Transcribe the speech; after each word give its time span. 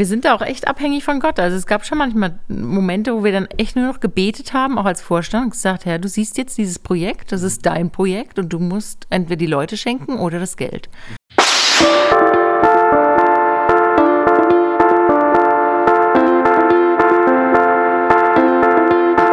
Wir 0.00 0.06
sind 0.06 0.24
da 0.24 0.34
auch 0.34 0.40
echt 0.40 0.66
abhängig 0.66 1.04
von 1.04 1.20
Gott. 1.20 1.38
Also 1.38 1.58
es 1.58 1.66
gab 1.66 1.84
schon 1.84 1.98
manchmal 1.98 2.40
Momente, 2.48 3.14
wo 3.14 3.22
wir 3.22 3.32
dann 3.32 3.44
echt 3.58 3.76
nur 3.76 3.86
noch 3.86 4.00
gebetet 4.00 4.54
haben, 4.54 4.78
auch 4.78 4.86
als 4.86 5.02
Vorstand, 5.02 5.44
und 5.44 5.50
gesagt, 5.50 5.84
Herr, 5.84 5.98
du 5.98 6.08
siehst 6.08 6.38
jetzt 6.38 6.56
dieses 6.56 6.78
Projekt, 6.78 7.32
das 7.32 7.42
ist 7.42 7.66
dein 7.66 7.90
Projekt 7.90 8.38
und 8.38 8.50
du 8.50 8.58
musst 8.60 9.06
entweder 9.10 9.36
die 9.36 9.44
Leute 9.44 9.76
schenken 9.76 10.18
oder 10.18 10.40
das 10.40 10.56
Geld. 10.56 10.88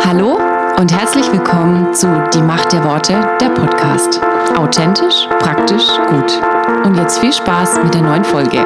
Hallo 0.04 0.38
und 0.78 0.92
herzlich 0.92 1.32
willkommen 1.32 1.94
zu 1.94 2.08
Die 2.34 2.42
Macht 2.42 2.74
der 2.74 2.84
Worte, 2.84 3.14
der 3.40 3.52
Podcast. 3.52 4.20
Authentisch, 4.58 5.30
praktisch, 5.40 5.88
gut. 6.10 6.42
Und 6.84 6.98
jetzt 6.98 7.20
viel 7.20 7.32
Spaß 7.32 7.82
mit 7.86 7.94
der 7.94 8.02
neuen 8.02 8.26
Folge. 8.26 8.66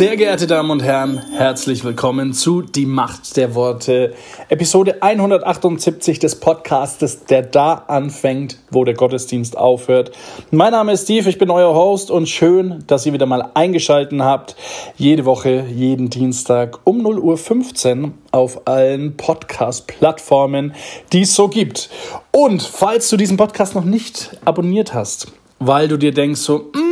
Sehr 0.00 0.16
geehrte 0.16 0.46
Damen 0.46 0.70
und 0.70 0.82
Herren, 0.82 1.18
herzlich 1.36 1.84
willkommen 1.84 2.32
zu 2.32 2.62
Die 2.62 2.86
Macht 2.86 3.36
der 3.36 3.54
Worte, 3.54 4.14
Episode 4.48 5.02
178 5.02 6.18
des 6.18 6.40
Podcastes, 6.40 7.26
der 7.26 7.42
da 7.42 7.74
anfängt, 7.86 8.56
wo 8.70 8.84
der 8.84 8.94
Gottesdienst 8.94 9.58
aufhört. 9.58 10.12
Mein 10.50 10.72
Name 10.72 10.92
ist 10.92 11.04
Steve, 11.04 11.28
ich 11.28 11.36
bin 11.36 11.50
euer 11.50 11.74
Host 11.74 12.10
und 12.10 12.30
schön, 12.30 12.82
dass 12.86 13.04
ihr 13.04 13.12
wieder 13.12 13.26
mal 13.26 13.50
eingeschaltet 13.52 14.18
habt. 14.22 14.56
Jede 14.96 15.26
Woche, 15.26 15.66
jeden 15.70 16.08
Dienstag 16.08 16.78
um 16.84 17.06
0.15 17.06 18.02
Uhr 18.04 18.12
auf 18.30 18.66
allen 18.66 19.18
Podcast-Plattformen, 19.18 20.72
die 21.12 21.20
es 21.24 21.34
so 21.34 21.48
gibt. 21.48 21.90
Und 22.30 22.62
falls 22.62 23.10
du 23.10 23.18
diesen 23.18 23.36
Podcast 23.36 23.74
noch 23.74 23.84
nicht 23.84 24.34
abonniert 24.46 24.94
hast, 24.94 25.26
weil 25.58 25.88
du 25.88 25.98
dir 25.98 26.14
denkst 26.14 26.40
so, 26.40 26.70
mm, 26.72 26.89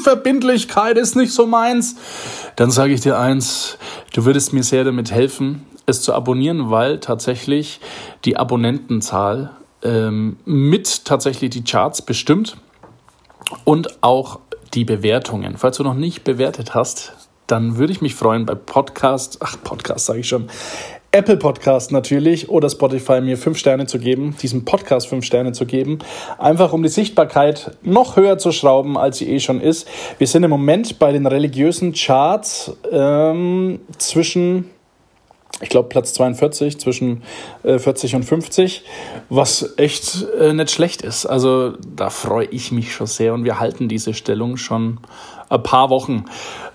Verbindlichkeit 0.00 0.96
ist 0.96 1.16
nicht 1.16 1.32
so 1.32 1.46
meins, 1.46 1.96
dann 2.56 2.70
sage 2.70 2.92
ich 2.92 3.00
dir 3.00 3.18
eins, 3.18 3.78
du 4.14 4.24
würdest 4.24 4.52
mir 4.52 4.62
sehr 4.62 4.84
damit 4.84 5.10
helfen, 5.10 5.66
es 5.86 6.02
zu 6.02 6.14
abonnieren, 6.14 6.70
weil 6.70 7.00
tatsächlich 7.00 7.80
die 8.24 8.36
Abonnentenzahl 8.36 9.50
ähm, 9.82 10.36
mit 10.44 11.04
tatsächlich 11.04 11.50
die 11.50 11.64
Charts 11.64 12.02
bestimmt 12.02 12.56
und 13.64 14.02
auch 14.02 14.40
die 14.74 14.84
Bewertungen. 14.84 15.56
Falls 15.56 15.76
du 15.76 15.84
noch 15.84 15.94
nicht 15.94 16.24
bewertet 16.24 16.74
hast, 16.74 17.12
dann 17.46 17.78
würde 17.78 17.92
ich 17.92 18.00
mich 18.00 18.14
freuen 18.14 18.44
bei 18.44 18.54
Podcast, 18.54 19.38
ach 19.40 19.56
Podcast 19.62 20.06
sage 20.06 20.20
ich 20.20 20.28
schon, 20.28 20.48
Apple 21.12 21.36
Podcast 21.36 21.92
natürlich 21.92 22.48
oder 22.48 22.68
Spotify 22.68 23.20
mir 23.20 23.38
fünf 23.38 23.58
Sterne 23.58 23.86
zu 23.86 23.98
geben, 23.98 24.36
diesem 24.42 24.64
Podcast 24.64 25.08
fünf 25.08 25.24
Sterne 25.24 25.52
zu 25.52 25.66
geben, 25.66 25.98
einfach 26.38 26.72
um 26.72 26.82
die 26.82 26.88
Sichtbarkeit 26.88 27.72
noch 27.82 28.16
höher 28.16 28.38
zu 28.38 28.52
schrauben, 28.52 28.98
als 28.98 29.18
sie 29.18 29.30
eh 29.30 29.40
schon 29.40 29.60
ist. 29.60 29.88
Wir 30.18 30.26
sind 30.26 30.44
im 30.44 30.50
Moment 30.50 30.98
bei 30.98 31.12
den 31.12 31.26
religiösen 31.26 31.92
Charts 31.92 32.76
ähm, 32.90 33.80
zwischen 33.98 34.70
ich 35.60 35.68
glaube, 35.70 35.88
Platz 35.88 36.12
42 36.14 36.78
zwischen 36.78 37.22
äh, 37.62 37.78
40 37.78 38.16
und 38.16 38.24
50, 38.24 38.82
was 39.30 39.74
echt 39.78 40.26
äh, 40.38 40.52
nicht 40.52 40.70
schlecht 40.70 41.00
ist. 41.02 41.26
Also 41.26 41.74
da 41.94 42.10
freue 42.10 42.46
ich 42.46 42.72
mich 42.72 42.92
schon 42.92 43.06
sehr 43.06 43.32
und 43.32 43.44
wir 43.44 43.58
halten 43.58 43.88
diese 43.88 44.12
Stellung 44.12 44.58
schon 44.58 44.98
ein 45.48 45.62
paar 45.62 45.90
Wochen, 45.90 46.24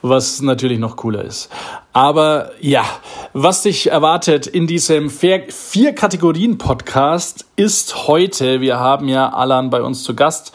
was 0.01 0.41
natürlich 0.41 0.79
noch 0.79 0.95
cooler 0.95 1.25
ist. 1.25 1.49
Aber 1.93 2.51
ja, 2.61 2.85
was 3.33 3.63
dich 3.63 3.91
erwartet 3.91 4.47
in 4.47 4.65
diesem 4.65 5.09
Vier-Kategorien-Podcast 5.09 7.45
ist 7.57 8.07
heute, 8.07 8.61
wir 8.61 8.79
haben 8.79 9.09
ja 9.09 9.27
Alan 9.29 9.69
bei 9.69 9.81
uns 9.81 10.03
zu 10.03 10.15
Gast, 10.15 10.53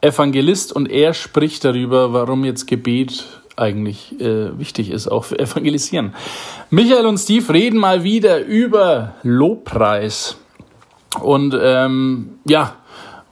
Evangelist, 0.00 0.72
und 0.72 0.90
er 0.90 1.12
spricht 1.12 1.62
darüber, 1.64 2.14
warum 2.14 2.42
jetzt 2.44 2.66
Gebet 2.66 3.37
eigentlich 3.58 4.20
äh, 4.20 4.58
wichtig 4.58 4.90
ist, 4.90 5.08
auch 5.08 5.24
für 5.24 5.38
Evangelisieren. 5.38 6.14
Michael 6.70 7.06
und 7.06 7.18
Steve 7.18 7.52
reden 7.52 7.78
mal 7.78 8.04
wieder 8.04 8.44
über 8.44 9.14
Lobpreis. 9.22 10.36
Und 11.20 11.56
ähm, 11.60 12.38
ja, 12.44 12.76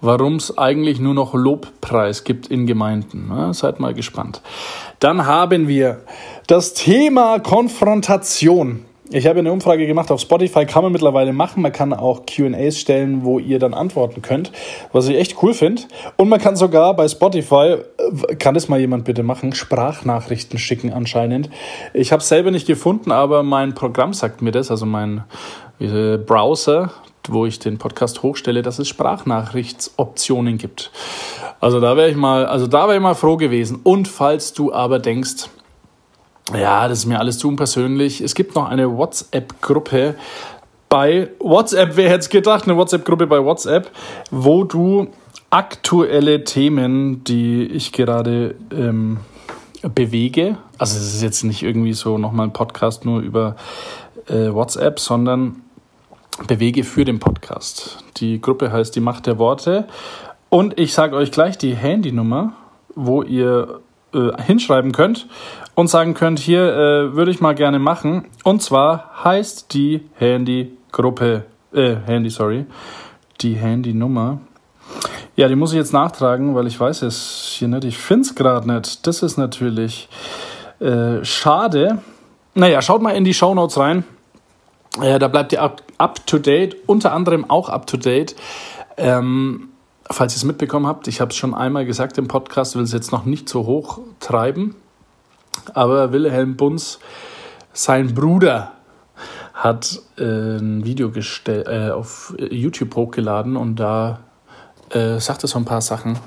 warum 0.00 0.36
es 0.36 0.56
eigentlich 0.56 1.00
nur 1.00 1.14
noch 1.14 1.34
Lobpreis 1.34 2.24
gibt 2.24 2.46
in 2.46 2.66
Gemeinden. 2.66 3.26
Na, 3.28 3.52
seid 3.52 3.80
mal 3.80 3.94
gespannt. 3.94 4.40
Dann 5.00 5.26
haben 5.26 5.68
wir 5.68 6.02
das 6.46 6.72
Thema 6.74 7.38
Konfrontation. 7.40 8.85
Ich 9.10 9.28
habe 9.28 9.38
eine 9.38 9.52
Umfrage 9.52 9.86
gemacht 9.86 10.10
auf 10.10 10.20
Spotify, 10.20 10.66
kann 10.66 10.82
man 10.82 10.90
mittlerweile 10.90 11.32
machen. 11.32 11.62
Man 11.62 11.72
kann 11.72 11.92
auch 11.92 12.26
QAs 12.26 12.78
stellen, 12.80 13.24
wo 13.24 13.38
ihr 13.38 13.60
dann 13.60 13.72
antworten 13.72 14.20
könnt, 14.20 14.50
was 14.92 15.06
ich 15.06 15.16
echt 15.16 15.40
cool 15.42 15.54
finde. 15.54 15.82
Und 16.16 16.28
man 16.28 16.40
kann 16.40 16.56
sogar 16.56 16.94
bei 16.94 17.06
Spotify, 17.06 17.76
äh, 17.98 18.34
kann 18.34 18.54
das 18.54 18.68
mal 18.68 18.80
jemand 18.80 19.04
bitte 19.04 19.22
machen, 19.22 19.52
Sprachnachrichten 19.52 20.58
schicken 20.58 20.92
anscheinend. 20.92 21.50
Ich 21.94 22.10
habe 22.10 22.20
es 22.20 22.28
selber 22.28 22.50
nicht 22.50 22.66
gefunden, 22.66 23.12
aber 23.12 23.44
mein 23.44 23.74
Programm 23.74 24.12
sagt 24.12 24.42
mir 24.42 24.50
das, 24.50 24.72
also 24.72 24.86
mein 24.86 25.22
äh, 25.78 26.16
Browser, 26.16 26.90
wo 27.28 27.46
ich 27.46 27.60
den 27.60 27.78
Podcast 27.78 28.24
hochstelle, 28.24 28.62
dass 28.62 28.80
es 28.80 28.88
Sprachnachrichtsoptionen 28.88 30.58
gibt. 30.58 30.90
Also 31.60 31.80
da 31.80 31.96
wäre 31.96 32.10
ich 32.10 32.16
mal, 32.16 32.46
also 32.46 32.66
da 32.66 32.86
wäre 32.86 32.96
ich 32.96 33.02
mal 33.02 33.14
froh 33.14 33.36
gewesen. 33.36 33.80
Und 33.84 34.08
falls 34.08 34.52
du 34.52 34.72
aber 34.72 34.98
denkst, 34.98 35.48
ja, 36.54 36.88
das 36.88 37.00
ist 37.00 37.06
mir 37.06 37.18
alles 37.18 37.38
zu 37.38 37.48
unpersönlich, 37.48 38.20
es 38.20 38.34
gibt 38.34 38.54
noch 38.54 38.68
eine 38.68 38.96
WhatsApp-Gruppe 38.96 40.14
bei 40.88 41.30
WhatsApp, 41.40 41.96
wer 41.96 42.08
hätte 42.08 42.20
es 42.20 42.28
gedacht, 42.28 42.64
eine 42.64 42.76
WhatsApp-Gruppe 42.76 43.26
bei 43.26 43.42
WhatsApp, 43.42 43.90
wo 44.30 44.64
du 44.64 45.08
aktuelle 45.50 46.44
Themen, 46.44 47.24
die 47.24 47.64
ich 47.64 47.92
gerade 47.92 48.54
ähm, 48.72 49.18
bewege, 49.82 50.58
also 50.78 50.96
es 50.98 51.14
ist 51.14 51.22
jetzt 51.22 51.42
nicht 51.42 51.62
irgendwie 51.62 51.92
so 51.92 52.18
nochmal 52.18 52.46
ein 52.46 52.52
Podcast 52.52 53.04
nur 53.04 53.20
über 53.20 53.56
äh, 54.28 54.52
WhatsApp, 54.52 55.00
sondern 55.00 55.62
bewege 56.46 56.84
für 56.84 57.04
den 57.04 57.18
Podcast. 57.18 57.98
Die 58.18 58.40
Gruppe 58.40 58.72
heißt 58.72 58.94
Die 58.94 59.00
Macht 59.00 59.26
der 59.26 59.38
Worte. 59.38 59.86
Und 60.48 60.78
ich 60.78 60.92
sage 60.92 61.16
euch 61.16 61.32
gleich 61.32 61.58
die 61.58 61.74
Handynummer, 61.74 62.52
wo 62.94 63.22
ihr 63.22 63.80
äh, 64.14 64.30
hinschreiben 64.42 64.92
könnt 64.92 65.26
und 65.76 65.88
sagen 65.88 66.14
könnt, 66.14 66.40
hier 66.40 66.62
äh, 66.62 67.14
würde 67.14 67.30
ich 67.30 67.40
mal 67.40 67.54
gerne 67.54 67.78
machen. 67.78 68.24
Und 68.42 68.62
zwar 68.62 69.10
heißt 69.22 69.72
die 69.74 70.08
Handygruppe, 70.16 71.44
äh, 71.72 71.94
Handy, 72.06 72.30
sorry, 72.30 72.66
die 73.42 73.54
Handynummer. 73.54 74.40
Ja, 75.36 75.48
die 75.48 75.54
muss 75.54 75.72
ich 75.72 75.76
jetzt 75.76 75.92
nachtragen, 75.92 76.54
weil 76.54 76.66
ich 76.66 76.80
weiß 76.80 77.02
es 77.02 77.54
hier 77.58 77.68
nicht. 77.68 77.84
Ich 77.84 77.98
finde 77.98 78.22
es 78.22 78.34
gerade 78.34 78.72
nicht. 78.72 79.06
Das 79.06 79.22
ist 79.22 79.36
natürlich 79.36 80.08
äh, 80.80 81.22
schade. 81.22 81.98
Naja, 82.54 82.80
schaut 82.80 83.02
mal 83.02 83.10
in 83.10 83.24
die 83.24 83.34
Show 83.34 83.54
Notes 83.54 83.78
rein. 83.78 84.04
Äh, 85.02 85.18
da 85.18 85.28
bleibt 85.28 85.52
ihr 85.52 85.60
up, 85.60 85.82
up, 85.98 86.26
to 86.26 86.38
date, 86.38 86.76
unter 86.86 87.12
anderem 87.12 87.50
auch 87.50 87.68
up 87.68 87.86
to 87.86 87.98
date. 87.98 88.34
Ähm, 88.96 89.68
falls 90.10 90.32
ihr 90.32 90.38
es 90.38 90.44
mitbekommen 90.44 90.86
habt, 90.86 91.06
ich 91.06 91.20
habe 91.20 91.32
es 91.32 91.36
schon 91.36 91.52
einmal 91.52 91.84
gesagt 91.84 92.16
im 92.16 92.28
Podcast, 92.28 92.76
will 92.76 92.82
es 92.82 92.94
jetzt 92.94 93.12
noch 93.12 93.26
nicht 93.26 93.46
so 93.46 93.66
hoch 93.66 93.98
treiben, 94.20 94.74
aber 95.74 96.12
Wilhelm 96.12 96.56
Bunz, 96.56 96.98
sein 97.72 98.14
Bruder, 98.14 98.72
hat 99.54 100.02
äh, 100.18 100.58
ein 100.58 100.84
Video 100.84 101.10
äh, 101.46 101.90
auf 101.90 102.34
YouTube 102.38 102.94
hochgeladen 102.94 103.56
und 103.56 103.76
da 103.76 104.20
äh, 104.90 105.18
sagt 105.18 105.44
er 105.44 105.48
so 105.48 105.58
ein 105.58 105.64
paar 105.64 105.80
Sachen, 105.80 106.18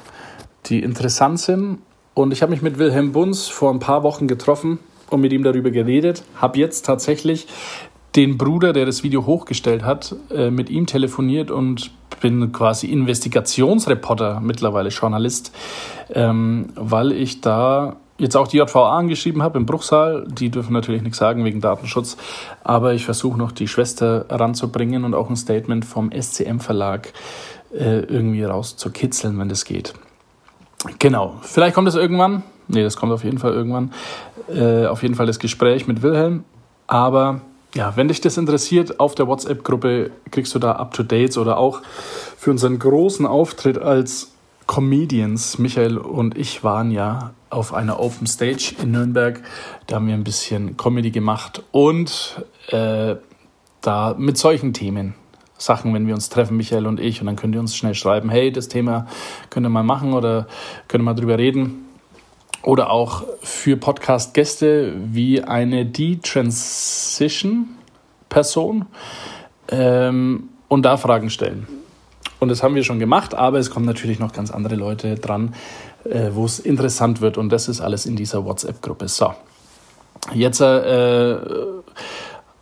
die 0.66 0.82
interessant 0.82 1.40
sind. 1.40 1.80
Und 2.16 2.34
ich 2.34 2.42
habe 2.42 2.52
mich 2.52 2.62
mit 2.62 2.80
Wilhelm 2.80 3.12
Bunz 3.12 3.48
vor 3.48 3.72
ein 3.72 3.80
paar 3.80 4.04
Wochen 4.04 4.28
getroffen 4.28 4.80
und 5.10 5.22
mit 5.22 5.32
ihm 5.32 5.44
darüber 5.44 5.72
geredet. 5.72 6.24
Habe 6.36 6.58
jetzt 6.58 6.86
tatsächlich 6.86 7.48
den 8.16 8.38
Bruder, 8.38 8.74
der 8.74 8.86
das 8.86 9.04
Video 9.04 9.26
hochgestellt 9.26 9.84
hat, 9.84 10.16
äh, 10.32 10.50
mit 10.50 10.70
ihm 10.70 10.88
telefoniert 10.88 11.52
und 11.52 11.92
bin 12.22 12.52
quasi 12.52 12.88
Investigationsreporter, 12.88 14.42
mittlerweile 14.42 14.90
Journalist, 14.90 15.56
ähm, 16.14 16.70
weil 16.76 17.12
ich 17.12 17.42
da 17.42 17.98
jetzt 18.20 18.38
auch 18.38 18.48
die 18.48 18.58
JVA 18.58 18.98
angeschrieben 18.98 19.42
habe 19.42 19.58
im 19.58 19.66
Bruchsal. 19.66 20.28
Die 20.30 20.50
dürfen 20.50 20.74
natürlich 20.74 21.02
nichts 21.02 21.18
sagen 21.18 21.44
wegen 21.44 21.62
Datenschutz, 21.62 22.18
aber 22.64 22.94
ich 22.94 23.06
versuche 23.06 23.38
noch 23.38 23.52
die 23.52 23.68
Schwester 23.68 24.26
ranzubringen 24.30 25.04
und 25.04 25.16
auch 25.16 25.30
ein 25.30 25.36
Statement 25.36 25.86
vom 25.86 26.12
SCM-Verlag 26.12 27.14
äh, 27.74 28.00
irgendwie 28.00 28.44
rauszukitzeln, 28.44 29.40
wenn 29.40 29.50
das 29.50 29.66
geht. 29.66 29.94
Genau, 31.00 31.36
vielleicht 31.42 31.76
kommt 31.76 31.88
es 31.88 31.96
irgendwann. 31.96 32.44
Nee, 32.68 32.84
das 32.84 32.98
kommt 32.98 33.12
auf 33.12 33.24
jeden 33.24 33.40
Fall 33.40 33.54
irgendwann. 33.54 33.92
Äh, 34.54 34.86
auf 34.86 35.02
jeden 35.02 35.16
Fall 35.16 35.26
das 35.26 35.40
Gespräch 35.40 35.88
mit 35.88 36.02
Wilhelm. 36.02 36.44
Aber 36.88 37.42
ja, 37.76 37.96
wenn 37.96 38.08
dich 38.08 38.22
das 38.22 38.38
interessiert, 38.38 39.00
auf 39.00 39.16
der 39.16 39.28
WhatsApp-Gruppe 39.28 40.12
kriegst 40.32 40.56
du 40.56 40.60
da 40.60 40.74
Up-to-Dates 40.74 41.38
oder 41.38 41.58
auch 41.58 41.82
für 42.38 42.52
unseren 42.52 42.80
großen 42.80 43.26
Auftritt 43.26 43.78
als 43.78 44.32
Comedians. 44.66 45.58
Michael 45.58 45.98
und 45.98 46.38
ich 46.38 46.64
waren 46.64 46.92
ja 46.92 47.32
auf 47.50 47.74
einer 47.74 48.00
Open 48.00 48.28
Stage 48.28 48.76
in 48.82 48.92
Nürnberg. 48.92 49.42
Da 49.88 49.96
haben 49.96 50.08
wir 50.08 50.14
ein 50.14 50.24
bisschen 50.24 50.78
Comedy 50.78 51.12
gemacht 51.12 51.64
und 51.72 52.46
äh, 52.68 53.16
da 53.82 54.16
mit 54.18 54.38
solchen 54.38 54.72
Themen. 54.74 55.16
Sachen, 55.58 55.94
wenn 55.94 56.08
wir 56.08 56.16
uns 56.16 56.30
treffen, 56.30 56.56
Michael 56.56 56.88
und 56.88 57.02
ich, 57.02 57.20
und 57.20 57.28
dann 57.28 57.36
könnt 57.36 57.54
ihr 57.54 57.60
uns 57.60 57.76
schnell 57.76 57.94
schreiben, 57.94 58.30
hey, 58.30 58.50
das 58.52 58.70
Thema 58.70 59.08
könnt 59.50 59.66
ihr 59.66 59.70
mal 59.70 59.84
machen 59.84 60.14
oder 60.14 60.48
könnt 60.88 61.02
ihr 61.02 61.06
mal 61.06 61.16
drüber 61.16 61.38
reden. 61.38 61.86
Oder 62.62 62.92
auch 62.92 63.24
für 63.42 63.78
Podcast-Gäste 63.78 64.94
wie 64.98 65.42
eine 65.44 65.86
D-Transition-Person 65.86 68.86
ähm, 69.70 70.50
und 70.68 70.82
da 70.84 70.98
Fragen 70.98 71.30
stellen. 71.30 71.79
Und 72.40 72.50
das 72.50 72.64
haben 72.64 72.76
wir 72.76 72.84
schon 72.84 73.00
gemacht, 73.00 73.36
aber 73.36 73.60
es 73.60 73.70
kommen 73.70 73.86
natürlich 73.86 74.20
noch 74.20 74.32
ganz 74.32 74.52
andere 74.52 74.76
Leute 74.76 75.16
dran, 75.16 75.54
äh, 76.06 76.30
wo 76.34 76.46
es 76.46 76.60
interessant 76.60 77.22
wird. 77.22 77.38
Und 77.38 77.50
das 77.50 77.68
ist 77.68 77.82
alles 77.82 78.06
in 78.06 78.16
dieser 78.16 78.46
WhatsApp-Gruppe. 78.46 79.08
So, 79.08 79.34
jetzt 80.34 80.62
äh, 80.62 81.38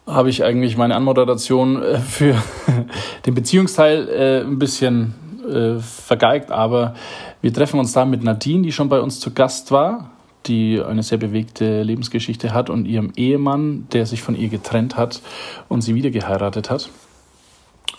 habe 0.07 0.29
ich 0.29 0.43
eigentlich 0.43 0.77
meine 0.77 0.95
Anmoderation 0.95 1.81
äh, 1.81 1.99
für 1.99 2.35
den 3.25 3.35
Beziehungsteil 3.35 4.09
äh, 4.09 4.41
ein 4.41 4.57
bisschen 4.57 5.13
äh, 5.47 5.79
vergeigt, 5.79 6.51
aber 6.51 6.95
wir 7.41 7.53
treffen 7.53 7.79
uns 7.79 7.93
da 7.93 8.05
mit 8.05 8.23
Nadine, 8.23 8.63
die 8.63 8.71
schon 8.71 8.89
bei 8.89 8.99
uns 8.99 9.19
zu 9.19 9.33
Gast 9.33 9.71
war, 9.71 10.11
die 10.45 10.81
eine 10.81 11.03
sehr 11.03 11.17
bewegte 11.17 11.83
Lebensgeschichte 11.83 12.53
hat 12.53 12.69
und 12.69 12.85
ihrem 12.85 13.11
Ehemann, 13.15 13.87
der 13.91 14.05
sich 14.05 14.21
von 14.21 14.35
ihr 14.35 14.47
getrennt 14.47 14.95
hat 14.95 15.21
und 15.67 15.81
sie 15.81 15.93
wieder 15.93 16.09
geheiratet 16.09 16.69
hat. 16.69 16.89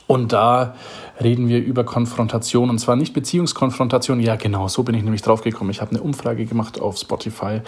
Und 0.07 0.33
da 0.33 0.75
reden 1.23 1.49
wir 1.49 1.65
über 1.65 1.85
Konfrontation 1.85 2.70
und 2.70 2.79
zwar 2.79 2.97
nicht 2.97 3.15
Beziehungskonfrontation. 3.15 4.20
Ja, 4.20 4.37
genau, 4.37 4.69
so 4.69 4.82
bin 4.82 4.94
ich 4.94 5.03
nämlich 5.03 5.23
draufgekommen. 5.23 5.70
Ich 5.70 5.81
habe 5.81 5.93
eine 5.93 6.00
Umfrage 6.00 6.44
gemacht 6.47 6.81
auf 6.81 6.97
Spotify, 6.97 7.61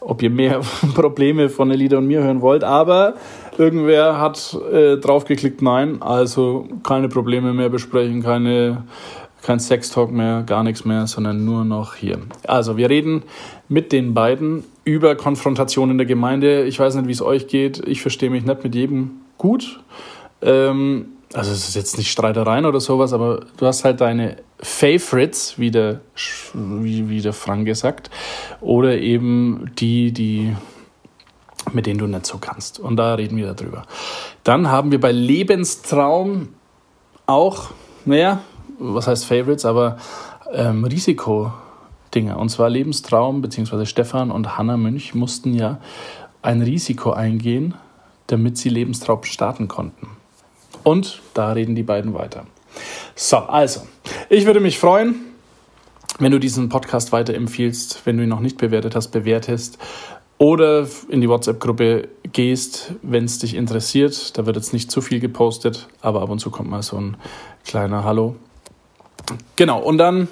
ob 0.00 0.22
ihr 0.22 0.30
mehr 0.30 0.60
Probleme 0.94 1.48
von 1.48 1.70
Elida 1.70 1.98
und 1.98 2.06
mir 2.06 2.22
hören 2.22 2.40
wollt. 2.40 2.64
Aber 2.64 3.14
irgendwer 3.58 4.20
hat 4.20 4.56
äh, 4.72 4.96
draufgeklickt, 4.96 5.62
nein, 5.62 6.00
also 6.00 6.66
keine 6.82 7.08
Probleme 7.08 7.52
mehr 7.52 7.68
besprechen, 7.68 8.22
keine, 8.22 8.84
kein 9.42 9.60
Sextalk 9.60 10.10
mehr, 10.10 10.42
gar 10.42 10.62
nichts 10.62 10.84
mehr, 10.84 11.06
sondern 11.06 11.44
nur 11.44 11.64
noch 11.64 11.94
hier. 11.94 12.18
Also 12.46 12.76
wir 12.76 12.88
reden 12.88 13.22
mit 13.68 13.92
den 13.92 14.14
beiden 14.14 14.64
über 14.84 15.14
Konfrontation 15.14 15.90
in 15.90 15.98
der 15.98 16.06
Gemeinde. 16.06 16.64
Ich 16.64 16.78
weiß 16.78 16.94
nicht, 16.96 17.08
wie 17.08 17.12
es 17.12 17.22
euch 17.22 17.48
geht. 17.48 17.86
Ich 17.86 18.02
verstehe 18.02 18.30
mich 18.30 18.44
nicht 18.44 18.64
mit 18.64 18.74
jedem 18.74 19.10
gut. 19.38 19.80
Ähm, 20.42 21.06
also 21.34 21.50
es 21.50 21.68
ist 21.68 21.74
jetzt 21.74 21.98
nicht 21.98 22.10
Streitereien 22.10 22.64
oder 22.64 22.80
sowas, 22.80 23.12
aber 23.12 23.40
du 23.56 23.66
hast 23.66 23.84
halt 23.84 24.00
deine 24.00 24.36
Favorites, 24.60 25.58
wie 25.58 25.70
der, 25.70 26.00
wie, 26.54 27.08
wie 27.08 27.20
der 27.20 27.32
Frank 27.32 27.68
sagt, 27.76 28.10
oder 28.60 28.96
eben 28.96 29.70
die, 29.78 30.12
die 30.12 30.54
mit 31.72 31.86
denen 31.86 31.98
du 31.98 32.06
nicht 32.06 32.26
so 32.26 32.38
kannst. 32.38 32.78
Und 32.78 32.96
da 32.96 33.14
reden 33.14 33.36
wir 33.36 33.52
darüber. 33.52 33.84
Dann 34.44 34.68
haben 34.68 34.90
wir 34.92 35.00
bei 35.00 35.12
Lebenstraum 35.12 36.50
auch, 37.26 37.70
naja, 38.04 38.40
was 38.78 39.06
heißt 39.06 39.24
Favorites, 39.24 39.64
aber 39.64 39.96
ähm, 40.52 40.84
Risikodinge. 40.84 42.36
Und 42.36 42.50
zwar 42.50 42.68
Lebenstraum, 42.68 43.40
beziehungsweise 43.40 43.86
Stefan 43.86 44.30
und 44.30 44.58
Hanna 44.58 44.76
Münch 44.76 45.14
mussten 45.14 45.54
ja 45.54 45.78
ein 46.42 46.60
Risiko 46.62 47.12
eingehen, 47.12 47.74
damit 48.26 48.58
sie 48.58 48.68
Lebenstraum 48.68 49.24
starten 49.24 49.68
konnten. 49.68 50.08
Und 50.84 51.20
da 51.34 51.52
reden 51.52 51.74
die 51.74 51.82
beiden 51.82 52.14
weiter. 52.14 52.46
So, 53.16 53.38
also, 53.38 53.82
ich 54.28 54.46
würde 54.46 54.60
mich 54.60 54.78
freuen, 54.78 55.16
wenn 56.18 56.30
du 56.30 56.38
diesen 56.38 56.68
Podcast 56.68 57.12
weiterempfiehlst, 57.12 58.02
wenn 58.04 58.16
du 58.16 58.22
ihn 58.22 58.28
noch 58.28 58.40
nicht 58.40 58.58
bewertet 58.58 58.94
hast, 58.94 59.08
bewertest 59.08 59.78
oder 60.38 60.86
in 61.08 61.20
die 61.20 61.28
WhatsApp-Gruppe 61.28 62.08
gehst, 62.32 62.92
wenn 63.02 63.24
es 63.24 63.38
dich 63.38 63.54
interessiert. 63.54 64.36
Da 64.36 64.46
wird 64.46 64.56
jetzt 64.56 64.72
nicht 64.72 64.90
zu 64.90 65.00
viel 65.00 65.20
gepostet, 65.20 65.88
aber 66.00 66.22
ab 66.22 66.30
und 66.30 66.38
zu 66.38 66.50
kommt 66.50 66.70
mal 66.70 66.82
so 66.82 66.96
ein 66.96 67.16
kleiner 67.64 68.04
Hallo. 68.04 68.36
Genau, 69.56 69.80
und 69.80 69.98
dann 69.98 70.28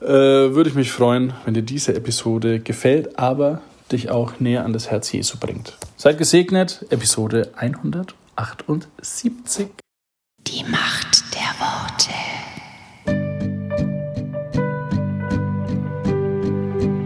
äh, 0.00 0.06
würde 0.06 0.68
ich 0.68 0.76
mich 0.76 0.92
freuen, 0.92 1.32
wenn 1.44 1.54
dir 1.54 1.62
diese 1.62 1.94
Episode 1.94 2.60
gefällt, 2.60 3.18
aber 3.18 3.62
dich 3.90 4.10
auch 4.10 4.38
näher 4.38 4.64
an 4.64 4.72
das 4.72 4.90
Herz 4.90 5.10
Jesu 5.12 5.38
bringt. 5.40 5.78
Seid 5.96 6.18
gesegnet, 6.18 6.84
Episode 6.90 7.50
178. 8.38 9.66
Die 10.46 10.62
Macht 10.70 11.24
der 11.34 11.50
Worte. 11.58 12.12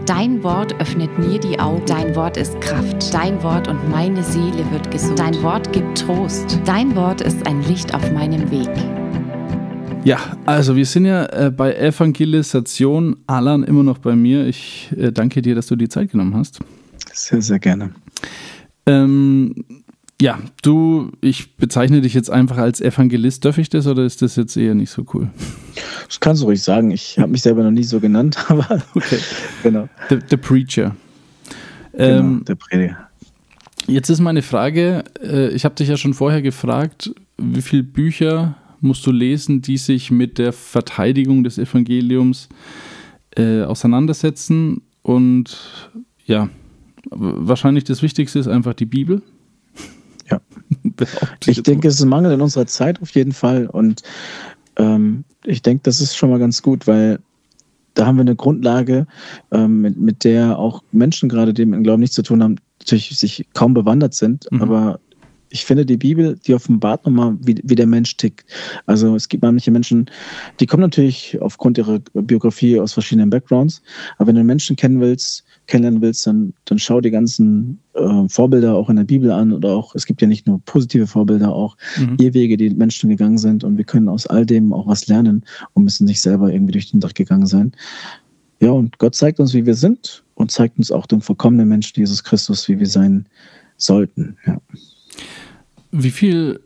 Dein 0.05 0.43
Wort 0.43 0.79
öffnet 0.79 1.17
mir 1.17 1.39
die 1.39 1.59
Augen. 1.59 1.83
Dein 1.87 2.15
Wort 2.15 2.37
ist 2.37 2.61
Kraft. 2.61 3.11
Dein 3.11 3.41
Wort 3.41 3.67
und 3.67 3.89
meine 3.89 4.21
Seele 4.21 4.63
wird 4.69 4.91
gesund. 4.91 5.17
Dein 5.17 5.41
Wort 5.41 5.73
gibt 5.73 5.97
Trost. 5.97 6.59
Dein 6.65 6.95
Wort 6.95 7.21
ist 7.21 7.47
ein 7.47 7.63
Licht 7.63 7.95
auf 7.95 8.11
meinem 8.11 8.51
Weg. 8.51 8.69
Ja, 10.03 10.19
also 10.45 10.75
wir 10.75 10.85
sind 10.85 11.05
ja 11.05 11.25
äh, 11.25 11.49
bei 11.49 11.73
Evangelisation. 11.73 13.15
Alan 13.25 13.63
immer 13.63 13.81
noch 13.81 13.97
bei 13.97 14.15
mir. 14.15 14.45
Ich 14.45 14.93
äh, 14.95 15.11
danke 15.11 15.41
dir, 15.41 15.55
dass 15.55 15.65
du 15.65 15.75
die 15.75 15.89
Zeit 15.89 16.11
genommen 16.11 16.35
hast. 16.35 16.59
Sehr, 17.11 17.41
sehr 17.41 17.57
gerne. 17.57 17.95
Ähm, 18.85 19.82
ja, 20.23 20.39
du, 20.61 21.11
ich 21.19 21.57
bezeichne 21.57 21.99
dich 21.99 22.13
jetzt 22.13 22.29
einfach 22.29 22.55
als 22.55 22.79
Evangelist. 22.79 23.43
Darf 23.43 23.57
ich 23.57 23.67
das 23.67 23.87
oder 23.87 24.05
ist 24.05 24.21
das 24.21 24.37
jetzt 24.37 24.55
eher 24.55 24.73
nicht 24.73 24.89
so 24.89 25.05
cool? 25.13 25.29
Das 26.07 26.17
kannst 26.21 26.41
du 26.41 26.45
ruhig 26.45 26.63
sagen. 26.63 26.91
Ich 26.91 27.19
habe 27.19 27.29
mich 27.29 27.41
selber 27.41 27.61
noch 27.61 27.71
nie 27.71 27.83
so 27.83 27.99
genannt, 27.99 28.37
aber 28.47 28.81
okay. 28.95 29.19
genau. 29.63 29.89
The, 30.09 30.19
the 30.29 30.37
Preacher. 30.37 30.95
Genau, 31.91 32.19
ähm, 32.19 32.45
der 32.47 32.55
Prediger. 32.55 33.09
Jetzt 33.85 34.09
ist 34.09 34.21
meine 34.21 34.43
Frage, 34.43 35.03
äh, 35.21 35.49
ich 35.49 35.65
habe 35.65 35.75
dich 35.75 35.89
ja 35.89 35.97
schon 35.97 36.13
vorher 36.13 36.41
gefragt, 36.41 37.13
wie 37.37 37.61
viele 37.61 37.83
Bücher 37.83 38.55
musst 38.79 39.05
du 39.05 39.11
lesen, 39.11 39.61
die 39.61 39.75
sich 39.75 40.09
mit 40.09 40.37
der 40.37 40.53
Verteidigung 40.53 41.43
des 41.43 41.57
Evangeliums 41.57 42.47
äh, 43.35 43.63
auseinandersetzen? 43.63 44.83
Und 45.01 45.57
ja, 46.25 46.47
wahrscheinlich 47.09 47.83
das 47.83 48.01
Wichtigste 48.01 48.39
ist 48.39 48.47
einfach 48.47 48.73
die 48.73 48.85
Bibel. 48.85 49.21
Ja. 50.99 51.07
ich 51.47 51.63
denke, 51.63 51.87
es 51.87 51.95
ist 51.95 52.01
ein 52.01 52.09
Mangel 52.09 52.31
in 52.31 52.41
unserer 52.41 52.65
Zeit 52.65 53.01
auf 53.01 53.11
jeden 53.11 53.31
Fall. 53.31 53.67
Und 53.67 54.01
ähm, 54.77 55.23
ich 55.45 55.61
denke, 55.61 55.81
das 55.83 56.01
ist 56.01 56.15
schon 56.15 56.29
mal 56.29 56.39
ganz 56.39 56.61
gut, 56.61 56.87
weil 56.87 57.19
da 57.93 58.05
haben 58.05 58.17
wir 58.17 58.21
eine 58.21 58.35
Grundlage, 58.35 59.05
ähm, 59.51 59.81
mit, 59.81 59.97
mit 59.97 60.23
der 60.23 60.57
auch 60.57 60.83
Menschen 60.91 61.29
gerade, 61.29 61.53
die 61.53 61.65
mit 61.65 61.77
dem 61.77 61.83
Glauben 61.83 62.01
nichts 62.01 62.15
zu 62.15 62.23
tun 62.23 62.41
haben, 62.41 62.57
natürlich 62.79 63.17
sich 63.17 63.45
kaum 63.53 63.73
bewandert 63.73 64.13
sind, 64.13 64.47
mhm. 64.51 64.61
aber 64.61 64.99
ich 65.53 65.65
finde, 65.65 65.85
die 65.85 65.97
Bibel, 65.97 66.35
die 66.47 66.55
offenbart 66.55 67.05
nochmal, 67.05 67.37
wie, 67.39 67.61
wie 67.63 67.75
der 67.75 67.85
Mensch 67.85 68.17
tickt. 68.17 68.43
Also 68.87 69.15
es 69.15 69.29
gibt 69.29 69.43
manche 69.43 69.69
Menschen, 69.69 70.09
die 70.59 70.65
kommen 70.65 70.81
natürlich 70.81 71.39
aufgrund 71.41 71.77
ihrer 71.77 71.99
Biografie 72.13 72.79
aus 72.79 72.93
verschiedenen 72.93 73.29
Backgrounds, 73.29 73.83
aber 74.17 74.29
wenn 74.29 74.35
du 74.35 74.43
Menschen 74.43 74.75
kennen 74.75 74.99
willst, 74.99 75.43
kennenlernen 75.67 76.01
willst, 76.01 76.27
dann, 76.27 76.53
dann 76.65 76.79
schau 76.79 77.01
die 77.01 77.11
ganzen 77.11 77.79
äh, 77.93 78.27
Vorbilder 78.27 78.75
auch 78.75 78.89
in 78.89 78.97
der 78.97 79.03
Bibel 79.03 79.31
an 79.31 79.51
oder 79.53 79.69
auch, 79.69 79.95
es 79.95 80.05
gibt 80.05 80.21
ja 80.21 80.27
nicht 80.27 80.45
nur 80.45 80.59
positive 80.65 81.07
Vorbilder, 81.07 81.53
auch 81.53 81.77
mhm. 81.97 82.17
Irrwege, 82.19 82.57
die 82.57 82.69
Menschen 82.69 83.09
gegangen 83.09 83.37
sind 83.37 83.63
und 83.63 83.77
wir 83.77 83.85
können 83.85 84.09
aus 84.09 84.27
all 84.27 84.45
dem 84.45 84.73
auch 84.73 84.87
was 84.87 85.07
lernen 85.07 85.45
und 85.73 85.85
müssen 85.85 86.05
nicht 86.05 86.21
selber 86.21 86.51
irgendwie 86.51 86.73
durch 86.73 86.91
den 86.91 86.99
Dach 86.99 87.13
gegangen 87.13 87.45
sein. 87.45 87.71
Ja, 88.59 88.71
und 88.71 88.97
Gott 88.97 89.15
zeigt 89.15 89.39
uns, 89.39 89.53
wie 89.53 89.65
wir 89.65 89.75
sind 89.75 90.23
und 90.35 90.51
zeigt 90.51 90.77
uns 90.77 90.91
auch 90.91 91.05
den 91.05 91.21
vollkommenen 91.21 91.67
Menschen 91.67 91.99
Jesus 91.99 92.23
Christus, 92.23 92.67
wie 92.67 92.79
wir 92.79 92.87
sein 92.87 93.25
sollten. 93.77 94.37
Ja. 94.45 94.61
Wie 95.91 96.11
viel, 96.11 96.59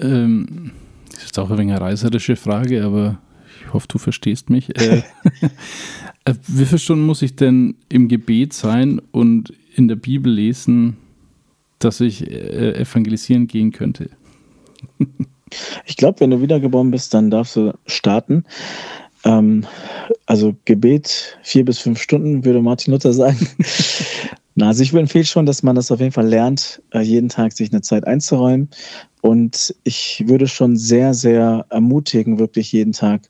ähm, 0.00 0.72
das 1.12 1.24
ist 1.24 1.38
auch 1.38 1.50
ein 1.50 1.58
wenig 1.58 1.74
eine 1.74 1.80
reißerische 1.80 2.36
Frage, 2.36 2.84
aber 2.84 3.18
ich 3.60 3.72
hoffe, 3.72 3.86
du 3.88 3.98
verstehst 3.98 4.50
mich. 4.50 4.76
Äh, 4.80 5.02
äh, 6.24 6.34
wie 6.46 6.64
viele 6.64 6.78
Stunden 6.78 7.06
muss 7.06 7.22
ich 7.22 7.36
denn 7.36 7.76
im 7.88 8.08
Gebet 8.08 8.52
sein 8.52 9.00
und 9.12 9.52
in 9.74 9.88
der 9.88 9.96
Bibel 9.96 10.32
lesen, 10.32 10.96
dass 11.78 12.00
ich 12.00 12.30
äh, 12.30 12.80
evangelisieren 12.80 13.46
gehen 13.46 13.72
könnte? 13.72 14.10
ich 15.86 15.96
glaube, 15.96 16.20
wenn 16.20 16.30
du 16.30 16.40
wiedergeboren 16.40 16.90
bist, 16.90 17.14
dann 17.14 17.30
darfst 17.30 17.56
du 17.56 17.72
starten. 17.86 18.44
Ähm, 19.24 19.66
also 20.26 20.54
Gebet 20.64 21.38
vier 21.42 21.64
bis 21.64 21.78
fünf 21.78 22.00
Stunden, 22.00 22.44
würde 22.44 22.62
Martin 22.62 22.92
Luther 22.92 23.12
sagen. 23.12 23.48
Na, 24.56 24.68
also 24.68 24.82
ich 24.82 24.92
empfehle 24.92 25.24
schon, 25.24 25.46
dass 25.46 25.62
man 25.62 25.74
das 25.74 25.90
auf 25.90 26.00
jeden 26.00 26.12
Fall 26.12 26.28
lernt, 26.28 26.82
äh, 26.92 27.00
jeden 27.00 27.28
Tag 27.28 27.52
sich 27.52 27.72
eine 27.72 27.82
Zeit 27.82 28.06
einzuräumen. 28.06 28.68
Und 29.20 29.74
ich 29.84 30.24
würde 30.26 30.46
schon 30.46 30.76
sehr, 30.76 31.14
sehr 31.14 31.66
ermutigen, 31.70 32.38
wirklich 32.38 32.70
jeden 32.72 32.92
Tag 32.92 33.22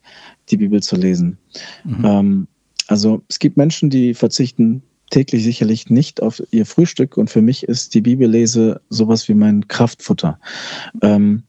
die 0.51 0.57
Bibel 0.57 0.83
zu 0.83 0.97
lesen. 0.97 1.39
Mhm. 1.85 2.05
Ähm, 2.05 2.49
also 2.89 3.23
es 3.29 3.39
gibt 3.39 3.57
Menschen, 3.57 3.89
die 3.89 4.13
verzichten 4.13 4.83
täglich 5.11 5.45
sicherlich 5.45 5.91
nicht 5.91 6.23
auf 6.23 6.43
ihr 6.51 6.67
Frühstück 6.67 7.17
und 7.17 7.31
für 7.31 7.43
mich 7.43 7.65
ist 7.65 7.95
die 7.95 8.01
Bibellese 8.01 8.81
sowas 8.89 9.29
wie 9.29 9.35
mein 9.35 9.69
Kraftfutter. 9.69 10.39
Ähm, 11.03 11.43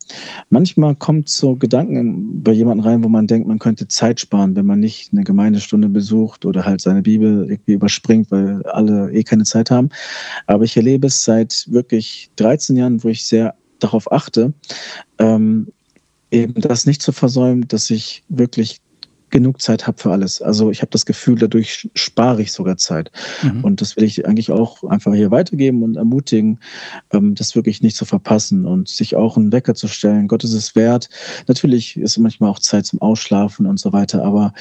manchmal 0.50 0.96
kommt 0.96 1.30
so 1.30 1.56
Gedanken 1.56 2.44
bei 2.44 2.52
jemandem 2.52 2.86
rein, 2.86 3.04
wo 3.04 3.10
man 3.10 3.28
denkt, 3.28 3.48
man 3.48 3.60
könnte 3.60 3.88
Zeit 3.88 4.20
sparen, 4.20 4.56
wenn 4.56 4.66
man 4.66 4.80
nicht 4.80 5.14
eine 5.14 5.24
Gemeindestunde 5.24 5.90
besucht 5.90 6.46
oder 6.46 6.66
halt 6.66 6.82
seine 6.82 7.02
Bibel 7.02 7.50
irgendwie 7.50 7.74
überspringt, 7.74 8.32
weil 8.32 8.64
alle 8.68 9.12
eh 9.12 9.24
keine 9.24 9.44
Zeit 9.44 9.72
haben. 9.72 9.90
Aber 10.48 10.64
ich 10.64 10.76
erlebe 10.78 11.08
es 11.08 11.24
seit 11.24 11.66
wirklich 11.70 12.30
13 12.36 12.78
Jahren, 12.78 13.04
wo 13.04 13.10
ich 13.10 13.26
sehr 13.26 13.56
darauf 13.80 14.12
achte, 14.12 14.54
ähm, 15.18 15.68
eben 16.32 16.54
das 16.56 16.86
nicht 16.86 17.02
zu 17.02 17.12
versäumen, 17.12 17.68
dass 17.68 17.90
ich 17.90 18.24
wirklich 18.30 18.82
genug 19.30 19.62
Zeit 19.62 19.88
habe 19.88 19.98
für 19.98 20.12
alles. 20.12 20.42
Also 20.42 20.72
ich 20.72 20.82
habe 20.82 20.92
das 20.92 21.06
Gefühl, 21.06 21.38
dadurch 21.38 21.90
spare 21.96 22.42
ich 22.42 22.52
sogar 22.52 22.78
Zeit. 22.78 23.12
Mhm. 23.44 23.64
Und 23.64 23.82
das 23.82 23.96
will 23.96 24.04
ich 24.04 24.26
eigentlich 24.28 24.52
auch 24.52 24.84
einfach 24.84 25.14
hier 25.14 25.32
weitergeben 25.32 25.84
und 25.84 25.98
ermutigen, 25.98 26.60
ähm, 27.12 27.36
das 27.36 27.56
wirklich 27.56 27.82
nicht 27.82 27.98
zu 27.98 28.06
verpassen 28.06 28.66
und 28.66 28.88
sich 28.88 29.16
auch 29.16 29.38
einen 29.38 29.52
Wecker 29.52 29.76
zu 29.76 29.88
stellen. 29.88 30.28
Gott 30.28 30.44
ist 30.44 30.54
es 30.54 30.76
wert. 30.76 31.10
Natürlich 31.48 31.98
ist 31.98 32.18
manchmal 32.18 32.50
auch 32.50 32.60
Zeit 32.60 32.86
zum 32.86 33.02
Ausschlafen 33.02 33.66
und 33.66 33.80
so 33.80 33.94
weiter, 33.94 34.24
aber 34.24 34.54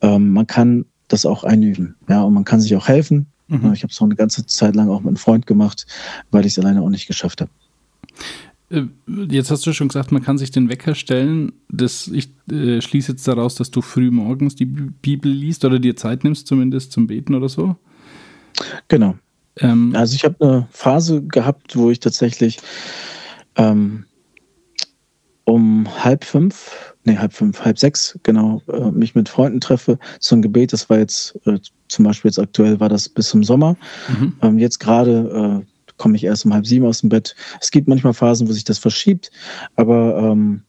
ähm, 0.00 0.30
man 0.30 0.46
kann 0.46 0.86
das 1.08 1.26
auch 1.26 1.44
einüben. 1.44 1.96
Ja, 2.08 2.22
und 2.22 2.34
man 2.34 2.44
kann 2.44 2.60
sich 2.60 2.74
auch 2.76 2.88
helfen. 2.88 3.26
Mhm. 3.48 3.72
Ich 3.72 3.82
habe 3.82 3.92
es 3.92 4.00
auch 4.00 4.06
eine 4.06 4.16
ganze 4.16 4.46
Zeit 4.46 4.76
lang 4.76 4.88
auch 4.88 5.00
mit 5.00 5.08
einem 5.08 5.16
Freund 5.16 5.46
gemacht, 5.46 5.86
weil 6.30 6.46
ich 6.46 6.52
es 6.52 6.58
alleine 6.58 6.82
auch 6.82 6.88
nicht 6.88 7.06
geschafft 7.06 7.40
habe. 7.40 7.50
Äh, 8.70 8.84
jetzt 9.28 9.50
hast 9.50 9.66
du 9.66 9.72
schon 9.72 9.88
gesagt, 9.88 10.12
man 10.12 10.22
kann 10.22 10.38
sich 10.38 10.50
den 10.50 10.68
Wecker 10.68 10.94
stellen. 10.94 11.52
Das, 11.68 12.08
ich 12.08 12.30
äh, 12.50 12.80
schließe 12.80 13.12
jetzt 13.12 13.26
daraus, 13.28 13.56
dass 13.56 13.70
du 13.70 13.82
früh 13.82 14.10
morgens 14.10 14.54
die 14.54 14.66
Bibel 14.66 15.30
liest 15.30 15.64
oder 15.64 15.78
dir 15.78 15.96
Zeit 15.96 16.24
nimmst, 16.24 16.46
zumindest 16.46 16.92
zum 16.92 17.06
Beten 17.06 17.34
oder 17.34 17.48
so. 17.48 17.76
Genau. 18.88 19.16
Ähm, 19.58 19.94
also 19.94 20.14
ich 20.14 20.24
habe 20.24 20.36
eine 20.40 20.68
Phase 20.70 21.22
gehabt, 21.22 21.76
wo 21.76 21.90
ich 21.90 22.00
tatsächlich 22.00 22.58
ähm, 23.56 24.04
um 25.44 25.88
halb 26.04 26.24
fünf, 26.24 26.94
nee, 27.04 27.16
halb 27.16 27.32
fünf, 27.32 27.64
halb 27.64 27.78
sechs, 27.78 28.18
genau, 28.22 28.62
äh, 28.68 28.90
mich 28.92 29.16
mit 29.16 29.28
Freunden 29.28 29.60
treffe 29.60 29.98
zum 30.20 30.42
Gebet. 30.42 30.72
Das 30.72 30.88
war 30.88 30.98
jetzt 30.98 31.38
äh, 31.44 31.58
zum 31.88 32.04
Beispiel 32.04 32.28
jetzt 32.28 32.38
aktuell 32.38 32.78
war 32.78 32.88
das 32.88 33.08
bis 33.08 33.30
zum 33.30 33.42
Sommer. 33.42 33.76
Mhm. 34.08 34.32
Ähm, 34.42 34.58
jetzt 34.58 34.78
gerade 34.78 35.64
äh, 35.64 35.69
komme 36.00 36.16
ich 36.16 36.24
erst 36.24 36.46
um 36.46 36.54
halb 36.54 36.66
sieben 36.66 36.86
aus 36.86 37.02
dem 37.02 37.10
Bett. 37.10 37.36
Es 37.60 37.70
gibt 37.70 37.86
manchmal 37.86 38.14
Phasen, 38.14 38.48
wo 38.48 38.52
sich 38.52 38.64
das 38.64 38.78
verschiebt, 38.78 39.30
aber 39.76 40.16
ähm, 40.18 40.62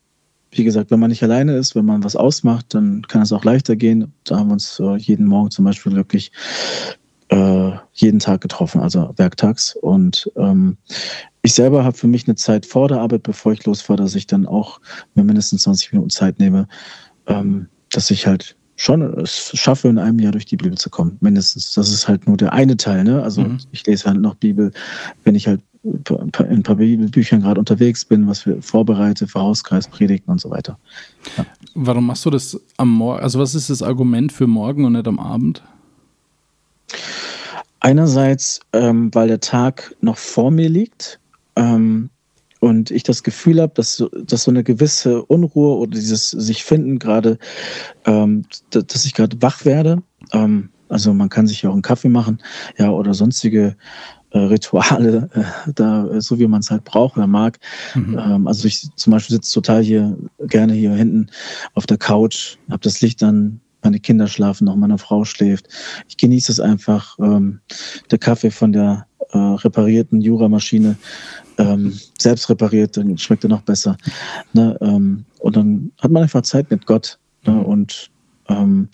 wie 0.52 0.66
gesagt, 0.66 0.92
wenn 0.92 1.00
man 1.00 1.10
nicht 1.10 1.24
alleine 1.24 1.56
ist, 1.56 1.74
wenn 1.74 1.86
man 1.86 2.04
was 2.04 2.18
ausmacht, 2.18 2.74
dann 2.74 3.04
kann 3.04 3.22
es 3.22 3.32
auch 3.32 3.46
leichter 3.46 3.78
gehen. 3.78 4.12
Da 4.26 4.38
haben 4.38 4.50
wir 4.50 4.54
uns 4.54 4.78
äh, 4.82 4.98
jeden 4.98 5.26
Morgen 5.26 5.50
zum 5.50 5.64
Beispiel 5.64 5.94
wirklich 5.94 6.34
äh, 7.30 7.72
jeden 7.94 8.20
Tag 8.20 8.42
getroffen, 8.42 8.82
also 8.82 9.14
werktags. 9.16 9.78
Und 9.78 10.30
ähm, 10.36 10.76
ich 11.42 11.54
selber 11.54 11.86
habe 11.86 11.96
für 11.96 12.08
mich 12.08 12.28
eine 12.28 12.36
Zeit 12.36 12.66
vor 12.66 12.90
der 12.90 13.00
Arbeit, 13.00 13.24
bevor 13.24 13.54
ich 13.54 13.66
losfahre, 13.66 14.04
dass 14.04 14.16
ich 14.16 14.28
dann 14.28 14.46
auch 14.46 14.82
mir 15.16 15.24
mindestens 15.24 15.62
20 15.62 15.94
Minuten 15.94 16.10
Zeit 16.10 16.40
nehme, 16.40 16.68
ähm, 17.28 17.68
dass 17.90 18.12
ich 18.12 18.28
halt 18.28 18.58
schon 18.82 19.02
es 19.20 19.52
schaffe, 19.54 19.88
in 19.90 20.00
einem 20.00 20.18
Jahr 20.18 20.32
durch 20.32 20.46
die 20.46 20.58
Bibel 20.58 20.76
zu 20.76 20.90
kommen, 20.90 21.18
mindestens. 21.22 21.74
Das 21.74 21.90
ist 21.92 22.08
halt 22.08 22.28
nur 22.28 22.36
der 22.36 22.52
eine 22.52 22.78
Teil. 22.78 23.04
Ne? 23.04 23.22
Also 23.22 23.42
mhm. 23.42 23.60
ich 23.72 23.86
lese 23.86 24.10
halt 24.10 24.20
noch 24.20 24.36
Bibel, 24.36 24.72
wenn 25.24 25.36
ich 25.36 25.48
halt 25.48 25.62
in 25.84 26.18
ein 26.40 26.64
paar 26.64 26.76
Bibelbüchern 26.76 27.42
gerade 27.42 27.60
unterwegs 27.60 28.06
bin, 28.06 28.28
was 28.28 28.46
wir 28.46 28.62
vorbereite 28.62 29.28
für 29.28 29.40
Hauskreis, 29.40 29.88
Predigten 29.88 30.32
und 30.32 30.42
so 30.42 30.50
weiter. 30.50 30.78
Ja. 31.38 31.46
Warum 31.76 32.08
machst 32.08 32.26
du 32.26 32.30
das 32.30 32.60
am 32.78 32.90
Morgen? 32.90 33.22
Also 33.22 33.40
was 33.40 33.56
ist 33.56 33.70
das 33.70 33.84
Argument 33.84 34.32
für 34.32 34.48
morgen 34.48 34.86
und 34.86 34.94
nicht 34.94 35.08
am 35.08 35.20
Abend? 35.20 35.64
Einerseits, 37.80 38.60
ähm, 38.74 39.14
weil 39.14 39.28
der 39.28 39.40
Tag 39.40 39.96
noch 40.02 40.18
vor 40.18 40.52
mir 40.52 40.70
liegt. 40.70 41.20
Ähm, 41.56 42.10
und 42.62 42.92
ich 42.92 43.02
das 43.02 43.24
Gefühl 43.24 43.60
habe, 43.60 43.74
dass, 43.76 44.04
dass 44.24 44.44
so 44.44 44.52
eine 44.52 44.64
gewisse 44.64 45.26
Unruhe 45.26 45.78
oder 45.78 45.92
dieses 45.92 46.30
sich 46.30 46.64
finden 46.64 47.00
gerade, 47.00 47.40
ähm, 48.06 48.46
dass 48.70 49.04
ich 49.04 49.16
gerade 49.16 49.42
wach 49.42 49.66
werde. 49.66 50.04
Ähm, 50.32 50.70
also 50.88 51.12
man 51.14 51.30
kann 51.30 51.48
sich 51.48 51.64
ja 51.64 51.72
auch 51.72 51.74
einen 51.74 51.82
Kaffee 51.82 52.10
machen, 52.10 52.42
ja, 52.78 52.92
oder 52.92 53.16
sonstige 53.16 53.76
äh, 54.30 54.38
Rituale, 54.38 55.30
äh, 55.34 55.72
da, 55.74 56.22
so 56.22 56.38
wie 56.38 56.46
man 56.46 56.60
es 56.60 56.70
halt 56.70 56.84
braucht 56.84 57.18
oder 57.18 57.26
mag. 57.26 57.58
Mhm. 57.96 58.20
Ähm, 58.20 58.48
also 58.48 58.68
ich 58.68 58.88
zum 58.96 59.12
Beispiel 59.12 59.38
sitze 59.38 59.54
total 59.54 59.82
hier 59.82 60.16
gerne 60.40 60.74
hier 60.74 60.92
hinten 60.92 61.32
auf 61.74 61.88
der 61.88 61.98
Couch, 61.98 62.58
habe 62.70 62.84
das 62.84 63.02
Licht 63.02 63.24
an, 63.24 63.60
meine 63.82 64.00
Kinder 64.00 64.28
schlafen 64.28 64.66
noch, 64.66 64.76
meine 64.76 65.00
Frau 65.00 65.26
schläft. 65.26 65.68
Ich 66.08 66.18
genieße 66.18 66.52
es 66.52 66.60
einfach. 66.60 67.18
Ähm, 67.18 67.62
der 68.12 68.20
Kaffee 68.20 68.52
von 68.52 68.72
der 68.72 69.08
äh, 69.32 69.38
reparierten 69.38 70.22
Jura-Maschine 70.22 70.98
ähm, 71.62 71.98
selbst 72.18 72.50
repariert, 72.50 72.98
dann 72.98 73.18
schmeckt 73.18 73.44
er 73.44 73.50
noch 73.50 73.62
besser. 73.62 73.98
Ne? 74.54 74.78
Ähm, 74.82 75.26
und 75.40 75.56
dann 75.56 75.92
hat 76.00 76.12
man 76.12 76.24
einfach 76.24 76.42
Zeit 76.42 76.72
mit 76.72 76.86
Gott. 76.86 77.20
Ne? 77.46 77.62
Und 77.64 78.10
ähm, 78.50 78.90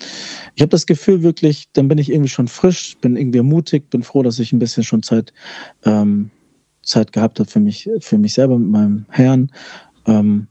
ich 0.56 0.62
habe 0.62 0.70
das 0.70 0.86
Gefühl 0.86 1.24
wirklich, 1.24 1.70
dann 1.74 1.88
bin 1.88 1.98
ich 1.98 2.12
irgendwie 2.12 2.30
schon 2.30 2.48
frisch, 2.48 2.98
bin 2.98 3.16
irgendwie 3.16 3.42
mutig, 3.42 3.90
bin 3.90 4.04
froh, 4.04 4.24
dass 4.24 4.40
ich 4.40 4.52
ein 4.52 4.60
bisschen 4.60 4.84
schon 4.84 5.04
Zeit, 5.04 5.34
ähm, 5.86 6.30
Zeit 6.84 7.12
gehabt 7.14 7.40
habe 7.40 7.50
für 7.50 7.60
mich, 7.60 7.90
für 8.00 8.18
mich 8.18 8.34
selber 8.34 8.58
mit 8.58 8.70
meinem 8.70 9.06
Herrn. 9.10 9.52
Ähm, 10.06 10.48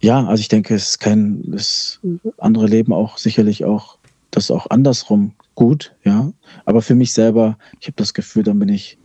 ja, 0.00 0.26
also 0.26 0.40
ich 0.40 0.48
denke, 0.48 0.74
es 0.74 0.90
ist 0.90 0.98
kein, 0.98 1.42
das 1.50 2.00
andere 2.38 2.66
Leben 2.66 2.92
auch 2.92 3.18
sicherlich 3.18 3.64
auch, 3.64 3.98
das 4.30 4.50
auch 4.50 4.68
andersrum 4.70 5.34
gut, 5.54 5.94
ja. 6.04 6.32
Aber 6.64 6.82
für 6.82 6.94
mich 6.94 7.12
selber, 7.12 7.58
ich 7.80 7.86
habe 7.86 7.96
das 7.96 8.14
Gefühl, 8.14 8.42
dann 8.42 8.58
bin 8.58 8.68
ich 8.68 8.98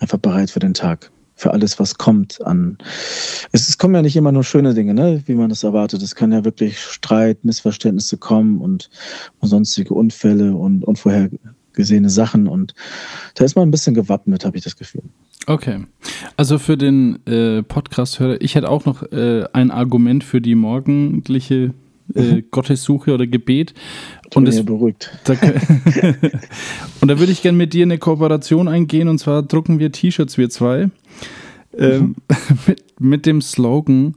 einfach 0.00 0.18
bereit 0.18 0.50
für 0.50 0.58
den 0.58 0.74
Tag 0.74 1.10
für 1.34 1.52
alles, 1.52 1.78
was 1.78 1.98
kommt 1.98 2.44
an. 2.46 2.78
Es, 3.52 3.68
es, 3.68 3.78
kommen 3.78 3.94
ja 3.94 4.02
nicht 4.02 4.16
immer 4.16 4.32
nur 4.32 4.44
schöne 4.44 4.74
Dinge, 4.74 4.94
ne, 4.94 5.22
wie 5.26 5.34
man 5.34 5.48
das 5.48 5.64
erwartet. 5.64 6.02
Es 6.02 6.14
kann 6.14 6.32
ja 6.32 6.44
wirklich 6.44 6.78
Streit, 6.78 7.44
Missverständnisse 7.44 8.16
kommen 8.16 8.60
und, 8.60 8.90
und 9.40 9.48
sonstige 9.48 9.94
Unfälle 9.94 10.54
und 10.54 10.84
unvorhergesehene 10.84 12.10
Sachen. 12.10 12.46
Und 12.46 12.74
da 13.34 13.44
ist 13.44 13.56
man 13.56 13.68
ein 13.68 13.70
bisschen 13.70 13.94
gewappnet, 13.94 14.44
habe 14.44 14.56
ich 14.56 14.64
das 14.64 14.76
Gefühl. 14.76 15.02
Okay. 15.46 15.84
Also 16.36 16.58
für 16.58 16.76
den 16.76 17.24
äh, 17.26 17.62
Podcast-Hörer, 17.62 18.40
ich 18.40 18.54
hätte 18.54 18.68
auch 18.68 18.84
noch 18.86 19.02
äh, 19.12 19.44
ein 19.52 19.70
Argument 19.70 20.24
für 20.24 20.40
die 20.40 20.54
morgendliche 20.54 21.74
äh, 22.14 22.22
mhm. 22.22 22.44
Gottessuche 22.50 23.14
oder 23.14 23.26
Gebet. 23.26 23.74
Ich 24.30 24.36
und 24.36 24.46
das, 24.46 24.64
beruhigt. 24.64 25.10
Da, 25.24 25.32
und 27.00 27.08
da 27.08 27.18
würde 27.18 27.32
ich 27.32 27.42
gerne 27.42 27.56
mit 27.56 27.72
dir 27.72 27.84
eine 27.84 27.98
Kooperation 27.98 28.68
eingehen 28.68 29.08
und 29.08 29.18
zwar 29.18 29.42
drucken 29.42 29.78
wir 29.78 29.92
T-Shirts, 29.92 30.38
wir 30.38 30.50
zwei, 30.50 30.90
ähm, 31.78 32.16
mit, 32.66 32.84
mit 32.98 33.26
dem 33.26 33.40
Slogan: 33.40 34.14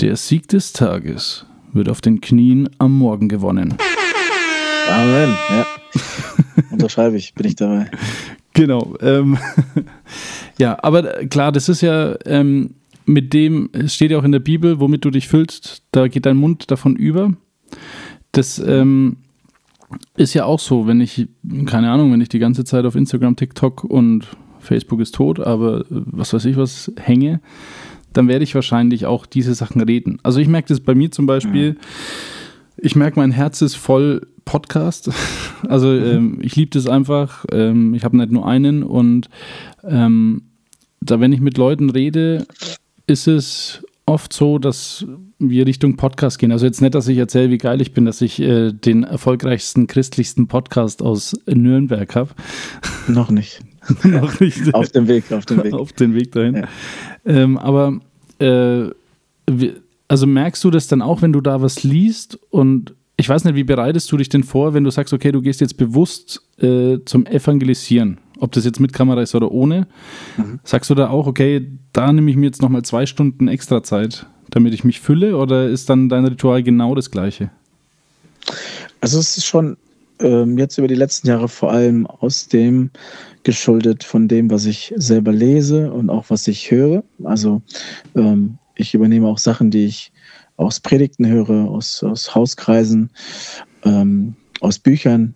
Der 0.00 0.16
Sieg 0.16 0.48
des 0.48 0.72
Tages 0.72 1.46
wird 1.72 1.88
auf 1.88 2.00
den 2.00 2.20
Knien 2.20 2.68
am 2.78 2.96
Morgen 2.96 3.28
gewonnen. 3.28 3.74
Amen, 4.88 5.34
ja. 5.50 5.66
Unterschreibe 6.70 7.16
ich, 7.16 7.34
bin 7.34 7.46
ich 7.46 7.56
dabei. 7.56 7.90
Genau. 8.54 8.96
Ähm, 9.00 9.38
ja, 10.58 10.76
aber 10.82 11.02
klar, 11.26 11.52
das 11.52 11.70
ist 11.70 11.80
ja 11.80 12.14
ähm, 12.26 12.74
mit 13.06 13.32
dem, 13.32 13.70
es 13.72 13.94
steht 13.94 14.10
ja 14.10 14.18
auch 14.18 14.24
in 14.24 14.32
der 14.32 14.40
Bibel, 14.40 14.78
womit 14.78 15.06
du 15.06 15.10
dich 15.10 15.26
füllst, 15.26 15.82
da 15.90 16.06
geht 16.06 16.26
dein 16.26 16.36
Mund 16.36 16.70
davon 16.70 16.94
über. 16.94 17.32
Das 18.32 18.58
ähm, 18.58 19.16
ist 20.16 20.34
ja 20.34 20.44
auch 20.44 20.60
so, 20.60 20.86
wenn 20.86 21.00
ich, 21.00 21.28
keine 21.64 21.90
Ahnung, 21.90 22.12
wenn 22.12 22.20
ich 22.20 22.28
die 22.28 22.38
ganze 22.38 22.64
Zeit 22.64 22.84
auf 22.84 22.94
Instagram, 22.94 23.36
TikTok 23.36 23.84
und 23.84 24.28
Facebook 24.62 25.00
ist 25.00 25.14
tot, 25.14 25.40
aber 25.40 25.80
äh, 25.80 25.84
was 25.90 26.32
weiß 26.32 26.44
ich 26.46 26.56
was 26.56 26.92
hänge, 26.98 27.40
dann 28.12 28.28
werde 28.28 28.44
ich 28.44 28.54
wahrscheinlich 28.54 29.06
auch 29.06 29.26
diese 29.26 29.54
Sachen 29.54 29.80
reden. 29.80 30.18
Also 30.22 30.40
ich 30.40 30.48
merke 30.48 30.68
das 30.68 30.80
bei 30.80 30.94
mir 30.94 31.10
zum 31.10 31.26
Beispiel, 31.26 31.76
ja. 31.78 31.86
ich 32.76 32.96
merke, 32.96 33.18
mein 33.18 33.30
Herz 33.30 33.62
ist 33.62 33.76
voll 33.76 34.26
Podcast. 34.44 35.10
Also 35.68 35.86
mhm. 35.86 36.04
ähm, 36.04 36.38
ich 36.42 36.56
liebe 36.56 36.72
das 36.72 36.88
einfach. 36.88 37.44
Ähm, 37.52 37.94
ich 37.94 38.02
habe 38.02 38.16
nicht 38.16 38.32
nur 38.32 38.44
einen 38.48 38.82
und 38.82 39.28
ähm, 39.84 40.42
da, 41.00 41.20
wenn 41.20 41.32
ich 41.32 41.40
mit 41.40 41.56
Leuten 41.56 41.88
rede, 41.88 42.48
ist 43.06 43.28
es 43.28 43.84
oft 44.12 44.32
so, 44.32 44.58
dass 44.58 45.06
wir 45.38 45.66
Richtung 45.66 45.96
Podcast 45.96 46.38
gehen. 46.38 46.52
Also 46.52 46.66
jetzt 46.66 46.82
nicht, 46.82 46.94
dass 46.94 47.08
ich 47.08 47.16
erzähle, 47.16 47.50
wie 47.50 47.58
geil 47.58 47.80
ich 47.80 47.92
bin, 47.94 48.04
dass 48.04 48.20
ich 48.20 48.40
äh, 48.40 48.72
den 48.72 49.04
erfolgreichsten, 49.04 49.86
christlichsten 49.86 50.48
Podcast 50.48 51.02
aus 51.02 51.34
Nürnberg 51.46 52.14
habe. 52.14 52.30
Noch 53.08 53.30
nicht. 53.30 53.60
Noch 54.04 54.38
nicht. 54.38 54.74
auf 54.74 54.90
dem 54.90 55.08
Weg, 55.08 55.32
auf 55.32 55.46
dem 55.46 55.64
Weg. 55.64 55.72
auf 55.72 55.92
den 55.94 56.14
Weg 56.14 56.32
dahin. 56.32 56.56
Ja. 56.56 56.68
Ähm, 57.24 57.56
aber 57.56 58.00
äh, 58.38 58.90
also 60.08 60.26
merkst 60.26 60.62
du 60.62 60.70
das 60.70 60.86
dann 60.88 61.00
auch, 61.00 61.22
wenn 61.22 61.32
du 61.32 61.40
da 61.40 61.62
was 61.62 61.82
liest 61.82 62.38
und 62.50 62.94
ich 63.16 63.28
weiß 63.28 63.44
nicht, 63.44 63.54
wie 63.54 63.64
bereitest 63.64 64.10
du 64.12 64.16
dich 64.16 64.28
denn 64.28 64.42
vor, 64.42 64.74
wenn 64.74 64.84
du 64.84 64.90
sagst, 64.90 65.12
okay, 65.14 65.32
du 65.32 65.40
gehst 65.40 65.60
jetzt 65.60 65.76
bewusst 65.76 66.42
äh, 66.58 66.98
zum 67.04 67.24
Evangelisieren? 67.26 68.18
Ob 68.42 68.50
das 68.52 68.64
jetzt 68.64 68.80
mit 68.80 68.92
Kamera 68.92 69.22
ist 69.22 69.34
oder 69.36 69.52
ohne, 69.52 69.86
mhm. 70.36 70.58
sagst 70.64 70.90
du 70.90 70.96
da 70.96 71.08
auch, 71.08 71.28
okay, 71.28 71.64
da 71.92 72.12
nehme 72.12 72.28
ich 72.28 72.36
mir 72.36 72.46
jetzt 72.46 72.60
nochmal 72.60 72.82
zwei 72.82 73.06
Stunden 73.06 73.46
extra 73.46 73.84
Zeit, 73.84 74.26
damit 74.50 74.74
ich 74.74 74.82
mich 74.82 75.00
fülle, 75.00 75.36
oder 75.36 75.68
ist 75.68 75.88
dann 75.88 76.08
dein 76.08 76.24
Ritual 76.24 76.62
genau 76.64 76.96
das 76.96 77.12
gleiche? 77.12 77.50
Also 79.00 79.20
es 79.20 79.36
ist 79.36 79.46
schon 79.46 79.76
ähm, 80.18 80.58
jetzt 80.58 80.76
über 80.76 80.88
die 80.88 80.96
letzten 80.96 81.28
Jahre 81.28 81.48
vor 81.48 81.70
allem 81.70 82.04
aus 82.06 82.48
dem 82.48 82.90
geschuldet 83.44 84.02
von 84.02 84.26
dem, 84.26 84.50
was 84.50 84.66
ich 84.66 84.92
selber 84.96 85.32
lese 85.32 85.92
und 85.92 86.10
auch 86.10 86.24
was 86.28 86.48
ich 86.48 86.68
höre. 86.70 87.04
Also 87.22 87.62
ähm, 88.16 88.58
ich 88.74 88.92
übernehme 88.92 89.28
auch 89.28 89.38
Sachen, 89.38 89.70
die 89.70 89.86
ich 89.86 90.12
aus 90.56 90.80
Predigten 90.80 91.26
höre, 91.26 91.68
aus, 91.70 92.02
aus 92.02 92.34
Hauskreisen, 92.34 93.10
ähm, 93.84 94.34
aus 94.60 94.80
Büchern. 94.80 95.34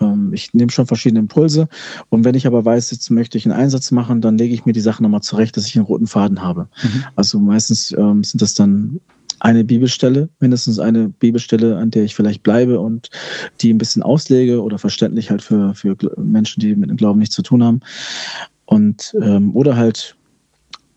Ähm, 0.00 0.32
ich 0.32 0.54
nehme 0.54 0.70
schon 0.70 0.86
verschiedene 0.86 1.20
Impulse. 1.20 1.68
Und 2.08 2.24
wenn 2.24 2.34
ich 2.34 2.46
aber 2.46 2.64
weiß, 2.64 2.90
jetzt 2.90 3.10
möchte 3.10 3.38
ich 3.38 3.46
einen 3.46 3.58
Einsatz 3.58 3.90
machen, 3.90 4.20
dann 4.20 4.38
lege 4.38 4.54
ich 4.54 4.66
mir 4.66 4.72
die 4.72 4.80
Sachen 4.80 5.02
nochmal 5.02 5.22
zurecht, 5.22 5.56
dass 5.56 5.66
ich 5.66 5.76
einen 5.76 5.86
roten 5.86 6.06
Faden 6.06 6.42
habe. 6.42 6.68
Mhm. 6.82 7.04
Also 7.14 7.38
meistens 7.40 7.92
ähm, 7.92 8.24
sind 8.24 8.42
das 8.42 8.54
dann 8.54 9.00
eine 9.40 9.64
Bibelstelle, 9.64 10.28
mindestens 10.40 10.78
eine 10.78 11.08
Bibelstelle, 11.08 11.76
an 11.76 11.90
der 11.90 12.04
ich 12.04 12.14
vielleicht 12.14 12.42
bleibe 12.42 12.80
und 12.80 13.10
die 13.60 13.72
ein 13.72 13.78
bisschen 13.78 14.02
auslege 14.02 14.62
oder 14.62 14.78
verständlich 14.78 15.30
halt 15.30 15.42
für, 15.42 15.74
für 15.74 15.96
Menschen, 16.16 16.60
die 16.60 16.74
mit 16.74 16.90
dem 16.90 16.96
Glauben 16.96 17.18
nichts 17.18 17.34
zu 17.34 17.42
tun 17.42 17.62
haben. 17.62 17.80
Und 18.64 19.14
ähm, 19.20 19.54
oder 19.54 19.76
halt 19.76 20.16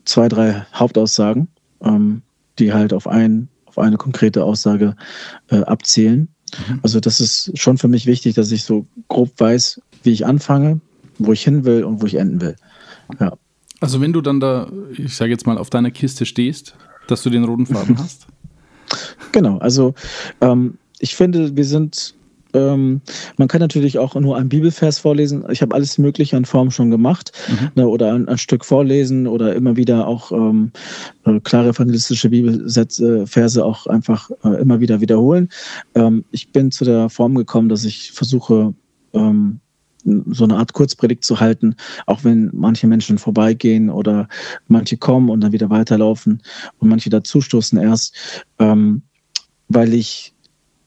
zwei, 0.06 0.28
drei 0.28 0.66
Hauptaussagen, 0.74 1.48
ähm, 1.82 2.22
die 2.58 2.74
halt 2.74 2.94
auf, 2.94 3.08
ein, 3.08 3.48
auf 3.66 3.78
eine 3.78 3.98
konkrete 3.98 4.44
Aussage 4.44 4.96
äh, 5.50 5.62
abzielen. 5.62 6.30
Mhm. 6.68 6.80
Also 6.84 7.00
das 7.00 7.20
ist 7.20 7.58
schon 7.58 7.78
für 7.78 7.88
mich 7.88 8.06
wichtig, 8.06 8.36
dass 8.36 8.52
ich 8.52 8.64
so 8.64 8.86
grob 9.08 9.32
weiß, 9.38 9.82
wie 10.04 10.12
ich 10.12 10.26
anfange, 10.26 10.80
wo 11.18 11.34
ich 11.34 11.44
hin 11.44 11.66
will 11.66 11.84
und 11.84 12.02
wo 12.02 12.06
ich 12.06 12.16
enden 12.16 12.42
will. 12.42 12.56
Ja. 13.20 13.34
Also 13.80 14.02
wenn 14.02 14.14
du 14.14 14.22
dann 14.22 14.40
da, 14.40 14.72
ich 14.92 15.16
sage 15.16 15.32
jetzt 15.32 15.46
mal, 15.46 15.58
auf 15.58 15.70
deiner 15.70 15.92
Kiste 15.92 16.26
stehst, 16.26 16.76
dass 17.08 17.24
du 17.24 17.30
den 17.30 17.44
roten 17.44 17.66
Faden 17.66 17.98
hast? 17.98 18.28
Genau, 19.32 19.58
also 19.60 19.94
ähm, 20.42 20.78
ich 21.00 21.16
finde, 21.16 21.56
wir 21.56 21.66
sind 21.66 22.16
ähm, 22.54 23.02
man 23.38 23.48
kann 23.48 23.62
natürlich 23.62 24.00
auch 24.00 24.16
nur 24.16 24.38
einen 24.38 24.50
Bibelvers 24.50 25.00
vorlesen. 25.00 25.46
Ich 25.50 25.62
habe 25.62 25.76
alles 25.76 25.98
Mögliche 25.98 26.36
an 26.36 26.46
Form 26.46 26.72
schon 26.72 26.90
gemacht. 26.90 27.32
Mhm. 27.48 27.70
Ne, 27.76 27.88
oder 27.88 28.14
ein, 28.14 28.28
ein, 28.28 28.38
Stück 28.38 28.66
vorlesen 28.66 29.28
oder 29.28 29.56
immer 29.56 29.76
wieder 29.76 30.08
auch 30.08 30.32
ähm, 30.32 30.72
äh, 31.26 31.40
klare 31.42 31.70
evangelistische 31.70 32.30
Bibelsätze, 32.30 33.28
Verse 33.28 33.64
auch 33.64 33.88
einfach 33.88 34.32
äh, 34.44 34.62
immer 34.62 34.80
wieder 34.80 35.02
wiederholen. 35.02 35.50
Ähm, 35.96 36.26
ich 36.32 36.52
bin 36.52 36.72
zu 36.72 36.86
der 36.86 37.10
Form 37.10 37.36
gekommen, 37.36 37.70
dass 37.70 37.86
ich 37.86 38.12
versuche, 38.12 38.74
ähm, 39.14 39.60
so 40.04 40.46
eine 40.46 40.56
Art 40.56 40.74
Kurzpredigt 40.74 41.24
zu 41.24 41.40
halten, 41.40 41.76
auch 42.06 42.24
wenn 42.24 42.50
manche 42.54 42.88
Menschen 42.88 43.18
vorbeigehen 43.18 43.90
oder 43.90 44.28
manche 44.68 44.98
kommen 44.98 45.30
und 45.30 45.42
dann 45.42 45.52
wieder 45.52 45.70
weiterlaufen 45.70 46.42
und 46.80 46.90
manche 46.90 47.10
dazustoßen 47.10 47.78
erst, 47.78 48.16
ähm, 48.60 49.02
weil 49.68 49.94
ich 49.94 50.34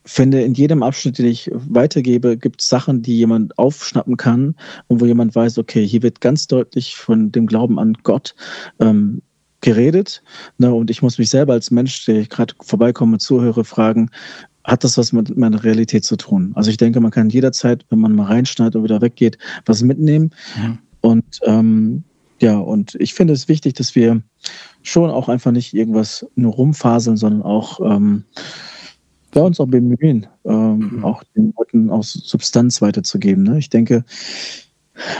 finde, 0.04 0.42
in 0.42 0.54
jedem 0.54 0.82
Abschnitt, 0.82 1.18
den 1.18 1.26
ich 1.26 1.50
weitergebe, 1.52 2.36
gibt 2.36 2.60
es 2.60 2.68
Sachen, 2.68 3.02
die 3.02 3.16
jemand 3.16 3.56
aufschnappen 3.58 4.16
kann 4.16 4.54
und 4.88 5.00
wo 5.00 5.06
jemand 5.06 5.34
weiß, 5.34 5.58
okay, 5.58 5.86
hier 5.86 6.02
wird 6.02 6.20
ganz 6.20 6.46
deutlich 6.46 6.96
von 6.96 7.30
dem 7.30 7.46
Glauben 7.46 7.78
an 7.78 7.96
Gott 8.02 8.34
ähm, 8.80 9.22
geredet. 9.60 10.22
Ne, 10.58 10.72
und 10.72 10.90
ich 10.90 11.02
muss 11.02 11.18
mich 11.18 11.30
selber 11.30 11.52
als 11.52 11.70
Mensch, 11.70 12.04
der 12.04 12.20
ich 12.20 12.30
gerade 12.30 12.54
vorbeikomme, 12.60 13.18
zuhöre, 13.18 13.64
fragen, 13.64 14.10
hat 14.64 14.84
das 14.84 14.98
was 14.98 15.12
mit 15.12 15.36
meiner 15.36 15.62
Realität 15.64 16.04
zu 16.04 16.16
tun? 16.16 16.52
Also 16.54 16.70
ich 16.70 16.76
denke, 16.76 17.00
man 17.00 17.10
kann 17.10 17.30
jederzeit, 17.30 17.84
wenn 17.90 17.98
man 17.98 18.14
mal 18.14 18.26
reinschneidet 18.26 18.76
und 18.76 18.84
wieder 18.84 19.00
weggeht, 19.00 19.38
was 19.66 19.82
mitnehmen. 19.82 20.30
Mhm. 20.56 20.78
Und 21.00 21.40
ähm, 21.44 22.04
ja, 22.40 22.58
und 22.58 22.96
ich 22.96 23.14
finde 23.14 23.32
es 23.32 23.48
wichtig, 23.48 23.74
dass 23.74 23.94
wir 23.94 24.22
schon 24.82 25.10
auch 25.10 25.28
einfach 25.28 25.52
nicht 25.52 25.74
irgendwas 25.74 26.26
nur 26.34 26.52
rumfaseln, 26.52 27.16
sondern 27.16 27.42
auch 27.42 27.80
ähm, 27.80 28.24
ja, 29.34 29.42
uns 29.42 29.60
auch 29.60 29.66
bemühen, 29.66 30.26
ähm, 30.44 30.96
mhm. 30.96 31.04
auch 31.04 31.22
den 31.36 31.52
Leuten 31.56 31.90
auch 31.90 32.02
Substanz 32.02 32.82
weiterzugeben. 32.82 33.44
Ne? 33.44 33.58
Ich 33.58 33.70
denke, 33.70 34.04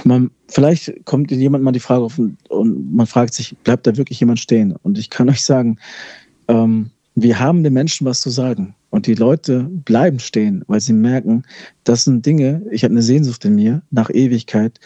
man, 0.05 0.31
vielleicht 0.49 1.05
kommt 1.05 1.31
jemand 1.31 1.65
mal 1.65 1.73
die 1.73 1.81
Frage 1.81 2.05
auf 2.05 2.19
und, 2.19 2.37
und, 2.51 2.95
man 2.95 3.07
fragt 3.07 3.35
sich, 3.35 3.57
bleibt 3.59 3.87
da 3.87 3.97
wirklich 3.97 4.21
jemand 4.21 4.41
stehen? 4.41 4.77
Und 4.83 4.99
ich 4.99 5.11
kann 5.11 5.29
euch 5.31 5.43
sagen, 5.43 5.79
ähm, 6.49 6.91
wir 7.15 7.39
haben 7.39 7.63
den 7.63 7.73
Menschen 7.73 8.07
was 8.07 8.21
zu 8.21 8.31
sagen. 8.31 8.75
Und 8.91 9.07
die 9.07 9.15
Leute 9.15 9.63
bleiben 9.63 10.19
stehen, 10.19 10.65
weil 10.67 10.81
sie 10.81 10.93
merken, 10.93 11.45
das 11.85 12.05
sind 12.05 12.27
Dinge, 12.27 12.63
ich 12.71 12.85
habe 12.85 12.93
eine 12.93 13.03
Sehnsucht 13.03 13.43
in 13.47 13.55
mir 13.55 13.81
nach 13.91 14.11
Ewigkeit, 14.11 14.79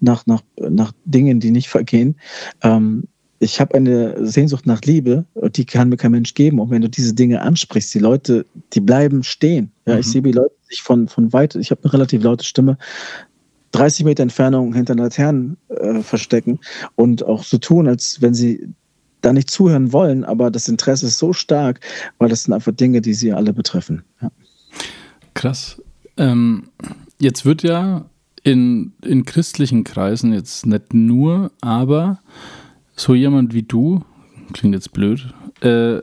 nach, 0.00 0.26
nach, 0.26 0.42
nach 0.58 0.92
Dingen, 1.04 1.38
die 1.38 1.52
nicht 1.52 1.68
vergehen. 1.68 2.16
Ähm, 2.62 3.04
ich 3.42 3.60
habe 3.60 3.74
eine 3.74 4.24
Sehnsucht 4.24 4.66
nach 4.66 4.82
Liebe, 4.82 5.24
die 5.34 5.64
kann 5.64 5.88
mir 5.88 5.96
kein 5.96 6.12
Mensch 6.12 6.34
geben. 6.34 6.60
Und 6.60 6.70
wenn 6.70 6.82
du 6.82 6.88
diese 6.88 7.12
Dinge 7.12 7.42
ansprichst, 7.42 7.92
die 7.92 7.98
Leute, 7.98 8.46
die 8.72 8.80
bleiben 8.80 9.24
stehen. 9.24 9.72
Ja, 9.84 9.94
mhm. 9.94 10.00
ich 10.00 10.06
sehe, 10.06 10.22
wie 10.22 10.32
Leute 10.32 10.54
sich 10.68 10.82
von, 10.82 11.08
von 11.08 11.32
weit, 11.32 11.56
ich 11.56 11.72
habe 11.72 11.82
eine 11.82 11.92
relativ 11.92 12.22
laute 12.22 12.44
Stimme, 12.44 12.78
30 13.72 14.04
Meter 14.04 14.22
Entfernung 14.22 14.74
hinter 14.74 14.94
Laternen 14.94 15.56
äh, 15.68 16.02
verstecken 16.02 16.60
und 16.94 17.24
auch 17.24 17.42
so 17.42 17.58
tun, 17.58 17.88
als 17.88 18.22
wenn 18.22 18.34
sie 18.34 18.68
da 19.22 19.32
nicht 19.32 19.50
zuhören 19.50 19.92
wollen, 19.92 20.24
aber 20.24 20.50
das 20.50 20.68
Interesse 20.68 21.06
ist 21.06 21.18
so 21.18 21.32
stark, 21.32 21.80
weil 22.18 22.28
das 22.28 22.44
sind 22.44 22.52
einfach 22.52 22.72
Dinge, 22.72 23.00
die 23.00 23.14
sie 23.14 23.32
alle 23.32 23.52
betreffen. 23.52 24.02
Ja. 24.20 24.30
Krass. 25.34 25.80
Ähm, 26.16 26.68
jetzt 27.18 27.44
wird 27.44 27.62
ja 27.62 28.04
in, 28.42 28.92
in 29.02 29.24
christlichen 29.24 29.84
Kreisen 29.84 30.32
jetzt 30.32 30.66
nicht 30.66 30.92
nur, 30.92 31.50
aber 31.60 32.20
so 33.02 33.14
jemand 33.14 33.52
wie 33.52 33.62
du, 33.62 34.02
klingt 34.52 34.74
jetzt 34.74 34.92
blöd, 34.92 35.34
äh, 35.60 36.00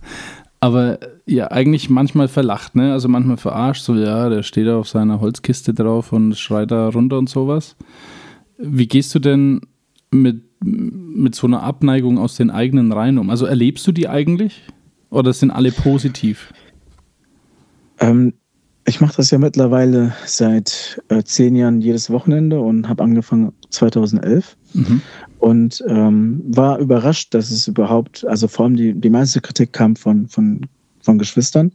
aber 0.60 0.98
ja, 1.26 1.50
eigentlich 1.50 1.90
manchmal 1.90 2.28
verlacht, 2.28 2.76
ne? 2.76 2.92
Also 2.92 3.08
manchmal 3.08 3.36
verarscht, 3.36 3.82
so 3.82 3.94
ja, 3.94 4.28
der 4.28 4.42
steht 4.42 4.66
da 4.66 4.78
auf 4.78 4.88
seiner 4.88 5.20
Holzkiste 5.20 5.74
drauf 5.74 6.12
und 6.12 6.36
schreit 6.36 6.70
da 6.70 6.88
runter 6.88 7.18
und 7.18 7.28
sowas. 7.28 7.76
Wie 8.58 8.86
gehst 8.86 9.14
du 9.14 9.18
denn 9.18 9.60
mit, 10.10 10.42
mit 10.62 11.34
so 11.34 11.46
einer 11.46 11.62
Abneigung 11.62 12.18
aus 12.18 12.36
den 12.36 12.50
eigenen 12.50 12.92
Reihen 12.92 13.18
um? 13.18 13.28
Also 13.28 13.44
erlebst 13.44 13.86
du 13.86 13.92
die 13.92 14.08
eigentlich? 14.08 14.62
Oder 15.10 15.32
sind 15.32 15.50
alle 15.50 15.72
positiv? 15.72 16.52
Ähm, 17.98 18.34
ich 18.86 19.00
mache 19.00 19.16
das 19.16 19.30
ja 19.30 19.38
mittlerweile 19.38 20.14
seit 20.24 21.02
äh, 21.08 21.22
zehn 21.22 21.56
Jahren 21.56 21.80
jedes 21.80 22.08
Wochenende 22.10 22.60
und 22.60 22.88
habe 22.88 23.02
angefangen 23.02 23.52
2011 23.70 24.56
mhm. 24.74 25.02
Und 25.46 25.84
ähm, 25.86 26.42
war 26.44 26.80
überrascht, 26.80 27.32
dass 27.32 27.52
es 27.52 27.68
überhaupt, 27.68 28.26
also 28.26 28.48
vor 28.48 28.64
allem 28.64 28.74
die, 28.74 28.94
die 28.94 29.10
meiste 29.10 29.40
Kritik 29.40 29.72
kam 29.72 29.94
von, 29.94 30.26
von, 30.26 30.62
von 31.02 31.18
Geschwistern. 31.18 31.70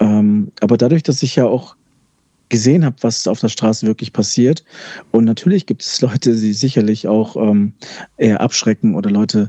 Ähm, 0.00 0.50
aber 0.60 0.76
dadurch, 0.76 1.04
dass 1.04 1.22
ich 1.22 1.36
ja 1.36 1.46
auch 1.46 1.76
gesehen 2.48 2.84
habe, 2.84 2.96
was 3.02 3.28
auf 3.28 3.38
der 3.38 3.50
Straße 3.50 3.86
wirklich 3.86 4.12
passiert. 4.12 4.64
Und 5.12 5.26
natürlich 5.26 5.66
gibt 5.66 5.82
es 5.82 6.00
Leute, 6.00 6.32
die 6.34 6.52
sicherlich 6.52 7.06
auch 7.06 7.36
ähm, 7.36 7.74
eher 8.16 8.40
abschrecken 8.40 8.96
oder 8.96 9.10
Leute, 9.10 9.48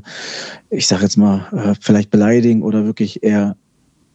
ich 0.70 0.86
sage 0.86 1.02
jetzt 1.02 1.16
mal, 1.16 1.48
äh, 1.50 1.74
vielleicht 1.80 2.12
beleidigen 2.12 2.62
oder 2.62 2.84
wirklich 2.84 3.24
eher 3.24 3.56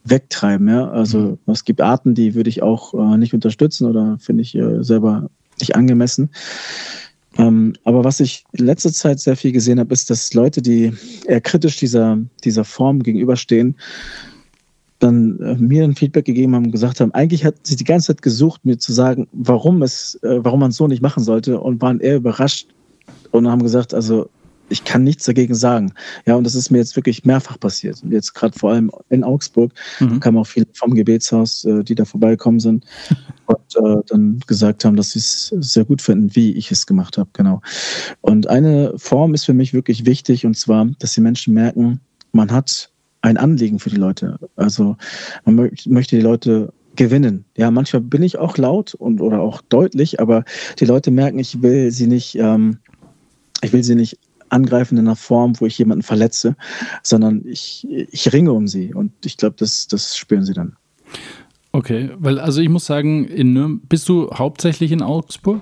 wegtreiben. 0.06 0.70
Ja? 0.70 0.92
Also 0.92 1.38
mhm. 1.46 1.52
es 1.52 1.66
gibt 1.66 1.82
Arten, 1.82 2.16
die 2.16 2.36
würde 2.36 2.50
ich 2.50 2.64
auch 2.64 2.94
äh, 2.94 3.18
nicht 3.18 3.34
unterstützen 3.34 3.86
oder 3.86 4.18
finde 4.18 4.44
ich 4.44 4.56
äh, 4.56 4.82
selber 4.82 5.30
nicht 5.60 5.76
angemessen. 5.76 6.30
Ähm, 7.38 7.74
aber 7.84 8.04
was 8.04 8.20
ich 8.20 8.44
in 8.54 8.66
letzter 8.66 8.92
Zeit 8.92 9.20
sehr 9.20 9.36
viel 9.36 9.52
gesehen 9.52 9.80
habe, 9.80 9.94
ist, 9.94 10.10
dass 10.10 10.34
Leute, 10.34 10.62
die 10.62 10.94
eher 11.28 11.42
kritisch 11.42 11.78
dieser, 11.78 12.18
dieser 12.44 12.66
Form 12.66 13.04
gegenüberstehen, 13.04 13.76
dann 15.00 15.40
äh, 15.40 15.56
mir 15.56 15.84
ein 15.84 15.96
Feedback 15.96 16.26
gegeben 16.26 16.56
haben 16.56 16.66
und 16.66 16.72
gesagt 16.72 17.00
haben, 17.00 17.14
eigentlich 17.14 17.46
hat 17.46 17.56
sie 17.64 17.76
die 17.76 17.84
ganze 17.84 18.08
Zeit 18.08 18.22
gesucht, 18.22 18.66
mir 18.66 18.78
zu 18.78 18.92
sagen, 18.92 19.28
warum 19.32 19.82
es, 19.82 20.20
äh, 20.24 20.44
warum 20.44 20.60
man 20.60 20.72
es 20.72 20.78
so 20.78 20.88
nicht 20.88 21.02
machen 21.02 21.24
sollte 21.24 21.60
und 21.60 21.82
waren 21.82 22.00
eher 22.00 22.18
überrascht 22.18 22.68
und 23.32 23.48
haben 23.48 23.64
gesagt, 23.64 23.94
also 23.94 24.30
ich 24.70 24.84
kann 24.84 25.04
nichts 25.04 25.26
dagegen 25.26 25.56
sagen. 25.56 25.94
Ja, 26.26 26.36
und 26.36 26.44
das 26.44 26.56
ist 26.56 26.70
mir 26.70 26.78
jetzt 26.78 26.96
wirklich 26.96 27.26
mehrfach 27.26 27.60
passiert. 27.60 28.02
Und 28.04 28.12
jetzt 28.12 28.34
gerade 28.34 28.58
vor 28.58 28.72
allem 28.72 28.92
in 29.10 29.24
Augsburg 29.24 29.74
mhm. 30.00 30.20
kamen 30.20 30.38
auch 30.38 30.48
viele 30.48 30.68
vom 30.74 30.94
Gebetshaus, 30.94 31.66
äh, 31.66 31.84
die 31.84 31.96
da 31.96 32.06
vorbeigekommen 32.06 32.60
sind 32.60 32.86
und 33.48 33.76
äh, 33.76 34.02
dann 34.08 34.40
gesagt 34.48 34.86
haben, 34.86 34.96
dass 34.96 35.12
sie 35.12 35.20
es 35.20 35.54
sehr 35.60 35.86
gut 35.86 36.02
finden, 36.02 36.36
wie 36.36 36.54
ich 36.54 36.72
es 36.72 36.86
gemacht 36.86 37.18
habe. 37.18 37.30
Genau. 37.34 37.62
Und 38.22 38.48
eine 38.48 38.94
Form 38.98 39.34
ist 39.34 39.46
für 39.46 39.54
mich 39.54 39.74
wirklich 39.74 40.06
wichtig, 40.06 40.46
und 40.46 40.56
zwar, 40.56 40.86
dass 41.00 41.14
die 41.14 41.22
Menschen 41.22 41.54
merken, 41.54 42.00
man 42.32 42.52
hat 42.52 42.92
ein 43.22 43.38
Anliegen 43.38 43.80
für 43.80 43.90
die 43.90 43.98
Leute. 43.98 44.38
Also 44.56 44.96
man 45.46 45.72
möchte 45.86 46.16
die 46.16 46.22
Leute 46.22 46.72
gewinnen. 46.96 47.46
Ja, 47.58 47.72
manchmal 47.72 48.02
bin 48.02 48.24
ich 48.24 48.38
auch 48.38 48.58
laut 48.58 48.94
und 48.94 49.22
oder 49.22 49.42
auch 49.42 49.62
deutlich, 49.62 50.20
aber 50.20 50.44
die 50.80 50.86
Leute 50.86 51.12
merken, 51.12 51.40
ich 51.40 51.62
will 51.62 51.92
sie 51.92 52.08
nicht, 52.08 52.36
ähm, 52.36 52.80
ich 53.62 53.74
will 53.74 53.84
sie 53.84 53.96
nicht 53.96 54.20
angreifen 54.50 54.98
in 54.98 55.08
einer 55.08 55.16
Form, 55.16 55.60
wo 55.60 55.66
ich 55.66 55.78
jemanden 55.78 56.04
verletze, 56.04 56.56
sondern 57.04 57.44
ich, 57.46 57.88
ich 57.90 58.32
ringe 58.34 58.54
um 58.54 58.68
sie 58.68 58.94
und 58.94 59.12
ich 59.26 59.38
glaube, 59.38 59.56
das, 59.58 59.88
das 59.88 60.18
spüren 60.18 60.44
sie 60.44 60.54
dann. 60.54 60.76
Okay, 61.72 62.10
weil 62.18 62.40
also 62.40 62.62
ich 62.62 62.70
muss 62.70 62.86
sagen, 62.86 63.26
in 63.26 63.82
bist 63.82 64.10
du 64.10 64.30
hauptsächlich 64.32 64.92
in 64.92 65.02
Augsburg? 65.02 65.62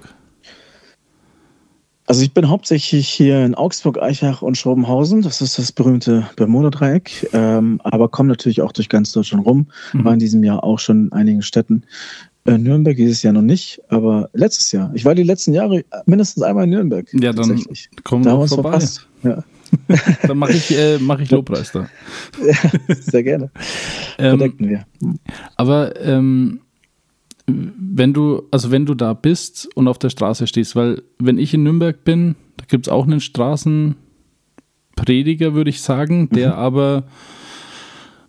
Also 2.09 2.23
ich 2.23 2.33
bin 2.33 2.47
hauptsächlich 2.47 3.09
hier 3.09 3.43
in 3.45 3.53
Augsburg, 3.53 4.01
Eichach 4.01 4.41
und 4.41 4.57
Schrobenhausen. 4.57 5.21
Das 5.23 5.41
ist 5.41 5.59
das 5.59 5.73
berühmte 5.73 6.25
Bermuda-Dreieck. 6.37 7.29
Ähm, 7.33 7.81
aber 7.83 8.07
komme 8.07 8.29
natürlich 8.29 8.61
auch 8.61 8.71
durch 8.71 8.87
ganz 8.87 9.11
Deutschland 9.11 9.45
rum. 9.45 9.67
Mhm. 9.91 10.05
War 10.05 10.13
in 10.13 10.19
diesem 10.19 10.41
Jahr 10.41 10.63
auch 10.63 10.79
schon 10.79 11.07
in 11.07 11.11
einigen 11.11 11.41
Städten. 11.41 11.83
Äh, 12.47 12.57
Nürnberg 12.57 12.95
dieses 12.95 13.21
Jahr 13.23 13.33
noch 13.33 13.41
nicht, 13.41 13.81
aber 13.89 14.29
letztes 14.31 14.71
Jahr. 14.71 14.89
Ich 14.95 15.03
war 15.03 15.13
die 15.13 15.23
letzten 15.23 15.53
Jahre 15.53 15.83
mindestens 16.05 16.43
einmal 16.43 16.63
in 16.63 16.69
Nürnberg. 16.69 17.05
Ja, 17.13 17.33
dann 17.33 17.61
kommen 18.05 18.23
wir 18.23 18.31
da 18.31 18.47
vorbei. 18.47 18.79
Ja. 19.23 19.43
dann 20.27 20.37
mache 20.37 20.53
ich, 20.53 20.71
äh, 20.71 20.97
mach 20.97 21.19
ich 21.19 21.29
Lobpreis 21.29 21.73
da. 21.73 21.89
Ja, 22.41 22.53
sehr 23.01 23.23
gerne. 23.23 23.51
ähm, 24.17 24.53
wir. 24.59 24.85
Aber 25.57 26.01
ähm, 26.01 26.61
wenn 27.47 28.13
du, 28.13 28.43
also 28.49 28.71
wenn 28.71 28.85
du 28.85 28.93
da 28.93 29.13
bist 29.13 29.67
und 29.75 29.89
auf 29.89 29.99
der 29.99 30.09
Straße 30.09 30.47
stehst, 30.47 30.77
weil 30.77 31.01
wenn 31.19 31.37
ich 31.37 31.53
in 31.53 31.63
Nürnberg 31.63 32.05
bin, 32.05 32.37
da 32.55 32.63
gibt 32.65 32.87
es 32.87 32.93
auch 32.93 33.05
einen 33.05 33.19
Straßenprediger, 33.19 35.53
würde 35.53 35.69
ich 35.69 35.81
sagen, 35.81 36.29
der 36.29 36.53
mhm. 36.53 36.59
aber 36.59 37.03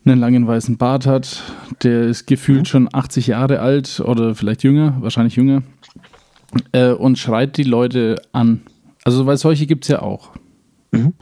einen 0.08 0.20
langen 0.20 0.46
weißen 0.46 0.76
Bart 0.76 1.06
hat, 1.06 1.42
der 1.82 2.04
ist 2.04 2.26
gefühlt 2.26 2.60
mhm. 2.60 2.64
schon 2.64 2.88
80 2.92 3.26
Jahre 3.28 3.60
alt 3.60 4.00
oder 4.00 4.34
vielleicht 4.34 4.62
jünger, 4.62 4.96
wahrscheinlich 5.00 5.36
jünger, 5.36 5.62
äh, 6.72 6.92
und 6.92 7.18
schreit 7.18 7.56
die 7.56 7.64
Leute 7.64 8.20
an. 8.32 8.62
Also, 9.04 9.26
weil 9.26 9.36
solche 9.36 9.66
gibt 9.66 9.84
es 9.84 9.88
ja 9.88 10.02
auch. 10.02 10.30
Mhm. 10.92 11.14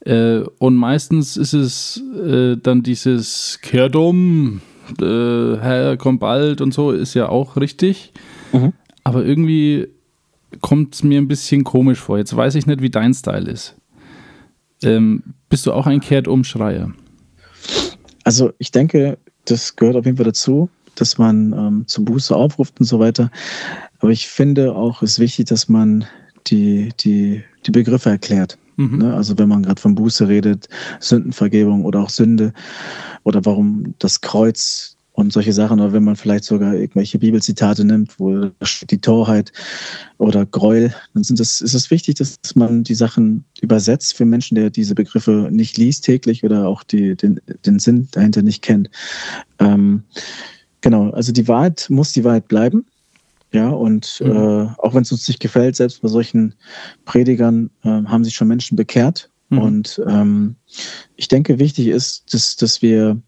Äh, 0.00 0.40
und 0.58 0.76
meistens 0.76 1.36
ist 1.36 1.52
es 1.52 2.02
äh, 2.16 2.56
dann 2.56 2.82
dieses 2.82 3.58
Kehrt 3.62 3.96
um, 3.96 4.60
äh, 5.00 5.04
Herr, 5.04 5.96
komm 5.96 6.18
bald 6.18 6.60
und 6.60 6.72
so, 6.72 6.90
ist 6.90 7.14
ja 7.14 7.28
auch 7.28 7.56
richtig. 7.56 8.12
Mhm. 8.52 8.72
Aber 9.04 9.24
irgendwie 9.24 9.88
kommt 10.60 10.94
es 10.94 11.02
mir 11.02 11.20
ein 11.20 11.28
bisschen 11.28 11.64
komisch 11.64 11.98
vor. 11.98 12.18
Jetzt 12.18 12.34
weiß 12.34 12.54
ich 12.54 12.66
nicht, 12.66 12.82
wie 12.82 12.90
dein 12.90 13.14
Style 13.14 13.50
ist. 13.50 13.76
Ähm, 14.82 15.22
bist 15.48 15.66
du 15.66 15.72
auch 15.72 15.86
ein 15.86 16.00
Kehrt-um-Schreier? 16.00 16.92
Also 18.30 18.52
ich 18.58 18.70
denke, 18.70 19.18
das 19.46 19.74
gehört 19.74 19.96
auf 19.96 20.04
jeden 20.04 20.16
Fall 20.16 20.26
dazu, 20.26 20.70
dass 20.94 21.18
man 21.18 21.52
ähm, 21.52 21.84
zur 21.88 22.04
Buße 22.04 22.32
aufruft 22.32 22.78
und 22.78 22.86
so 22.86 23.00
weiter. 23.00 23.28
Aber 23.98 24.12
ich 24.12 24.28
finde 24.28 24.72
auch, 24.76 25.02
es 25.02 25.14
ist 25.14 25.18
wichtig, 25.18 25.46
dass 25.46 25.68
man 25.68 26.04
die, 26.46 26.90
die, 27.00 27.42
die 27.66 27.70
Begriffe 27.72 28.10
erklärt. 28.10 28.56
Mhm. 28.76 28.98
Ne? 28.98 29.16
Also 29.16 29.36
wenn 29.36 29.48
man 29.48 29.64
gerade 29.64 29.80
von 29.80 29.96
Buße 29.96 30.28
redet, 30.28 30.68
Sündenvergebung 31.00 31.84
oder 31.84 32.02
auch 32.02 32.08
Sünde 32.08 32.52
oder 33.24 33.44
warum 33.44 33.96
das 33.98 34.20
Kreuz 34.20 34.96
und 35.20 35.32
solche 35.32 35.52
Sachen, 35.52 35.80
oder 35.80 35.92
wenn 35.92 36.04
man 36.04 36.16
vielleicht 36.16 36.44
sogar 36.44 36.74
irgendwelche 36.74 37.18
Bibelzitate 37.18 37.84
nimmt, 37.84 38.18
wo 38.18 38.50
die 38.90 39.00
Torheit 39.00 39.52
oder 40.18 40.46
Gräuel, 40.46 40.94
dann 41.14 41.22
sind 41.22 41.38
das, 41.38 41.60
ist 41.60 41.74
es 41.74 41.90
wichtig, 41.90 42.16
dass 42.16 42.38
man 42.54 42.82
die 42.82 42.94
Sachen 42.94 43.44
übersetzt 43.60 44.16
für 44.16 44.24
Menschen, 44.24 44.54
der 44.54 44.70
diese 44.70 44.94
Begriffe 44.94 45.48
nicht 45.50 45.76
liest 45.76 46.04
täglich 46.04 46.42
oder 46.42 46.66
auch 46.66 46.82
die, 46.82 47.16
den, 47.16 47.40
den 47.66 47.78
Sinn 47.78 48.08
dahinter 48.12 48.42
nicht 48.42 48.62
kennt. 48.62 48.90
Ähm, 49.58 50.04
genau, 50.80 51.10
also 51.10 51.32
die 51.32 51.46
Wahrheit 51.46 51.86
muss 51.90 52.12
die 52.12 52.24
Wahrheit 52.24 52.48
bleiben. 52.48 52.86
Ja, 53.52 53.68
und 53.68 54.20
mhm. 54.24 54.30
äh, 54.30 54.68
auch 54.78 54.94
wenn 54.94 55.02
es 55.02 55.12
uns 55.12 55.26
nicht 55.26 55.40
gefällt, 55.40 55.76
selbst 55.76 56.02
bei 56.02 56.08
solchen 56.08 56.54
Predigern 57.04 57.70
äh, 57.82 57.88
haben 57.88 58.24
sich 58.24 58.34
schon 58.34 58.48
Menschen 58.48 58.76
bekehrt. 58.76 59.28
Mhm. 59.48 59.58
Und 59.58 60.02
ähm, 60.08 60.54
ich 61.16 61.28
denke, 61.28 61.58
wichtig 61.58 61.88
ist, 61.88 62.32
dass, 62.32 62.56
dass 62.56 62.80
wir 62.80 63.20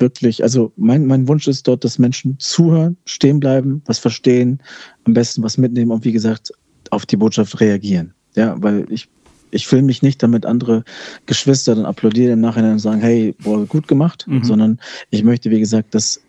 wirklich, 0.00 0.42
also 0.42 0.72
mein, 0.76 1.06
mein 1.06 1.28
Wunsch 1.28 1.46
ist 1.48 1.68
dort, 1.68 1.84
dass 1.84 1.98
Menschen 1.98 2.38
zuhören, 2.38 2.96
stehen 3.04 3.40
bleiben, 3.40 3.82
was 3.86 3.98
verstehen, 3.98 4.62
am 5.04 5.14
besten 5.14 5.42
was 5.42 5.58
mitnehmen 5.58 5.90
und 5.90 6.04
wie 6.04 6.12
gesagt, 6.12 6.52
auf 6.90 7.06
die 7.06 7.16
Botschaft 7.16 7.60
reagieren. 7.60 8.14
Ja, 8.34 8.56
weil 8.62 8.86
ich, 8.90 9.08
ich 9.50 9.70
will 9.70 9.82
mich 9.82 10.02
nicht 10.02 10.22
damit 10.22 10.46
andere 10.46 10.84
Geschwister 11.26 11.74
dann 11.74 11.86
applaudieren 11.86 12.34
im 12.34 12.40
Nachhinein 12.40 12.72
und 12.72 12.78
sagen, 12.78 13.00
hey, 13.00 13.34
boah, 13.42 13.64
gut 13.66 13.88
gemacht, 13.88 14.26
mhm. 14.28 14.44
sondern 14.44 14.80
ich 15.10 15.22
möchte, 15.22 15.50
wie 15.50 15.60
gesagt, 15.60 15.94
dass 15.94 16.20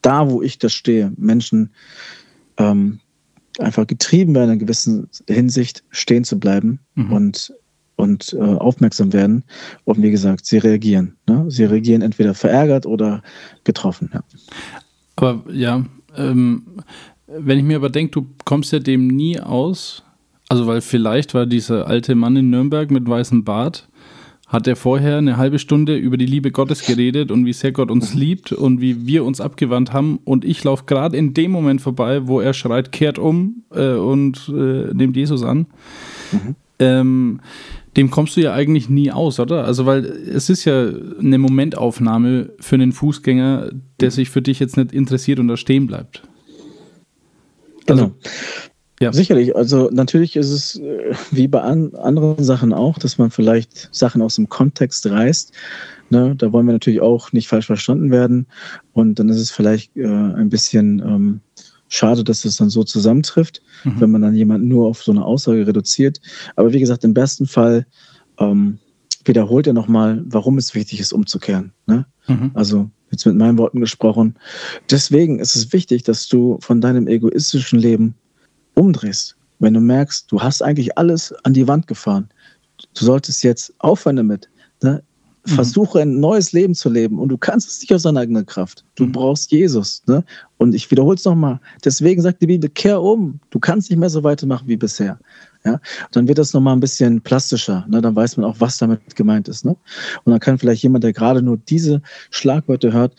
da, 0.00 0.30
wo 0.30 0.42
ich 0.42 0.58
das 0.58 0.72
stehe, 0.72 1.12
Menschen 1.16 1.70
ähm, 2.56 3.00
einfach 3.58 3.86
getrieben 3.86 4.34
werden, 4.34 4.44
in 4.44 4.50
einer 4.50 4.60
gewissen 4.60 5.08
Hinsicht 5.28 5.84
stehen 5.90 6.24
zu 6.24 6.38
bleiben 6.38 6.80
mhm. 6.94 7.12
und 7.12 7.54
und 8.02 8.34
äh, 8.34 8.42
aufmerksam 8.42 9.12
werden. 9.12 9.44
Und 9.84 10.02
wie 10.02 10.10
gesagt, 10.10 10.44
sie 10.46 10.58
reagieren. 10.58 11.16
Ne? 11.28 11.44
Sie 11.48 11.64
reagieren 11.64 12.02
entweder 12.02 12.34
verärgert 12.34 12.84
oder 12.84 13.22
getroffen. 13.64 14.10
Ja. 14.12 14.20
Aber 15.16 15.44
ja, 15.52 15.84
ähm, 16.16 16.64
wenn 17.26 17.58
ich 17.58 17.64
mir 17.64 17.76
aber 17.76 17.90
denke, 17.90 18.12
du 18.12 18.26
kommst 18.44 18.72
ja 18.72 18.80
dem 18.80 19.06
nie 19.06 19.40
aus, 19.40 20.02
also 20.48 20.66
weil 20.66 20.80
vielleicht 20.80 21.32
war 21.32 21.46
dieser 21.46 21.86
alte 21.86 22.14
Mann 22.14 22.36
in 22.36 22.50
Nürnberg 22.50 22.90
mit 22.90 23.08
weißem 23.08 23.44
Bart, 23.44 23.88
hat 24.48 24.66
er 24.66 24.76
vorher 24.76 25.16
eine 25.16 25.38
halbe 25.38 25.58
Stunde 25.58 25.96
über 25.96 26.18
die 26.18 26.26
Liebe 26.26 26.50
Gottes 26.50 26.84
geredet 26.84 27.30
und 27.30 27.46
wie 27.46 27.54
sehr 27.54 27.72
Gott 27.72 27.90
uns 27.90 28.12
liebt 28.12 28.52
und 28.52 28.82
wie 28.82 29.06
wir 29.06 29.24
uns 29.24 29.40
abgewandt 29.40 29.94
haben. 29.94 30.18
Und 30.24 30.44
ich 30.44 30.62
laufe 30.62 30.84
gerade 30.84 31.16
in 31.16 31.32
dem 31.32 31.52
Moment 31.52 31.80
vorbei, 31.80 32.26
wo 32.26 32.38
er 32.40 32.52
schreit, 32.52 32.92
kehrt 32.92 33.18
um 33.18 33.62
äh, 33.70 33.94
und 33.94 34.52
äh, 34.54 34.92
nimmt 34.92 35.16
Jesus 35.16 35.42
an. 35.42 35.66
Mhm. 36.32 36.56
Ähm, 36.78 37.40
dem 37.96 38.10
kommst 38.10 38.36
du 38.36 38.40
ja 38.40 38.52
eigentlich 38.52 38.88
nie 38.88 39.10
aus, 39.10 39.38
oder? 39.38 39.64
Also, 39.64 39.86
weil 39.86 40.04
es 40.04 40.48
ist 40.48 40.64
ja 40.64 40.88
eine 41.18 41.38
Momentaufnahme 41.38 42.50
für 42.58 42.76
einen 42.76 42.92
Fußgänger, 42.92 43.70
der 44.00 44.10
sich 44.10 44.30
für 44.30 44.42
dich 44.42 44.60
jetzt 44.60 44.76
nicht 44.76 44.92
interessiert 44.92 45.38
und 45.38 45.48
da 45.48 45.56
stehen 45.56 45.86
bleibt. 45.86 46.22
Also, 47.86 48.06
genau. 48.06 48.14
Ja. 49.02 49.12
Sicherlich. 49.12 49.56
Also 49.56 49.90
natürlich 49.92 50.36
ist 50.36 50.50
es 50.50 50.76
äh, 50.76 51.12
wie 51.32 51.48
bei 51.48 51.60
an, 51.60 51.92
anderen 51.96 52.44
Sachen 52.44 52.72
auch, 52.72 52.98
dass 52.98 53.18
man 53.18 53.32
vielleicht 53.32 53.88
Sachen 53.90 54.22
aus 54.22 54.36
dem 54.36 54.48
Kontext 54.48 55.10
reißt. 55.10 55.52
Ne? 56.10 56.36
Da 56.36 56.52
wollen 56.52 56.66
wir 56.66 56.72
natürlich 56.72 57.00
auch 57.00 57.32
nicht 57.32 57.48
falsch 57.48 57.66
verstanden 57.66 58.12
werden. 58.12 58.46
Und 58.92 59.18
dann 59.18 59.28
ist 59.28 59.40
es 59.40 59.50
vielleicht 59.50 59.96
äh, 59.96 60.06
ein 60.06 60.50
bisschen 60.50 61.00
ähm, 61.00 61.40
schade, 61.92 62.24
dass 62.24 62.40
das 62.40 62.56
dann 62.56 62.70
so 62.70 62.84
zusammentrifft, 62.84 63.62
mhm. 63.84 64.00
wenn 64.00 64.10
man 64.10 64.22
dann 64.22 64.34
jemanden 64.34 64.68
nur 64.68 64.86
auf 64.88 65.02
so 65.02 65.12
eine 65.12 65.24
Aussage 65.24 65.66
reduziert. 65.66 66.20
Aber 66.56 66.72
wie 66.72 66.80
gesagt, 66.80 67.04
im 67.04 67.12
besten 67.12 67.46
Fall 67.46 67.86
ähm, 68.38 68.78
wiederholt 69.26 69.66
er 69.66 69.74
nochmal, 69.74 70.24
warum 70.26 70.56
es 70.56 70.74
wichtig 70.74 71.00
ist, 71.00 71.12
umzukehren. 71.12 71.72
Ne? 71.86 72.06
Mhm. 72.28 72.50
Also 72.54 72.90
jetzt 73.10 73.26
mit 73.26 73.36
meinen 73.36 73.58
Worten 73.58 73.80
gesprochen. 73.80 74.36
Deswegen 74.90 75.38
ist 75.38 75.54
es 75.54 75.70
wichtig, 75.74 76.02
dass 76.02 76.28
du 76.28 76.56
von 76.62 76.80
deinem 76.80 77.06
egoistischen 77.08 77.78
Leben 77.78 78.14
umdrehst. 78.74 79.36
Wenn 79.58 79.74
du 79.74 79.80
merkst, 79.80 80.32
du 80.32 80.40
hast 80.40 80.62
eigentlich 80.62 80.96
alles 80.96 81.34
an 81.44 81.52
die 81.52 81.68
Wand 81.68 81.86
gefahren, 81.86 82.30
du 82.94 83.04
solltest 83.04 83.44
jetzt 83.44 83.74
aufhören 83.78 84.16
damit. 84.16 84.48
Ne? 84.82 85.02
Mhm. 85.46 85.50
Versuche 85.50 86.00
ein 86.00 86.20
neues 86.20 86.52
Leben 86.52 86.74
zu 86.74 86.88
leben 86.88 87.18
und 87.18 87.28
du 87.28 87.36
kannst 87.36 87.68
es 87.68 87.80
nicht 87.80 87.92
aus 87.92 88.02
deiner 88.02 88.20
eigenen 88.20 88.46
Kraft. 88.46 88.84
Du 88.94 89.06
mhm. 89.06 89.12
brauchst 89.12 89.50
Jesus. 89.50 90.02
Ne? 90.06 90.24
Und 90.58 90.74
ich 90.74 90.90
wiederhole 90.90 91.16
es 91.16 91.24
nochmal. 91.24 91.60
Deswegen 91.84 92.22
sagt 92.22 92.42
die 92.42 92.46
Bibel, 92.46 92.70
kehr 92.70 93.02
um. 93.02 93.40
Du 93.50 93.58
kannst 93.58 93.90
nicht 93.90 93.98
mehr 93.98 94.10
so 94.10 94.22
weitermachen 94.22 94.68
wie 94.68 94.76
bisher. 94.76 95.18
Ja? 95.64 95.80
dann 96.12 96.28
wird 96.28 96.38
das 96.38 96.52
nochmal 96.52 96.76
ein 96.76 96.80
bisschen 96.80 97.20
plastischer. 97.20 97.84
Ne? 97.88 98.00
Dann 98.00 98.14
weiß 98.14 98.36
man 98.36 98.46
auch, 98.46 98.56
was 98.58 98.78
damit 98.78 99.16
gemeint 99.16 99.48
ist. 99.48 99.64
Ne? 99.64 99.76
Und 100.24 100.30
dann 100.30 100.40
kann 100.40 100.58
vielleicht 100.58 100.82
jemand, 100.82 101.04
der 101.04 101.12
gerade 101.12 101.42
nur 101.42 101.56
diese 101.56 102.02
Schlagworte 102.30 102.92
hört, 102.92 103.14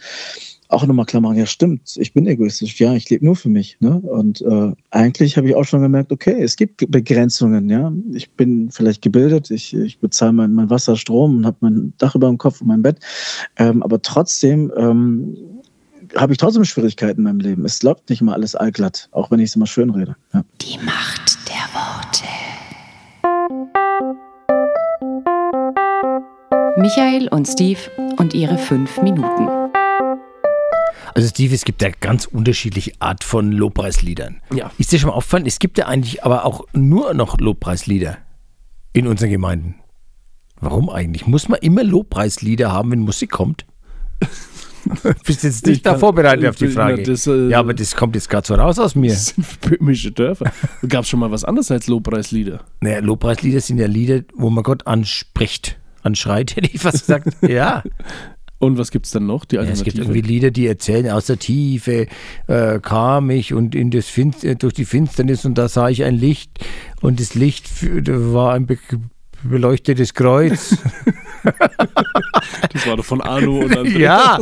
auch 0.73 0.85
nochmal 0.85 1.05
klar 1.05 1.21
machen, 1.21 1.37
ja 1.37 1.45
stimmt, 1.45 1.95
ich 1.97 2.13
bin 2.13 2.27
egoistisch, 2.27 2.79
ja, 2.79 2.93
ich 2.93 3.09
lebe 3.09 3.25
nur 3.25 3.35
für 3.35 3.49
mich. 3.49 3.77
Ne? 3.79 3.99
Und 3.99 4.41
äh, 4.41 4.71
eigentlich 4.91 5.37
habe 5.37 5.47
ich 5.47 5.55
auch 5.55 5.63
schon 5.65 5.81
gemerkt, 5.81 6.11
okay, 6.11 6.41
es 6.41 6.55
gibt 6.55 6.89
Begrenzungen, 6.89 7.69
ja. 7.69 7.91
Ich 8.13 8.31
bin 8.31 8.71
vielleicht 8.71 9.01
gebildet, 9.01 9.51
ich, 9.51 9.73
ich 9.73 9.99
bezahle 9.99 10.33
mein, 10.33 10.53
mein 10.53 10.69
Wasser, 10.69 10.95
Strom 10.95 11.37
und 11.37 11.45
habe 11.45 11.57
mein 11.61 11.93
Dach 11.97 12.15
über 12.15 12.27
dem 12.27 12.37
Kopf 12.37 12.61
und 12.61 12.67
mein 12.67 12.81
Bett. 12.81 12.97
Ähm, 13.57 13.83
aber 13.83 14.01
trotzdem 14.01 14.71
ähm, 14.75 15.37
habe 16.15 16.33
ich 16.33 16.37
trotzdem 16.37 16.65
Schwierigkeiten 16.65 17.21
in 17.21 17.23
meinem 17.23 17.39
Leben. 17.39 17.65
Es 17.65 17.81
läuft 17.83 18.09
nicht 18.09 18.21
immer 18.21 18.33
alles 18.33 18.55
allglatt, 18.55 19.09
auch 19.11 19.31
wenn 19.31 19.39
ich 19.39 19.49
es 19.49 19.55
immer 19.55 19.67
schön 19.67 19.89
rede. 19.89 20.15
Ja. 20.33 20.43
Die 20.61 20.77
Macht 20.83 21.37
der 21.47 21.63
Worte. 21.73 22.23
Michael 26.77 27.27
und 27.29 27.47
Steve 27.47 27.79
und 28.17 28.33
ihre 28.33 28.57
fünf 28.57 29.01
Minuten. 29.01 29.62
Also 31.15 31.27
Steve, 31.29 31.53
es 31.53 31.65
gibt 31.65 31.81
ja 31.81 31.89
ganz 31.89 32.25
unterschiedliche 32.25 32.93
Art 32.99 33.23
von 33.23 33.51
Lobpreisliedern. 33.51 34.41
Ja. 34.53 34.71
Ist 34.77 34.91
dir 34.91 34.99
schon 34.99 35.09
mal 35.09 35.15
aufgefallen, 35.15 35.45
es 35.45 35.59
gibt 35.59 35.77
ja 35.77 35.85
eigentlich 35.85 36.23
aber 36.23 36.45
auch 36.45 36.65
nur 36.73 37.13
noch 37.13 37.39
Lobpreislieder 37.39 38.17
in 38.93 39.07
unseren 39.07 39.29
Gemeinden. 39.29 39.75
Warum 40.59 40.89
eigentlich? 40.89 41.27
Muss 41.27 41.49
man 41.49 41.59
immer 41.59 41.83
Lobpreislieder 41.83 42.71
haben, 42.71 42.91
wenn 42.91 42.99
Musik 42.99 43.31
kommt? 43.31 43.65
Bist 45.25 45.43
jetzt 45.43 45.65
nicht 45.65 45.85
da 45.85 45.97
vorbereitet 45.97 46.45
auf 46.47 46.55
die 46.55 46.67
Frage. 46.67 47.03
Das, 47.03 47.27
äh, 47.27 47.49
ja, 47.49 47.59
aber 47.59 47.73
das 47.73 47.95
kommt 47.95 48.15
jetzt 48.15 48.29
gerade 48.29 48.45
so 48.45 48.55
raus 48.55 48.79
aus 48.79 48.95
mir. 48.95 49.11
Das 49.11 49.27
sind 49.27 49.61
böhmische 49.61 50.11
Dörfer. 50.11 50.51
Gab 50.87 51.03
es 51.03 51.09
schon 51.09 51.19
mal 51.19 51.31
was 51.31 51.43
anderes 51.45 51.71
als 51.71 51.87
Lobpreislieder? 51.87 52.61
Naja, 52.81 52.99
Lobpreislieder 52.99 53.61
sind 53.61 53.77
ja 53.77 53.87
Lieder, 53.87 54.21
wo 54.35 54.49
man 54.49 54.63
Gott 54.63 54.85
anspricht. 54.87 55.79
Anschreit, 56.01 56.55
hätte 56.55 56.69
ich 56.71 56.81
fast 56.81 56.99
gesagt. 56.99 57.29
ja. 57.41 57.83
Und 58.63 58.77
was 58.77 58.91
gibt 58.91 59.05
es 59.05 59.11
dann 59.11 59.25
noch? 59.25 59.43
Die 59.43 59.57
Ja, 59.57 59.63
es 59.63 59.83
gibt 59.83 59.97
irgendwie 59.97 60.21
Lieder, 60.21 60.49
die 60.49 60.67
erzählen, 60.67 61.09
aus 61.09 61.25
der 61.25 61.37
Tiefe 61.37 62.07
äh, 62.47 62.79
kam 62.79 63.29
ich 63.29 63.53
und 63.53 63.75
in 63.75 63.91
das 63.91 64.07
Finster, 64.07 64.47
äh, 64.47 64.55
durch 64.55 64.73
die 64.73 64.85
Finsternis 64.85 65.43
und 65.43 65.57
da 65.57 65.67
sah 65.67 65.89
ich 65.89 66.05
ein 66.05 66.15
Licht 66.15 66.65
und 67.01 67.19
das 67.19 67.35
Licht 67.35 67.67
war 68.07 68.53
ein 68.53 68.65
be 68.65 68.77
beleuchtetes 69.43 70.13
Kreuz. 70.13 70.77
das 72.71 72.87
war 72.87 72.95
doch 72.95 73.03
von 73.03 73.19
Arno 73.19 73.59
und 73.59 73.75
dann. 73.75 73.85
Ja, 73.99 74.39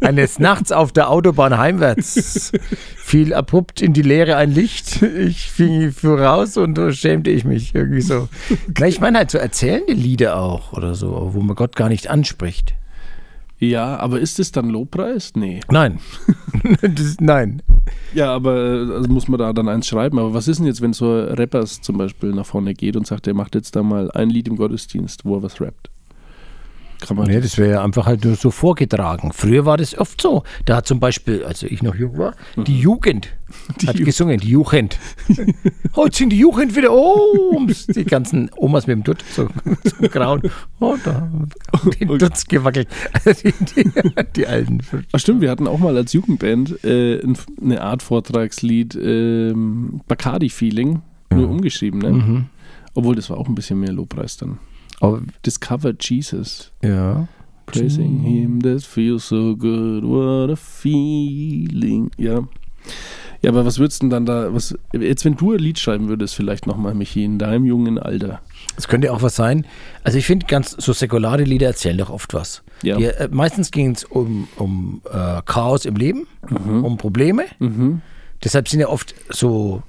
eines 0.00 0.38
Nachts 0.38 0.70
auf 0.70 0.92
der 0.92 1.10
Autobahn 1.10 1.58
heimwärts 1.58 2.52
fiel 2.96 3.34
abrupt 3.34 3.82
in 3.82 3.92
die 3.92 4.02
Leere 4.02 4.36
ein 4.36 4.52
Licht. 4.52 5.02
Ich 5.02 5.50
fing 5.50 5.90
voraus 5.90 6.56
und 6.56 6.78
schämte 6.94 7.30
ich 7.30 7.44
mich 7.44 7.74
irgendwie 7.74 8.00
so. 8.00 8.28
Na, 8.78 8.86
ich 8.86 9.00
meine 9.00 9.18
halt 9.18 9.32
so 9.32 9.38
erzählende 9.38 9.94
Lieder 9.94 10.38
auch 10.38 10.72
oder 10.72 10.94
so, 10.94 11.30
wo 11.32 11.40
man 11.40 11.56
Gott 11.56 11.74
gar 11.74 11.88
nicht 11.88 12.08
anspricht. 12.08 12.76
Ja, 13.58 13.96
aber 13.96 14.20
ist 14.20 14.38
es 14.38 14.52
dann 14.52 14.68
Lobpreis? 14.68 15.32
Nee. 15.34 15.60
Nein. 15.70 15.98
das, 16.82 17.16
nein. 17.20 17.62
Ja, 18.14 18.34
aber 18.34 18.52
also 18.94 19.08
muss 19.08 19.28
man 19.28 19.38
da 19.38 19.52
dann 19.52 19.68
eins 19.68 19.86
schreiben. 19.86 20.18
Aber 20.18 20.34
was 20.34 20.48
ist 20.48 20.58
denn 20.58 20.66
jetzt, 20.66 20.82
wenn 20.82 20.92
so 20.92 21.20
Rappers 21.20 21.80
zum 21.80 21.96
Beispiel 21.96 22.32
nach 22.32 22.46
vorne 22.46 22.74
geht 22.74 22.96
und 22.96 23.06
sagt, 23.06 23.26
er 23.26 23.34
macht 23.34 23.54
jetzt 23.54 23.74
da 23.74 23.82
mal 23.82 24.10
ein 24.10 24.28
Lied 24.30 24.48
im 24.48 24.56
Gottesdienst, 24.56 25.24
wo 25.24 25.36
er 25.36 25.42
was 25.42 25.60
rappt? 25.60 25.90
Man 27.14 27.26
nee, 27.26 27.40
das 27.40 27.58
wäre 27.58 27.70
ja 27.72 27.84
einfach 27.84 28.06
halt 28.06 28.24
nur 28.24 28.36
so 28.36 28.50
vorgetragen. 28.50 29.32
Früher 29.32 29.64
war 29.66 29.76
das 29.76 29.96
oft 29.96 30.20
so. 30.20 30.42
Da 30.64 30.76
hat 30.76 30.86
zum 30.86 30.98
Beispiel, 30.98 31.44
als 31.44 31.62
ich 31.62 31.82
noch 31.82 31.94
jung 31.94 32.18
war, 32.18 32.34
mhm. 32.56 32.64
die 32.64 32.80
Jugend 32.80 33.28
die 33.80 33.86
hat 33.86 33.98
Ju 33.98 34.04
gesungen, 34.04 34.40
die 34.40 34.50
Jugend. 34.50 34.98
Heute 35.96 36.16
sind 36.16 36.30
die 36.30 36.38
Jugend 36.38 36.74
wieder 36.74 36.92
um. 36.92 37.72
Die 37.88 38.04
ganzen 38.04 38.50
Omas 38.56 38.86
mit 38.86 38.96
dem 38.96 39.04
Dutt, 39.04 39.24
so, 39.30 39.48
so 39.84 40.08
grauen. 40.08 40.42
Oh, 40.80 40.96
da 41.04 41.28
den 42.00 42.10
okay. 42.10 42.18
Dutz 42.18 42.44
gewackelt. 42.46 42.88
die, 43.24 43.52
die, 43.52 43.90
die, 44.34 44.46
alten. 44.46 44.80
Ach 45.12 45.20
stimmt, 45.20 45.42
wir 45.42 45.50
hatten 45.50 45.68
auch 45.68 45.78
mal 45.78 45.96
als 45.96 46.12
Jugendband 46.12 46.82
äh, 46.84 47.22
eine 47.60 47.82
Art 47.82 48.02
Vortragslied, 48.02 48.96
äh, 48.96 49.52
Bacardi-Feeling, 49.54 51.02
nur 51.30 51.46
mhm. 51.46 51.54
umgeschrieben, 51.54 52.00
ne? 52.00 52.10
Mhm. 52.10 52.46
Obwohl, 52.94 53.14
das 53.14 53.30
war 53.30 53.36
auch 53.36 53.48
ein 53.48 53.54
bisschen 53.54 53.78
mehr 53.78 53.92
Lobpreis 53.92 54.38
dann. 54.38 54.58
Aber 55.00 55.22
Discovered 55.44 56.02
Jesus. 56.08 56.72
Ja. 56.82 57.28
Praising 57.66 58.20
him 58.20 58.60
that 58.60 58.82
feels 58.82 59.28
so 59.28 59.56
good, 59.56 60.04
what 60.04 60.50
a 60.50 60.56
feeling. 60.56 62.10
Ja. 62.16 62.46
Ja, 63.42 63.50
aber 63.50 63.66
was 63.66 63.78
würdest 63.78 64.02
du 64.02 64.08
denn 64.08 64.10
dann 64.10 64.26
da, 64.26 64.54
was, 64.54 64.76
jetzt 64.92 65.24
wenn 65.24 65.36
du 65.36 65.52
ein 65.52 65.58
Lied 65.58 65.78
schreiben 65.78 66.08
würdest, 66.08 66.34
vielleicht 66.34 66.66
nochmal, 66.66 66.94
Michi, 66.94 67.24
in 67.24 67.38
deinem 67.38 67.64
jungen 67.64 67.98
Alter. 67.98 68.40
Das 68.76 68.88
könnte 68.88 69.12
auch 69.12 69.22
was 69.22 69.36
sein. 69.36 69.66
Also 70.04 70.18
ich 70.18 70.26
finde 70.26 70.46
ganz, 70.46 70.70
so 70.78 70.92
säkulare 70.92 71.44
Lieder 71.44 71.66
erzählen 71.66 71.98
doch 71.98 72.10
oft 72.10 72.34
was. 72.34 72.62
Ja. 72.82 72.96
Die, 72.96 73.04
äh, 73.04 73.28
meistens 73.30 73.70
ging 73.70 73.92
es 73.92 74.04
um, 74.04 74.48
um 74.56 75.02
äh, 75.10 75.42
Chaos 75.44 75.84
im 75.84 75.96
Leben, 75.96 76.26
mhm. 76.48 76.84
um 76.84 76.96
Probleme. 76.96 77.44
Mhm. 77.58 78.00
Deshalb 78.42 78.68
sind 78.68 78.80
ja 78.80 78.88
oft 78.88 79.14
so 79.28 79.82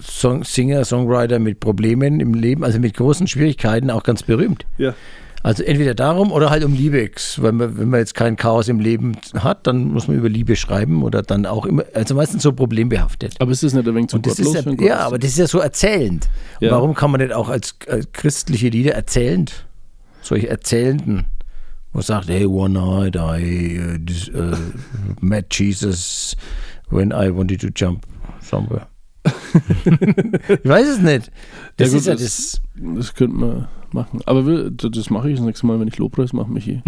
Song, 0.00 0.44
Singer, 0.44 0.84
Songwriter 0.84 1.38
mit 1.38 1.60
Problemen 1.60 2.20
im 2.20 2.34
Leben, 2.34 2.64
also 2.64 2.78
mit 2.78 2.94
großen 2.94 3.26
Schwierigkeiten 3.26 3.90
auch 3.90 4.02
ganz 4.02 4.22
berühmt. 4.22 4.66
Ja. 4.78 4.94
Also 5.42 5.62
entweder 5.62 5.94
darum 5.94 6.32
oder 6.32 6.50
halt 6.50 6.64
um 6.64 6.74
Liebe. 6.74 7.10
Weil 7.38 7.52
man, 7.52 7.78
wenn 7.78 7.88
man 7.88 8.00
jetzt 8.00 8.14
kein 8.14 8.36
Chaos 8.36 8.68
im 8.68 8.78
Leben 8.78 9.16
hat, 9.34 9.66
dann 9.66 9.88
muss 9.88 10.06
man 10.06 10.18
über 10.18 10.28
Liebe 10.28 10.54
schreiben 10.54 11.02
oder 11.02 11.22
dann 11.22 11.46
auch 11.46 11.64
immer, 11.64 11.84
also 11.94 12.14
meistens 12.14 12.42
so 12.42 12.52
problembehaftet. 12.52 13.36
Aber 13.38 13.50
ist 13.50 13.62
das 13.62 13.72
nicht 13.72 13.88
ein 13.88 13.94
wenig 13.94 14.10
zu 14.10 14.16
Und 14.16 14.26
das? 14.26 14.38
Ist 14.38 14.54
ja, 14.54 14.72
ja, 14.80 14.98
aber 14.98 15.18
das 15.18 15.30
ist 15.30 15.38
ja 15.38 15.46
so 15.46 15.58
erzählend. 15.60 16.28
Ja. 16.60 16.72
Warum 16.72 16.94
kann 16.94 17.10
man 17.10 17.22
nicht 17.22 17.32
auch 17.32 17.48
als, 17.48 17.74
als 17.88 18.12
christliche 18.12 18.68
Lieder 18.68 18.92
erzählend, 18.92 19.64
solche 20.20 20.48
erzählenden, 20.48 21.24
wo 21.92 21.98
man 21.98 22.02
sagt, 22.02 22.28
hey, 22.28 22.44
one 22.44 22.74
night 22.74 23.16
I 23.16 23.80
uh, 23.80 23.98
this, 24.04 24.28
uh, 24.28 24.54
met 25.20 25.46
Jesus 25.54 26.36
when 26.90 27.12
I 27.12 27.34
wanted 27.34 27.62
to 27.62 27.68
jump 27.74 28.04
somewhere. 28.50 28.86
ich 29.24 30.68
weiß 30.68 30.88
es 30.88 30.98
nicht. 30.98 31.30
Das 31.76 31.92
ja, 31.92 31.98
ist 31.98 32.06
ja 32.06 32.14
das. 32.14 32.62
Das, 32.74 33.14
könnte 33.14 33.36
man 33.36 33.68
machen. 33.92 34.20
Aber 34.26 34.70
das 34.70 35.10
mache 35.10 35.30
ich 35.30 35.36
das 35.36 35.44
nächste 35.44 35.66
Mal, 35.66 35.78
wenn 35.78 35.88
ich 35.88 35.98
Lobpreis 35.98 36.32
mache, 36.32 36.50
Michi. 36.50 36.82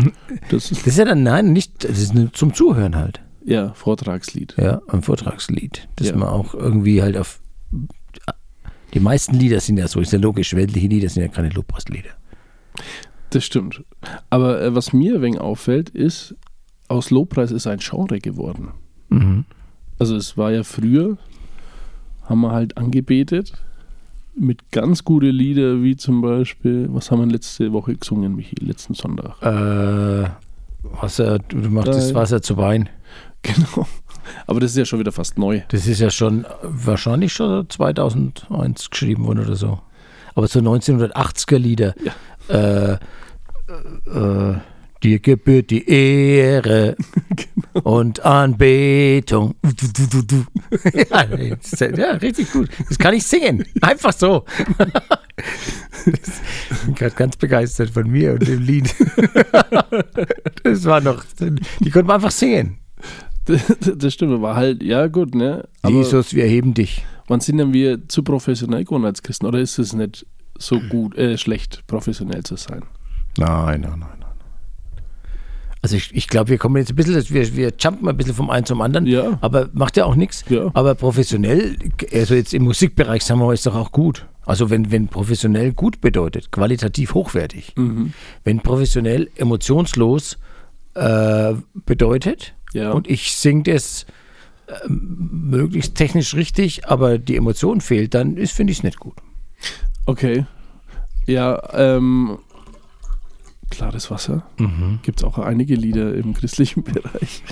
Das, 0.51 0.71
das 0.71 0.87
ist 0.87 0.99
ja 0.99 1.05
dann, 1.05 1.23
nein, 1.23 1.53
nicht, 1.53 1.85
das 1.85 1.99
ist 1.99 2.15
zum 2.33 2.55
Zuhören 2.55 2.97
halt. 2.97 3.21
Ja, 3.45 3.75
Vortragslied. 3.75 4.55
Ja, 4.59 4.81
ein 4.89 5.03
Vortragslied. 5.03 5.89
Dass 5.97 6.09
ja. 6.09 6.17
man 6.17 6.29
auch 6.29 6.55
irgendwie 6.55 7.03
halt 7.03 7.17
auf. 7.17 7.41
Die 8.95 9.01
meisten 9.01 9.35
Lieder 9.35 9.61
sind 9.61 9.79
ja 9.79 9.89
so, 9.89 10.01
ist 10.01 10.13
ja 10.13 10.19
logisch, 10.19 10.55
weltliche 10.55 10.87
Lieder 10.87 11.09
sind 11.09 11.23
ja 11.23 11.29
keine 11.29 11.49
Lobpreislieder. 11.49 12.11
Das 13.31 13.45
stimmt. 13.45 13.83
Aber 14.31 14.61
äh, 14.63 14.75
was 14.75 14.93
mir 14.93 15.23
wenig 15.23 15.41
auffällt, 15.41 15.89
ist, 15.91 16.35
aus 16.89 17.11
Lobpreis 17.11 17.51
ist 17.51 17.67
ein 17.67 17.79
Genre 17.79 18.19
geworden. 18.19 18.73
Mhm. 19.09 19.45
Also 19.99 20.17
es 20.17 20.37
war 20.37 20.53
ja 20.53 20.63
früher, 20.63 21.17
haben 22.25 22.41
wir 22.41 22.53
halt 22.53 22.77
angebetet 22.77 23.53
mit 24.35 24.71
ganz 24.71 25.05
gute 25.05 25.31
Lieder, 25.31 25.83
wie 25.83 25.97
zum 25.97 26.23
Beispiel, 26.23 26.89
was 26.91 27.11
haben 27.11 27.21
wir 27.21 27.27
letzte 27.27 27.73
Woche 27.73 27.95
gesungen, 27.95 28.35
Michi, 28.35 28.57
letzten 28.61 28.95
Sonntag? 28.95 29.41
Äh, 29.43 30.31
Wasser, 30.83 31.39
du 31.39 31.57
machst 31.69 31.89
da, 31.89 31.93
das 31.93 32.15
Wasser 32.15 32.43
zu 32.43 32.57
Wein. 32.57 32.89
Genau. 33.45 33.89
Aber 34.47 34.61
das 34.61 34.71
ist 34.71 34.77
ja 34.77 34.85
schon 34.85 35.01
wieder 35.01 35.11
fast 35.11 35.37
neu. 35.37 35.63
Das 35.71 35.89
ist 35.89 35.99
ja 35.99 36.11
schon 36.11 36.47
wahrscheinlich 36.63 37.33
schon 37.33 37.69
2001 37.69 38.91
geschrieben 38.91 39.25
worden 39.27 39.41
oder 39.41 39.57
so. 39.57 39.81
Aber 40.37 40.47
so 40.47 40.61
1980er 40.61 41.59
Lieder. 41.59 41.93
Ja. 42.49 42.55
Äh, 42.55 42.99
äh, 44.07 44.55
Dir 45.03 45.19
gebührt 45.19 45.71
die 45.71 45.89
Ehre 45.89 46.97
genau. 47.37 47.99
und 47.99 48.21
Anbetung. 48.25 49.55
ja, 50.95 51.25
ja, 51.97 52.11
richtig 52.13 52.53
gut. 52.53 52.69
Das 52.89 52.99
kann 52.99 53.15
ich 53.15 53.25
singen. 53.25 53.65
Einfach 53.81 54.13
so. 54.13 54.45
ich 56.07 56.79
bin 56.85 56.95
gerade 56.95 57.15
ganz 57.17 57.37
begeistert 57.37 57.91
von 57.91 58.09
mir 58.09 58.35
und 58.35 58.47
dem 58.47 58.63
Lied. 58.63 58.95
das 60.63 60.85
war 60.85 61.01
noch, 61.01 61.25
die 61.81 61.91
konnten 61.91 62.09
wir 62.09 62.15
einfach 62.15 62.31
singen. 62.31 62.79
Das 63.45 64.15
stimmt, 64.15 64.41
war 64.41 64.55
halt, 64.55 64.85
ja 64.85 65.09
gut, 65.09 65.35
ne? 65.35 65.69
Aber 65.83 65.93
Jesus, 65.93 66.33
wir 66.33 66.45
erheben 66.45 66.75
dich. 66.75 67.05
Wann 67.27 67.41
sind 67.41 67.59
denn 67.59 67.73
wir 67.73 68.09
zu 68.09 68.23
professionell 68.23 68.85
geworden 68.85 69.05
als 69.05 69.23
Christen? 69.23 69.47
Oder 69.47 69.59
ist 69.59 69.79
es 69.79 69.93
nicht 69.93 70.27
so 70.59 70.79
gut, 70.79 71.17
äh, 71.17 71.37
schlecht, 71.39 71.83
professionell 71.89 72.45
zu 72.45 72.55
sein? 72.55 72.83
Nein, 73.37 73.81
nein, 73.81 73.99
nein. 73.99 74.22
Also 75.83 75.97
ich, 75.97 76.15
ich 76.15 76.29
glaube, 76.29 76.51
wir 76.51 76.59
kommen 76.59 76.77
jetzt 76.77 76.91
ein 76.91 76.97
bisschen, 76.97 77.29
wir, 77.29 77.57
wir 77.57 77.73
jumpen 77.77 78.09
ein 78.09 78.17
bisschen 78.17 78.35
vom 78.35 78.51
einen 78.51 78.65
zum 78.65 78.81
anderen, 78.81 79.05
ja. 79.05 79.37
aber 79.41 79.69
macht 79.73 79.97
ja 79.97 80.05
auch 80.05 80.15
nichts. 80.15 80.45
Ja. 80.49 80.71
Aber 80.75 80.95
professionell, 80.95 81.77
also 82.13 82.35
jetzt 82.35 82.55
im 82.55 82.63
Musikbereich 82.63 83.25
sagen 83.25 83.41
wir 83.41 83.47
mal, 83.47 83.53
ist 83.53 83.67
doch 83.67 83.75
auch 83.75 83.91
gut. 83.91 84.27
Also 84.47 84.71
wenn, 84.71 84.93
wenn 84.93 85.09
professionell 85.09 85.73
gut 85.73 86.01
bedeutet, 86.01 86.53
qualitativ 86.53 87.15
hochwertig. 87.15 87.75
Mhm. 87.77 88.13
Wenn 88.45 88.61
professionell 88.61 89.29
emotionslos 89.37 90.39
äh, 90.95 91.55
bedeutet 91.85 92.55
ja. 92.73 92.93
und 92.93 93.09
ich 93.09 93.33
singe 93.33 93.65
das 93.65 94.07
äh, 94.69 94.75
möglichst 94.89 95.97
technisch 95.97 96.35
richtig, 96.35 96.87
aber 96.87 97.19
die 97.19 97.37
Emotion 97.37 97.81
fehlt, 97.81 98.15
dann 98.15 98.37
ist, 98.37 98.53
finde 98.53 98.71
ich 98.71 98.79
es 98.79 98.85
nicht 98.85 99.01
gut. 99.01 99.15
Okay. 100.07 100.47
Ja, 101.27 101.61
ähm, 101.73 102.39
Klares 103.73 104.11
Wasser. 104.11 104.45
Mhm. 104.59 105.01
Gibt 105.03 105.21
es 105.21 105.25
auch 105.25 105.39
einige 105.39 105.75
Lieder 105.75 106.15
im 106.15 106.35
christlichen 106.35 106.83
Bereich. 106.85 107.43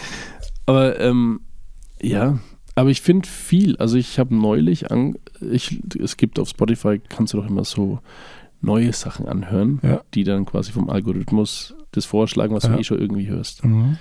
Aber 0.67 1.01
ähm, 1.01 1.41
ja, 2.01 2.39
aber 2.75 2.91
ich 2.91 3.01
finde 3.01 3.29
viel. 3.29 3.77
Also 3.77 3.97
ich 3.97 4.19
habe 4.19 4.35
neulich 4.35 4.91
an, 4.91 5.17
ich, 5.41 5.81
es 5.99 6.17
gibt 6.17 6.39
auf 6.39 6.49
Spotify, 6.49 6.99
kannst 6.99 7.33
du 7.33 7.39
doch 7.39 7.49
immer 7.49 7.65
so 7.65 8.01
neue 8.61 8.93
Sachen 8.93 9.27
anhören, 9.27 9.81
ja. 9.83 10.03
die 10.15 10.25
dann 10.25 10.45
quasi 10.45 10.73
vom 10.73 10.91
Algorithmus 10.91 11.75
das 11.93 12.05
vorschlagen, 12.05 12.55
was 12.55 12.65
ja. 12.65 12.73
du 12.73 12.79
eh 12.79 12.85
schon 12.85 12.99
irgendwie 12.99 13.29
hörst. 13.29 13.65
Mhm. 13.65 13.97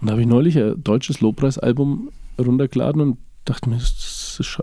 Und 0.00 0.06
da 0.06 0.12
habe 0.12 0.22
ich 0.22 0.26
neulich 0.28 0.58
ein 0.58 0.82
deutsches 0.82 1.20
Lobpreisalbum 1.20 2.10
runtergeladen 2.38 3.00
und 3.00 3.18
dachte 3.44 3.68
mir, 3.68 3.76
das 3.76 4.38
ist 4.40 4.46
sch 4.46 4.60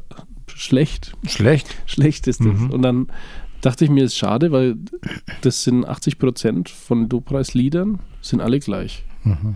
schlecht. 0.48 1.13
Schlecht? 1.28 1.76
Schlecht 1.86 2.28
ist 2.28 2.39
das. 2.39 2.48
Mhm. 2.48 2.72
Und 2.72 2.82
dann 2.82 3.08
dachte 3.62 3.86
ich 3.86 3.91
mir, 3.91 4.04
ist 4.04 4.17
schade, 4.17 4.52
weil 4.52 4.76
das 5.41 5.63
sind 5.63 5.86
80 5.86 6.20
Prozent 6.20 6.70
von 6.70 7.10
Lobpreisliedern, 7.10 8.00
sind 8.22 8.41
alle 8.41 8.60
gleich. 8.60 9.04
Mhm. 9.24 9.56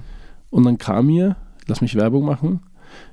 Und 0.49 0.63
dann 0.65 0.77
kam 0.77 1.07
mir, 1.07 1.37
lass 1.67 1.81
mich 1.81 1.95
Werbung 1.95 2.25
machen, 2.25 2.61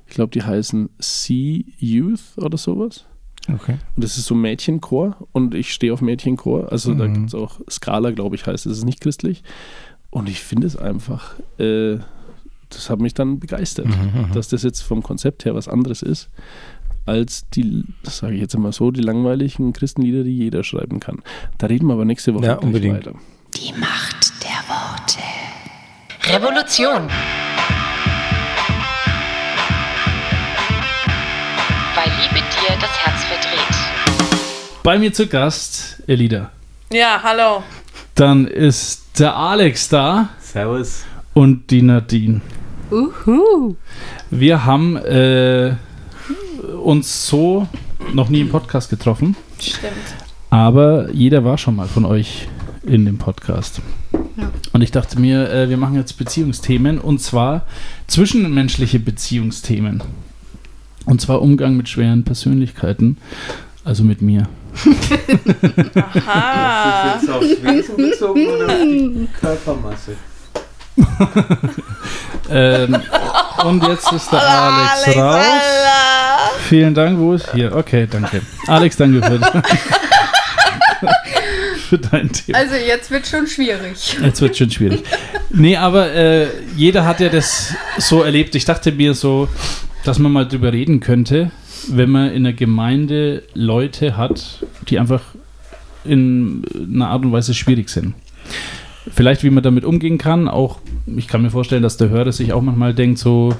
ich 0.07 0.15
glaube, 0.15 0.31
die 0.31 0.43
heißen 0.43 0.89
Sea 0.99 1.63
Youth 1.77 2.37
oder 2.37 2.57
sowas. 2.57 3.05
Okay. 3.47 3.77
Und 3.95 4.03
das 4.03 4.17
ist 4.17 4.25
so 4.25 4.35
Mädchenchor 4.35 5.15
und 5.31 5.55
ich 5.55 5.73
stehe 5.73 5.93
auf 5.93 6.01
Mädchenchor. 6.01 6.71
Also 6.71 6.93
mhm. 6.93 6.97
da 6.97 7.07
gibt 7.07 7.27
es 7.27 7.35
auch 7.35 7.59
Skala, 7.69 8.11
glaube 8.11 8.35
ich, 8.35 8.45
heißt 8.45 8.65
es, 8.65 8.79
ist 8.79 8.85
nicht 8.85 9.01
christlich. 9.01 9.43
Und 10.09 10.27
ich 10.27 10.39
finde 10.39 10.67
es 10.67 10.75
einfach, 10.75 11.35
äh, 11.57 11.99
das 12.69 12.89
hat 12.89 12.99
mich 12.99 13.13
dann 13.13 13.39
begeistert, 13.39 13.87
mhm, 13.87 14.27
mhm. 14.27 14.31
dass 14.33 14.49
das 14.49 14.63
jetzt 14.63 14.81
vom 14.81 15.01
Konzept 15.01 15.45
her 15.45 15.55
was 15.55 15.67
anderes 15.67 16.01
ist 16.01 16.29
als 17.05 17.47
die, 17.49 17.83
das 18.03 18.17
sage 18.19 18.35
ich 18.35 18.41
jetzt 18.41 18.53
immer 18.55 18.71
so, 18.71 18.91
die 18.91 19.01
langweiligen 19.01 19.73
Christenlieder, 19.73 20.23
die 20.23 20.37
jeder 20.37 20.63
schreiben 20.63 20.99
kann. 20.99 21.21
Da 21.57 21.67
reden 21.67 21.87
wir 21.87 21.93
aber 21.93 22.05
nächste 22.05 22.33
Woche 22.35 22.45
ja, 22.45 22.55
unbedingt. 22.55 22.97
weiter. 23.05 23.13
Die 23.55 23.73
Macht 23.79 24.31
der 24.43 24.59
Worte. 24.67 25.19
Revolution. 26.31 27.07
Weil 31.95 32.11
Liebe 32.21 32.35
dir 32.39 32.77
das 32.79 32.91
Herz 33.03 33.23
verdreht. 33.25 33.75
Bei 34.83 34.97
mir 34.97 35.11
zu 35.11 35.27
Gast, 35.27 36.01
Elida. 36.07 36.51
Ja, 36.91 37.19
hallo. 37.21 37.63
Dann 38.15 38.47
ist 38.47 39.19
der 39.19 39.35
Alex 39.35 39.89
da. 39.89 40.29
Servus. 40.39 41.03
Und 41.33 41.69
die 41.71 41.81
Nadine. 41.81 42.41
Uhu. 42.91 43.75
Wir 44.29 44.65
haben 44.65 44.97
äh, 44.97 45.75
uns 46.83 47.27
so 47.27 47.67
noch 48.13 48.29
nie 48.29 48.41
im 48.41 48.49
Podcast 48.49 48.89
getroffen. 48.89 49.35
Stimmt. 49.59 49.93
Aber 50.49 51.11
jeder 51.11 51.43
war 51.43 51.57
schon 51.57 51.75
mal 51.75 51.87
von 51.87 52.05
euch 52.05 52.47
in 52.83 53.05
dem 53.05 53.17
Podcast. 53.17 53.81
Ja. 54.37 54.51
Und 54.73 54.81
ich 54.81 54.91
dachte 54.91 55.19
mir, 55.19 55.49
äh, 55.51 55.69
wir 55.69 55.77
machen 55.77 55.95
jetzt 55.95 56.17
Beziehungsthemen 56.17 56.99
und 56.99 57.19
zwar 57.19 57.65
zwischenmenschliche 58.07 58.99
Beziehungsthemen. 58.99 60.01
Und 61.05 61.21
zwar 61.21 61.41
Umgang 61.41 61.75
mit 61.75 61.89
schweren 61.89 62.23
Persönlichkeiten, 62.23 63.17
also 63.83 64.03
mit 64.03 64.21
mir. 64.21 64.47
Aha. 66.25 67.15
Ist 67.15 67.27
das 67.27 67.41
jetzt 67.41 67.59
aufs 67.59 67.63
Wesen 67.63 67.97
bezogen 67.97 68.47
oder 68.47 68.65
auf 68.65 68.81
die 68.81 69.27
Körpermasse? 69.39 70.17
ähm, 72.49 72.97
und 73.63 73.87
jetzt 73.87 74.11
ist 74.11 74.31
der 74.31 74.41
Alex, 74.41 75.03
Alex 75.03 75.17
raus. 75.17 75.35
Alter. 75.35 76.18
Vielen 76.69 76.93
Dank. 76.93 77.17
Wo 77.17 77.33
ist 77.33 77.51
hier? 77.51 77.75
Okay, 77.75 78.07
danke. 78.07 78.43
Alex, 78.67 78.95
danke 78.95 79.23
für, 79.23 79.39
für 81.89 81.97
dein 81.97 82.31
Thema. 82.31 82.59
Also 82.59 82.75
jetzt 82.75 83.09
wird 83.09 83.25
schon 83.25 83.47
schwierig. 83.47 84.17
Jetzt 84.21 84.39
wird 84.39 84.55
schon 84.55 84.69
schwierig. 84.69 85.01
Nee, 85.49 85.77
aber 85.77 86.13
äh, 86.13 86.45
jeder 86.75 87.05
hat 87.05 87.21
ja 87.21 87.29
das 87.29 87.73
so 87.97 88.21
erlebt. 88.21 88.53
Ich 88.53 88.65
dachte 88.65 88.91
mir 88.91 89.15
so, 89.15 89.49
dass 90.03 90.19
man 90.19 90.31
mal 90.31 90.47
drüber 90.47 90.71
reden 90.71 90.99
könnte, 90.99 91.49
wenn 91.87 92.11
man 92.11 92.29
in 92.29 92.45
einer 92.45 92.53
Gemeinde 92.53 93.41
Leute 93.55 94.15
hat, 94.15 94.63
die 94.89 94.99
einfach 94.99 95.23
in 96.05 96.61
einer 96.93 97.07
Art 97.07 97.25
und 97.25 97.31
Weise 97.31 97.55
schwierig 97.55 97.89
sind. 97.89 98.13
Vielleicht, 99.11 99.43
wie 99.43 99.49
man 99.49 99.63
damit 99.63 99.85
umgehen 99.85 100.19
kann. 100.19 100.47
Auch, 100.47 100.77
ich 101.17 101.27
kann 101.27 101.41
mir 101.41 101.49
vorstellen, 101.49 101.81
dass 101.81 101.97
der 101.97 102.09
Hörer 102.09 102.31
sich 102.31 102.53
auch 102.53 102.61
manchmal 102.61 102.93
denkt, 102.93 103.17
so, 103.17 103.55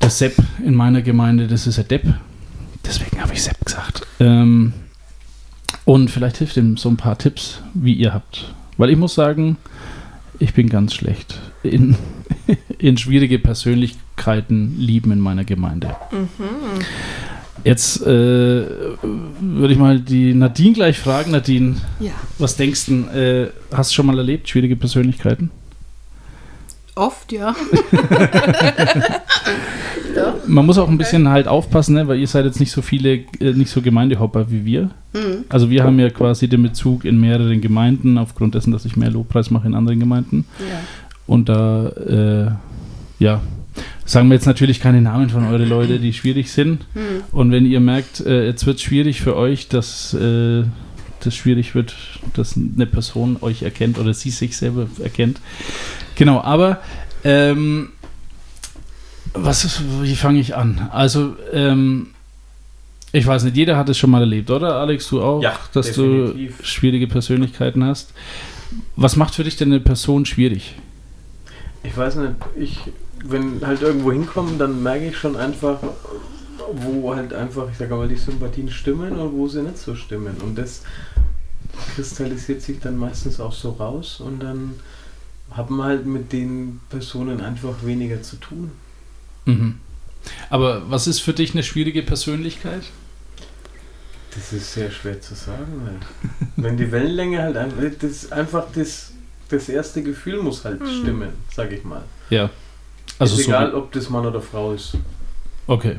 der 0.00 0.10
Sepp 0.10 0.36
in 0.64 0.74
meiner 0.74 1.02
Gemeinde, 1.02 1.46
das 1.46 1.66
ist 1.66 1.78
ein 1.78 1.88
Depp. 1.88 2.14
Deswegen 2.86 3.20
habe 3.20 3.34
ich 3.34 3.42
Sepp 3.42 3.64
gesagt. 3.64 4.06
Ähm, 4.20 4.72
und 5.84 6.10
vielleicht 6.10 6.38
hilft 6.38 6.56
ihm 6.56 6.76
so 6.76 6.88
ein 6.88 6.96
paar 6.96 7.18
Tipps, 7.18 7.60
wie 7.74 7.94
ihr 7.94 8.12
habt. 8.12 8.54
Weil 8.76 8.90
ich 8.90 8.96
muss 8.96 9.14
sagen, 9.14 9.56
ich 10.38 10.54
bin 10.54 10.68
ganz 10.68 10.94
schlecht 10.94 11.40
in, 11.62 11.96
in 12.78 12.96
schwierige 12.96 13.38
Persönlichkeiten 13.38 14.78
lieben 14.78 15.12
in 15.12 15.20
meiner 15.20 15.44
Gemeinde. 15.44 15.96
Mhm. 16.10 16.84
Jetzt 17.64 18.02
äh, 18.02 18.06
würde 18.06 19.72
ich 19.72 19.78
mal 19.78 19.98
die 19.98 20.32
Nadine 20.32 20.74
gleich 20.74 20.98
fragen. 20.98 21.32
Nadine, 21.32 21.76
ja. 21.98 22.12
was 22.38 22.56
denkst 22.56 22.86
du, 22.86 22.92
äh, 23.08 23.50
hast 23.74 23.90
du 23.90 23.94
schon 23.96 24.06
mal 24.06 24.16
erlebt, 24.16 24.48
schwierige 24.48 24.76
Persönlichkeiten? 24.76 25.50
Oft, 26.94 27.32
ja. 27.32 27.54
Man 30.48 30.66
muss 30.66 30.78
auch 30.78 30.88
ein 30.88 30.98
bisschen 30.98 31.28
halt 31.28 31.46
aufpassen, 31.46 31.94
ne? 31.94 32.08
weil 32.08 32.18
ihr 32.18 32.26
seid 32.26 32.44
jetzt 32.44 32.60
nicht 32.60 32.72
so 32.72 32.82
viele, 32.82 33.20
äh, 33.40 33.52
nicht 33.52 33.70
so 33.70 33.82
Gemeindehopper 33.82 34.50
wie 34.50 34.64
wir. 34.64 34.90
Mhm. 35.12 35.44
Also 35.48 35.70
wir 35.70 35.84
haben 35.84 35.98
ja 35.98 36.10
quasi 36.10 36.48
den 36.48 36.62
Bezug 36.62 37.04
in 37.04 37.20
mehreren 37.20 37.60
Gemeinden, 37.60 38.18
aufgrund 38.18 38.54
dessen, 38.54 38.72
dass 38.72 38.84
ich 38.84 38.96
mehr 38.96 39.10
Lobpreis 39.10 39.50
mache 39.50 39.66
in 39.66 39.74
anderen 39.74 40.00
Gemeinden. 40.00 40.44
Ja. 40.58 40.80
Und 41.26 41.48
da, 41.48 41.88
äh, 41.88 42.50
ja, 43.22 43.40
sagen 44.04 44.28
wir 44.28 44.34
jetzt 44.34 44.46
natürlich 44.46 44.80
keine 44.80 45.02
Namen 45.02 45.30
von 45.30 45.44
eure 45.44 45.64
Leute, 45.64 45.98
die 45.98 46.12
schwierig 46.12 46.50
sind. 46.50 46.86
Mhm. 46.94 47.22
Und 47.32 47.52
wenn 47.52 47.66
ihr 47.66 47.80
merkt, 47.80 48.20
äh, 48.20 48.46
jetzt 48.46 48.66
wird 48.66 48.80
schwierig 48.80 49.20
für 49.20 49.36
euch, 49.36 49.68
dass 49.68 50.14
äh, 50.14 50.64
das 51.20 51.34
schwierig 51.34 51.74
wird, 51.74 51.94
dass 52.34 52.56
eine 52.56 52.86
Person 52.86 53.36
euch 53.40 53.62
erkennt 53.62 53.98
oder 53.98 54.14
sie 54.14 54.30
sich 54.30 54.56
selber 54.56 54.86
erkennt. 55.02 55.40
Genau, 56.14 56.40
aber 56.40 56.80
ähm, 57.24 57.90
was 59.44 59.64
ist, 59.64 59.82
wie 60.02 60.16
fange 60.16 60.40
ich 60.40 60.56
an? 60.56 60.88
Also, 60.92 61.36
ähm, 61.52 62.08
ich 63.12 63.26
weiß 63.26 63.44
nicht, 63.44 63.56
jeder 63.56 63.76
hat 63.76 63.88
es 63.88 63.98
schon 63.98 64.10
mal 64.10 64.20
erlebt, 64.20 64.50
oder 64.50 64.76
Alex, 64.76 65.08
du 65.08 65.22
auch, 65.22 65.42
ja, 65.42 65.58
dass 65.72 65.86
definitiv. 65.86 66.58
du 66.58 66.64
schwierige 66.64 67.06
Persönlichkeiten 67.06 67.84
hast. 67.84 68.12
Was 68.96 69.16
macht 69.16 69.34
für 69.34 69.44
dich 69.44 69.56
denn 69.56 69.72
eine 69.72 69.80
Person 69.80 70.26
schwierig? 70.26 70.74
Ich 71.82 71.96
weiß 71.96 72.16
nicht, 72.16 72.32
ich, 72.58 72.80
wenn 73.24 73.66
halt 73.66 73.80
irgendwo 73.80 74.12
hinkommen, 74.12 74.58
dann 74.58 74.82
merke 74.82 75.06
ich 75.06 75.16
schon 75.16 75.36
einfach, 75.36 75.78
wo 76.72 77.14
halt 77.14 77.32
einfach, 77.32 77.70
ich 77.70 77.78
sage 77.78 77.94
mal, 77.94 78.08
die 78.08 78.16
Sympathien 78.16 78.68
stimmen 78.70 79.18
und 79.18 79.32
wo 79.32 79.48
sie 79.48 79.62
nicht 79.62 79.78
so 79.78 79.94
stimmen. 79.94 80.36
Und 80.44 80.58
das 80.58 80.82
kristallisiert 81.94 82.60
sich 82.60 82.80
dann 82.80 82.96
meistens 82.96 83.40
auch 83.40 83.52
so 83.52 83.70
raus 83.70 84.20
und 84.20 84.42
dann 84.42 84.74
hat 85.50 85.70
man 85.70 85.86
halt 85.86 86.06
mit 86.06 86.32
den 86.32 86.80
Personen 86.90 87.40
einfach 87.40 87.74
weniger 87.84 88.22
zu 88.22 88.36
tun. 88.36 88.72
Mhm. 89.48 89.74
Aber 90.50 90.90
was 90.90 91.06
ist 91.06 91.20
für 91.20 91.32
dich 91.32 91.52
eine 91.52 91.62
schwierige 91.62 92.02
Persönlichkeit? 92.02 92.82
Das 94.34 94.52
ist 94.52 94.74
sehr 94.74 94.90
schwer 94.90 95.20
zu 95.20 95.34
sagen. 95.34 95.82
Halt. 95.84 96.50
Wenn 96.56 96.76
die 96.76 96.92
Wellenlänge 96.92 97.42
halt 97.42 97.56
einfach, 97.56 97.82
das 98.00 98.30
einfach 98.30 98.66
das, 98.74 99.12
das 99.48 99.68
erste 99.68 100.02
Gefühl 100.02 100.42
muss 100.42 100.64
halt 100.64 100.80
mhm. 100.80 101.02
stimmen, 101.02 101.28
sag 101.52 101.72
ich 101.72 101.84
mal. 101.84 102.02
Ja. 102.30 102.50
Also 103.18 103.36
ist 103.40 103.48
egal, 103.48 103.74
ob 103.74 103.90
das 103.92 104.10
Mann 104.10 104.26
oder 104.26 104.40
Frau 104.40 104.72
ist. 104.72 104.96
Okay. 105.66 105.96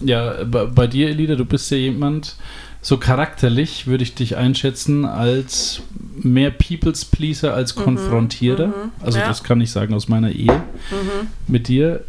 Ja, 0.00 0.42
bei, 0.44 0.64
bei 0.64 0.86
dir, 0.86 1.08
Elida, 1.10 1.36
du 1.36 1.44
bist 1.44 1.70
ja 1.70 1.76
jemand, 1.76 2.36
so 2.80 2.98
charakterlich 2.98 3.86
würde 3.86 4.02
ich 4.02 4.14
dich 4.14 4.36
einschätzen 4.36 5.04
als 5.04 5.82
mehr 6.16 6.50
People's 6.50 7.04
Pleaser 7.04 7.54
als 7.54 7.76
mhm, 7.76 7.82
Konfrontierer. 7.82 8.68
Mhm, 8.68 8.92
also 9.00 9.18
ja. 9.18 9.28
das 9.28 9.42
kann 9.42 9.60
ich 9.60 9.70
sagen 9.70 9.94
aus 9.94 10.08
meiner 10.08 10.30
Ehe 10.30 10.52
mhm. 10.52 11.28
mit 11.46 11.68
dir. 11.68 12.04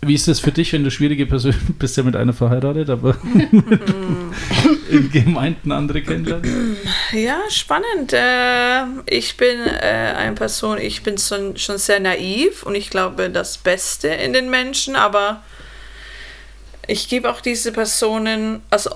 Wie 0.00 0.14
ist 0.14 0.28
das 0.28 0.38
für 0.38 0.52
dich, 0.52 0.72
wenn 0.72 0.84
du 0.84 0.90
schwierige 0.90 1.26
Personen 1.26 1.74
bist 1.78 1.96
ja 1.96 2.02
mit 2.04 2.14
einer 2.14 2.32
verheiratet, 2.32 2.88
aber 2.88 3.16
in 4.90 5.10
Gemeinden 5.10 5.72
andere 5.72 6.02
kennenlernen? 6.02 6.76
Ja, 7.12 7.38
spannend. 7.48 8.12
Äh, 8.12 8.84
ich 9.06 9.36
bin 9.36 9.58
äh, 9.66 10.14
eine 10.16 10.34
Person, 10.34 10.78
ich 10.78 11.02
bin 11.02 11.18
schon, 11.18 11.56
schon 11.56 11.78
sehr 11.78 11.98
naiv 11.98 12.62
und 12.62 12.76
ich 12.76 12.90
glaube 12.90 13.28
das 13.28 13.58
Beste 13.58 14.08
in 14.08 14.32
den 14.32 14.50
Menschen, 14.50 14.94
aber 14.94 15.42
ich 16.86 17.08
gebe 17.08 17.30
auch 17.30 17.40
diese 17.40 17.72
Personen, 17.72 18.62
also 18.70 18.90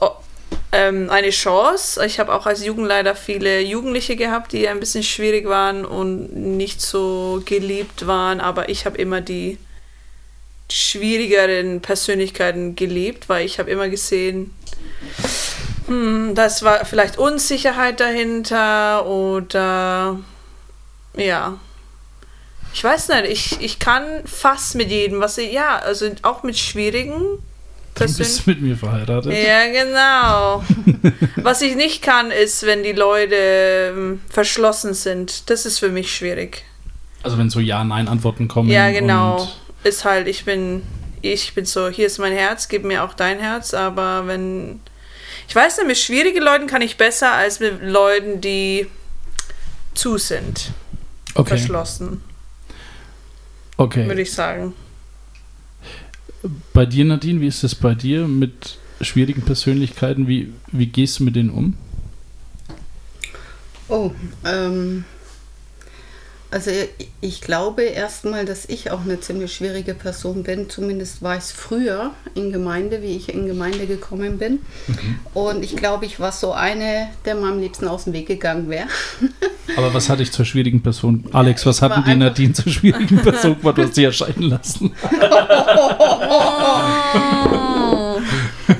ähm, 0.71 1.11
eine 1.11 1.31
Chance. 1.31 2.05
Ich 2.07 2.21
habe 2.21 2.33
auch 2.33 2.47
als 2.47 2.65
Jugendleiter 2.65 3.15
viele 3.15 3.61
Jugendliche 3.61 4.17
gehabt, 4.17 4.53
die 4.53 4.69
ein 4.69 4.81
bisschen 4.81 5.03
schwierig 5.03 5.49
waren 5.49 5.85
und 5.85 6.35
nicht 6.35 6.81
so 6.81 7.43
geliebt 7.45 8.07
waren, 8.07 8.41
aber 8.41 8.69
ich 8.69 8.87
habe 8.87 8.99
immer 8.99 9.21
die 9.21 9.59
schwierigeren 10.70 11.81
Persönlichkeiten 11.81 12.77
geliebt, 12.77 13.29
weil 13.29 13.44
ich 13.44 13.59
habe 13.59 13.70
immer 13.70 13.88
gesehen, 13.88 14.55
hm, 15.87 16.35
das 16.35 16.62
war 16.62 16.85
vielleicht 16.85 17.18
Unsicherheit 17.18 18.01
dahinter 18.01 19.07
oder 19.07 20.18
ja. 21.16 21.59
Ich 22.75 22.83
weiß 22.83 23.09
nicht, 23.09 23.25
ich, 23.25 23.61
ich 23.61 23.79
kann 23.79 24.05
fast 24.25 24.77
mit 24.77 24.90
jedem, 24.90 25.20
was 25.20 25.37
ich, 25.37 25.53
ja, 25.53 25.79
also 25.79 26.11
auch 26.22 26.42
mit 26.42 26.59
schwierigen 26.59 27.38
Du 27.94 28.05
bist 28.16 28.46
mit 28.46 28.61
mir 28.62 28.77
verheiratet. 28.77 29.33
Ja, 29.33 29.66
genau. 29.70 30.64
Was 31.37 31.61
ich 31.61 31.77
nicht 31.77 32.03
kann, 32.03 32.31
ist, 32.31 32.64
wenn 32.64 32.83
die 32.83 32.92
Leute 32.92 33.35
ähm, 33.35 34.20
verschlossen 34.31 34.94
sind. 34.94 35.51
Das 35.51 35.66
ist 35.66 35.79
für 35.79 35.90
mich 35.90 36.14
schwierig. 36.14 36.64
Also 37.22 37.38
wenn 37.38 37.51
so 37.51 37.61
Ja-Nein-Antworten 37.61 38.48
kommen. 38.48 38.70
Ja, 38.70 38.90
genau. 38.90 39.46
Ist 39.85 40.05
halt, 40.05 40.29
ich 40.29 40.45
bin, 40.45 40.83
ich 41.23 41.55
bin 41.55 41.64
so, 41.64 41.88
hier 41.88 42.07
ist 42.07 42.18
mein 42.18 42.33
Herz, 42.33 42.68
gib 42.68 42.85
mir 42.85 43.03
auch 43.05 43.14
dein 43.14 43.38
Herz, 43.38 43.75
aber 43.75 44.27
wenn. 44.27 44.81
Ich 45.49 45.55
weiß 45.55 45.79
nicht, 45.79 45.87
mit 45.87 45.99
schwierigen 45.99 46.42
Leuten 46.42 46.66
kann 46.66 46.83
ich 46.83 46.97
besser 46.97 47.33
als 47.33 47.61
mit 47.61 47.83
Leuten, 47.83 48.40
die 48.40 48.87
zu 49.95 50.18
sind. 50.18 50.73
Okay. 51.35 51.57
Verschlossen. 51.57 52.23
Okay. 53.77 54.07
Würde 54.07 54.23
ich 54.23 54.33
sagen. 54.33 54.75
Bei 56.73 56.87
dir, 56.87 57.05
Nadine, 57.05 57.40
wie 57.40 57.47
ist 57.47 57.64
es 57.64 57.75
bei 57.75 57.95
dir 57.95 58.27
mit 58.27 58.79
schwierigen 59.01 59.42
Persönlichkeiten? 59.42 60.29
Wie, 60.29 60.53
wie 60.68 60.87
gehst 60.87 61.18
du 61.18 61.25
mit 61.25 61.37
denen 61.37 61.51
um? 61.51 61.77
Oh, 63.88 64.12
ähm, 64.45 65.04
also 66.53 66.71
ich 67.23 67.40
glaube 67.40 67.83
erstmal, 67.83 68.44
dass 68.44 68.67
ich 68.67 68.90
auch 68.90 69.00
eine 69.00 69.19
ziemlich 69.21 69.55
schwierige 69.55 69.94
Person 69.94 70.42
bin. 70.42 70.69
Zumindest 70.69 71.23
war 71.23 71.37
ich 71.37 71.44
es 71.44 71.53
früher 71.53 72.11
in 72.35 72.53
Gemeinde, 72.53 73.00
wie 73.00 73.17
ich 73.17 73.33
in 73.33 73.46
Gemeinde 73.46 73.87
gekommen 73.87 74.37
bin. 74.37 74.61
Mhm. 74.87 75.19
Und 75.33 75.65
ich 75.65 75.77
glaube, 75.77 76.05
ich 76.05 76.21
war 76.21 76.31
so 76.31 76.53
eine, 76.53 77.09
der 77.25 77.37
mir 77.37 77.48
am 77.48 77.59
liebsten 77.59 77.88
aus 77.88 78.05
dem 78.05 78.13
Weg 78.13 78.29
gegangen 78.29 78.69
wäre. 78.69 78.87
Aber 79.77 79.94
was 79.94 80.11
hatte 80.11 80.23
ich 80.23 80.31
zur 80.31 80.44
schwierigen 80.44 80.83
Person? 80.83 81.25
Alex, 81.33 81.65
was 81.65 81.81
hatten 81.81 82.05
die 82.05 82.17
Nadine 82.17 82.53
zur 82.53 82.71
schwierigen 82.71 83.17
Person? 83.23 83.57
Du 83.63 83.83
hast 83.83 83.94
sie 83.94 84.05
erscheinen 84.05 84.50
lassen. 84.50 84.92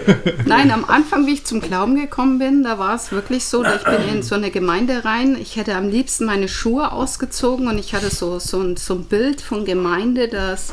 Nein, 0.47 0.70
am 0.70 0.84
Anfang, 0.84 1.26
wie 1.26 1.34
ich 1.34 1.45
zum 1.45 1.61
Glauben 1.61 1.97
gekommen 1.97 2.38
bin, 2.38 2.62
da 2.62 2.78
war 2.78 2.95
es 2.95 3.12
wirklich 3.12 3.45
so, 3.45 3.64
ich 3.64 3.84
bin 3.84 4.16
in 4.16 4.22
so 4.22 4.34
eine 4.34 4.51
Gemeinde 4.51 5.05
rein. 5.05 5.36
Ich 5.40 5.57
hätte 5.57 5.74
am 5.74 5.88
liebsten 5.88 6.24
meine 6.24 6.49
Schuhe 6.49 6.93
ausgezogen 6.93 7.68
und 7.68 7.78
ich 7.78 7.95
hatte 7.95 8.11
so, 8.11 8.38
so, 8.38 8.61
ein, 8.61 8.76
so 8.76 8.95
ein 8.95 9.05
Bild 9.05 9.40
von 9.40 9.64
Gemeinde, 9.64 10.28
das 10.28 10.72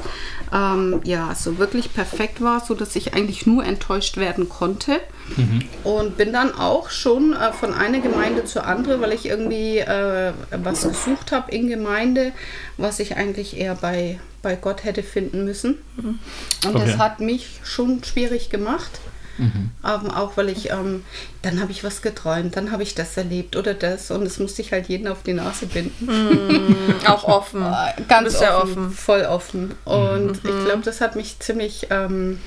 ähm, 0.54 1.02
ja 1.04 1.34
so 1.36 1.58
wirklich 1.58 1.94
perfekt 1.94 2.42
war, 2.42 2.60
so 2.60 2.74
dass 2.74 2.96
ich 2.96 3.14
eigentlich 3.14 3.46
nur 3.46 3.64
enttäuscht 3.64 4.18
werden 4.18 4.50
konnte. 4.50 5.00
Mhm. 5.38 5.64
Und 5.84 6.18
bin 6.18 6.34
dann 6.34 6.54
auch 6.54 6.90
schon 6.90 7.34
äh, 7.34 7.52
von 7.54 7.74
einer 7.74 8.00
Gemeinde 8.00 8.46
zur 8.46 8.66
anderen, 8.66 9.02
weil 9.02 9.14
ich 9.14 9.26
irgendwie 9.26 9.80
äh, 9.80 10.34
was 10.52 10.84
gesucht 10.84 11.32
habe 11.32 11.52
in 11.52 11.68
Gemeinde, 11.68 12.32
was 12.78 13.00
ich 13.00 13.16
eigentlich 13.16 13.58
eher 13.58 13.76
bei, 13.76 14.20
bei 14.42 14.56
Gott 14.56 14.84
hätte 14.84 15.04
finden 15.04 15.46
müssen. 15.46 15.78
Mhm. 15.98 16.20
Und 16.66 16.76
okay. 16.76 16.86
das 16.86 16.98
hat 16.98 17.20
mich 17.20 17.60
schon 17.64 18.04
schwierig 18.04 18.50
gemacht. 18.50 19.00
Mhm. 19.40 19.72
Ähm, 19.86 20.12
auch 20.12 20.38
weil 20.38 20.50
ich, 20.50 20.70
ähm, 20.70 21.04
dann 21.42 21.62
habe 21.62 21.72
ich 21.72 21.84
was 21.84 22.02
geträumt, 22.02 22.56
dann 22.56 22.72
habe 22.72 22.84
ich 22.84 22.96
das 22.96 23.16
erlebt 23.18 23.56
oder 23.56 23.74
das 23.74 24.12
und 24.12 24.26
das 24.26 24.38
musste 24.40 24.62
ich 24.62 24.72
halt 24.72 24.88
jeden 24.88 25.08
auf 25.08 25.24
die 25.24 25.34
Nase 25.34 25.66
binden. 25.66 26.06
Mhm. 26.06 26.76
auch 27.08 27.24
offen. 27.24 27.62
Ganz 28.08 28.36
offen, 28.36 28.50
offen, 28.50 28.92
voll 28.92 29.22
offen. 29.24 29.76
Und 29.86 30.44
mhm. 30.44 30.50
ich 30.50 30.66
glaube, 30.66 30.82
das 30.84 31.02
hat 31.02 31.16
mich 31.16 31.40
ziemlich 31.40 31.88
ähm, 31.90 32.40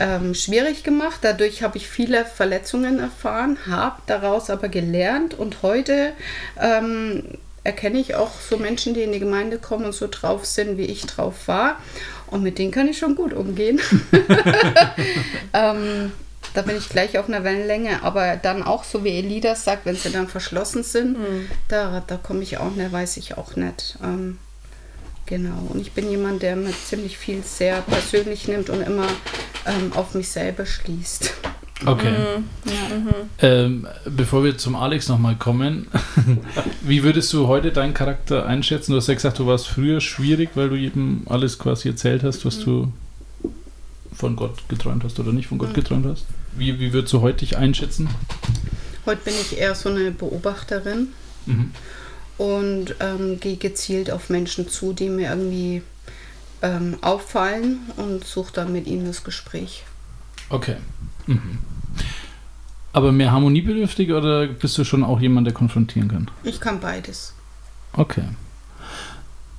ähm, 0.00 0.34
schwierig 0.34 0.84
gemacht. 0.84 1.18
Dadurch 1.22 1.62
habe 1.62 1.78
ich 1.78 1.88
viele 1.88 2.24
Verletzungen 2.24 3.00
erfahren, 3.00 3.58
habe 3.66 4.00
daraus 4.06 4.50
aber 4.50 4.68
gelernt 4.68 5.34
und 5.34 5.62
heute 5.62 6.12
ähm, 6.60 7.24
erkenne 7.64 7.98
ich 7.98 8.14
auch 8.14 8.32
so 8.40 8.56
Menschen, 8.56 8.94
die 8.94 9.02
in 9.02 9.12
die 9.12 9.18
Gemeinde 9.18 9.58
kommen 9.58 9.86
und 9.86 9.94
so 9.94 10.08
drauf 10.10 10.46
sind, 10.46 10.78
wie 10.78 10.86
ich 10.86 11.06
drauf 11.06 11.48
war. 11.48 11.76
Und 12.30 12.42
mit 12.42 12.58
denen 12.58 12.70
kann 12.70 12.88
ich 12.88 12.98
schon 12.98 13.14
gut 13.14 13.32
umgehen. 13.32 13.80
ähm, 15.52 16.12
da 16.54 16.62
bin 16.62 16.76
ich 16.76 16.88
gleich 16.88 17.18
auf 17.18 17.28
einer 17.28 17.44
Wellenlänge. 17.44 18.02
Aber 18.02 18.36
dann 18.36 18.62
auch, 18.62 18.84
so 18.84 19.04
wie 19.04 19.18
Elida 19.18 19.54
sagt, 19.54 19.86
wenn 19.86 19.96
sie 19.96 20.10
dann 20.10 20.28
verschlossen 20.28 20.82
sind, 20.82 21.18
mhm. 21.18 21.48
da, 21.68 22.02
da 22.06 22.16
komme 22.16 22.42
ich 22.42 22.58
auch 22.58 22.70
nicht, 22.70 22.92
weiß 22.92 23.16
ich 23.18 23.36
auch 23.36 23.56
nicht. 23.56 23.98
Ähm, 24.02 24.38
genau. 25.26 25.68
Und 25.68 25.80
ich 25.80 25.92
bin 25.92 26.10
jemand, 26.10 26.42
der 26.42 26.56
mir 26.56 26.72
ziemlich 26.72 27.18
viel 27.18 27.42
sehr 27.42 27.80
persönlich 27.82 28.48
nimmt 28.48 28.70
und 28.70 28.82
immer 28.82 29.08
ähm, 29.66 29.92
auf 29.94 30.14
mich 30.14 30.28
selber 30.30 30.66
schließt. 30.66 31.34
Okay. 31.86 32.10
Mhm. 32.10 32.44
Ja. 32.64 32.96
Mhm. 32.96 33.14
Ähm, 33.40 33.88
bevor 34.04 34.42
wir 34.42 34.58
zum 34.58 34.74
Alex 34.74 35.08
nochmal 35.08 35.36
kommen, 35.36 35.86
wie 36.82 37.02
würdest 37.04 37.32
du 37.32 37.46
heute 37.46 37.70
deinen 37.70 37.94
Charakter 37.94 38.46
einschätzen? 38.46 38.92
Du 38.92 38.96
hast 38.96 39.06
ja 39.06 39.14
gesagt, 39.14 39.38
du 39.38 39.46
warst 39.46 39.68
früher 39.68 40.00
schwierig, 40.00 40.50
weil 40.54 40.70
du 40.70 40.76
jedem 40.76 41.22
alles 41.26 41.58
quasi 41.58 41.88
erzählt 41.88 42.24
hast, 42.24 42.44
was 42.44 42.58
mhm. 42.58 42.64
du 42.64 42.92
von 44.12 44.34
Gott 44.34 44.68
geträumt 44.68 45.04
hast 45.04 45.20
oder 45.20 45.32
nicht 45.32 45.46
von 45.46 45.58
Gott 45.58 45.70
mhm. 45.70 45.74
geträumt 45.74 46.06
hast. 46.06 46.26
Wie, 46.56 46.80
wie 46.80 46.92
würdest 46.92 47.12
du 47.12 47.20
heute 47.20 47.38
dich 47.38 47.56
einschätzen? 47.56 48.08
Heute 49.06 49.22
bin 49.24 49.34
ich 49.40 49.56
eher 49.56 49.74
so 49.74 49.88
eine 49.88 50.10
Beobachterin 50.10 51.08
mhm. 51.46 51.70
und 52.36 52.96
ähm, 52.98 53.38
gehe 53.38 53.56
gezielt 53.56 54.10
auf 54.10 54.28
Menschen 54.28 54.68
zu, 54.68 54.92
die 54.92 55.08
mir 55.08 55.30
irgendwie 55.30 55.82
ähm, 56.62 56.98
auffallen 57.00 57.78
und 57.96 58.24
suche 58.24 58.52
dann 58.52 58.72
mit 58.72 58.88
ihnen 58.88 59.06
das 59.06 59.22
Gespräch. 59.22 59.84
Okay. 60.50 60.76
Mhm. 61.28 61.58
Aber 62.92 63.12
mehr 63.12 63.30
harmoniebedürftig 63.30 64.12
oder 64.12 64.46
bist 64.46 64.76
du 64.78 64.84
schon 64.84 65.04
auch 65.04 65.20
jemand, 65.20 65.46
der 65.46 65.54
konfrontieren 65.54 66.08
kann? 66.08 66.30
Ich 66.42 66.58
kann 66.58 66.80
beides. 66.80 67.34
Okay. 67.92 68.24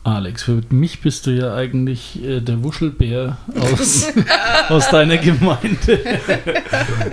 Alex, 0.04 0.44
für 0.44 0.62
mich 0.70 1.02
bist 1.02 1.28
du 1.28 1.32
ja 1.32 1.54
eigentlich 1.54 2.24
äh, 2.24 2.40
der 2.40 2.64
Wuschelbär 2.64 3.38
aus, 3.56 4.08
aus 4.70 4.90
deiner 4.90 5.18
Gemeinde. 5.18 6.00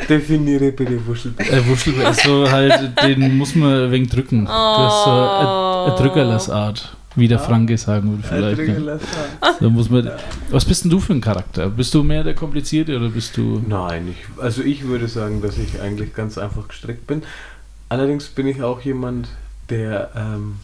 Definiere 0.08 0.72
bitte 0.72 1.04
Wuschelbär. 1.06 1.46
Der 1.46 1.66
Wuschelbär 1.66 2.10
ist 2.10 2.22
so 2.22 2.50
halt, 2.50 2.92
den 3.02 3.36
muss 3.36 3.54
man 3.54 3.84
ein 3.84 3.90
wenig 3.90 4.08
drücken. 4.08 4.46
Oh. 4.46 4.48
Du 4.48 4.52
hast 4.52 5.04
so 5.04 5.10
eine, 5.10 5.84
eine 5.86 5.96
Drückerlassart. 5.96 6.95
Wie 7.16 7.28
der 7.28 7.38
ja. 7.38 7.44
Franke 7.44 7.78
sagen 7.78 8.10
würde 8.10 8.22
vielleicht. 8.22 8.78
Ne? 8.78 9.00
Da 9.60 9.68
muss 9.68 9.90
man, 9.90 10.10
was 10.50 10.64
bist 10.64 10.84
denn 10.84 10.90
du 10.90 11.00
für 11.00 11.14
ein 11.14 11.20
Charakter? 11.20 11.68
Bist 11.70 11.94
du 11.94 12.02
mehr 12.02 12.22
der 12.22 12.34
Komplizierte 12.34 12.96
oder 12.96 13.08
bist 13.08 13.36
du... 13.36 13.62
Nein, 13.66 14.08
ich, 14.08 14.42
also 14.42 14.62
ich 14.62 14.86
würde 14.86 15.08
sagen, 15.08 15.40
dass 15.40 15.56
ich 15.56 15.80
eigentlich 15.80 16.14
ganz 16.14 16.36
einfach 16.36 16.68
gestrickt 16.68 17.06
bin. 17.06 17.22
Allerdings 17.88 18.28
bin 18.28 18.46
ich 18.46 18.62
auch 18.62 18.82
jemand, 18.82 19.28
der 19.70 20.10
ähm, 20.14 20.56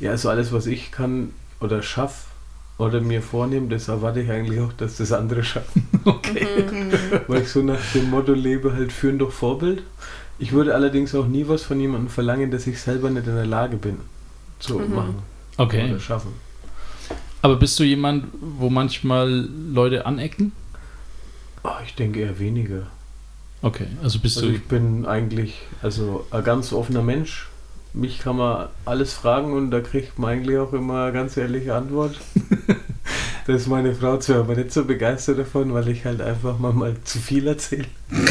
ja, 0.00 0.12
also 0.12 0.28
alles, 0.28 0.52
was 0.52 0.66
ich 0.66 0.90
kann 0.90 1.30
oder 1.60 1.82
schaffe 1.82 2.26
oder 2.78 3.00
mir 3.00 3.22
vornehme, 3.22 3.68
das 3.68 3.88
erwarte 3.88 4.20
ich 4.20 4.30
eigentlich 4.30 4.60
auch, 4.60 4.72
dass 4.72 4.96
das 4.96 5.12
andere 5.12 5.42
schaffen. 5.44 5.88
Okay. 6.04 6.46
Mhm. 6.70 6.92
Weil 7.26 7.42
ich 7.42 7.48
so 7.48 7.62
nach 7.62 7.80
dem 7.94 8.10
Motto 8.10 8.32
lebe, 8.32 8.72
halt 8.72 8.92
führen 8.92 9.18
durch 9.18 9.34
Vorbild. 9.34 9.82
Ich 10.38 10.52
würde 10.52 10.74
allerdings 10.74 11.14
auch 11.14 11.26
nie 11.26 11.48
was 11.48 11.62
von 11.62 11.80
jemandem 11.80 12.08
verlangen, 12.08 12.50
dass 12.50 12.66
ich 12.66 12.80
selber 12.80 13.10
nicht 13.10 13.26
in 13.26 13.34
der 13.34 13.46
Lage 13.46 13.76
bin 13.76 13.98
zu 14.58 14.78
mhm. 14.78 14.94
machen. 14.94 15.22
Okay. 15.58 15.90
Oder 15.90 16.00
schaffen. 16.00 16.32
Aber 17.42 17.56
bist 17.56 17.78
du 17.78 17.84
jemand, 17.84 18.26
wo 18.40 18.70
manchmal 18.70 19.48
Leute 19.70 20.06
anecken? 20.06 20.52
Oh, 21.62 21.70
ich 21.84 21.94
denke 21.94 22.20
eher 22.20 22.38
weniger. 22.38 22.86
Okay, 23.60 23.88
also 24.02 24.20
bist 24.20 24.38
also 24.38 24.48
du. 24.48 24.54
Ich 24.54 24.64
bin 24.64 25.04
eigentlich 25.04 25.60
also 25.82 26.26
ein 26.30 26.44
ganz 26.44 26.72
offener 26.72 27.02
Mensch. 27.02 27.48
Mich 27.92 28.20
kann 28.20 28.36
man 28.36 28.68
alles 28.84 29.14
fragen 29.14 29.52
und 29.52 29.70
da 29.70 29.80
kriegt 29.80 30.18
man 30.18 30.30
eigentlich 30.30 30.58
auch 30.58 30.72
immer 30.72 31.04
eine 31.04 31.12
ganz 31.12 31.36
ehrliche 31.36 31.74
Antwort. 31.74 32.16
da 33.46 33.52
ist 33.52 33.66
meine 33.66 33.94
Frau 33.94 34.18
zwar 34.18 34.40
aber 34.40 34.54
nicht 34.54 34.72
so 34.72 34.84
begeistert 34.84 35.38
davon, 35.38 35.74
weil 35.74 35.88
ich 35.88 36.04
halt 36.04 36.20
einfach 36.20 36.58
mal, 36.58 36.72
mal 36.72 36.94
zu 37.02 37.18
viel 37.18 37.48
erzähle. 37.48 37.86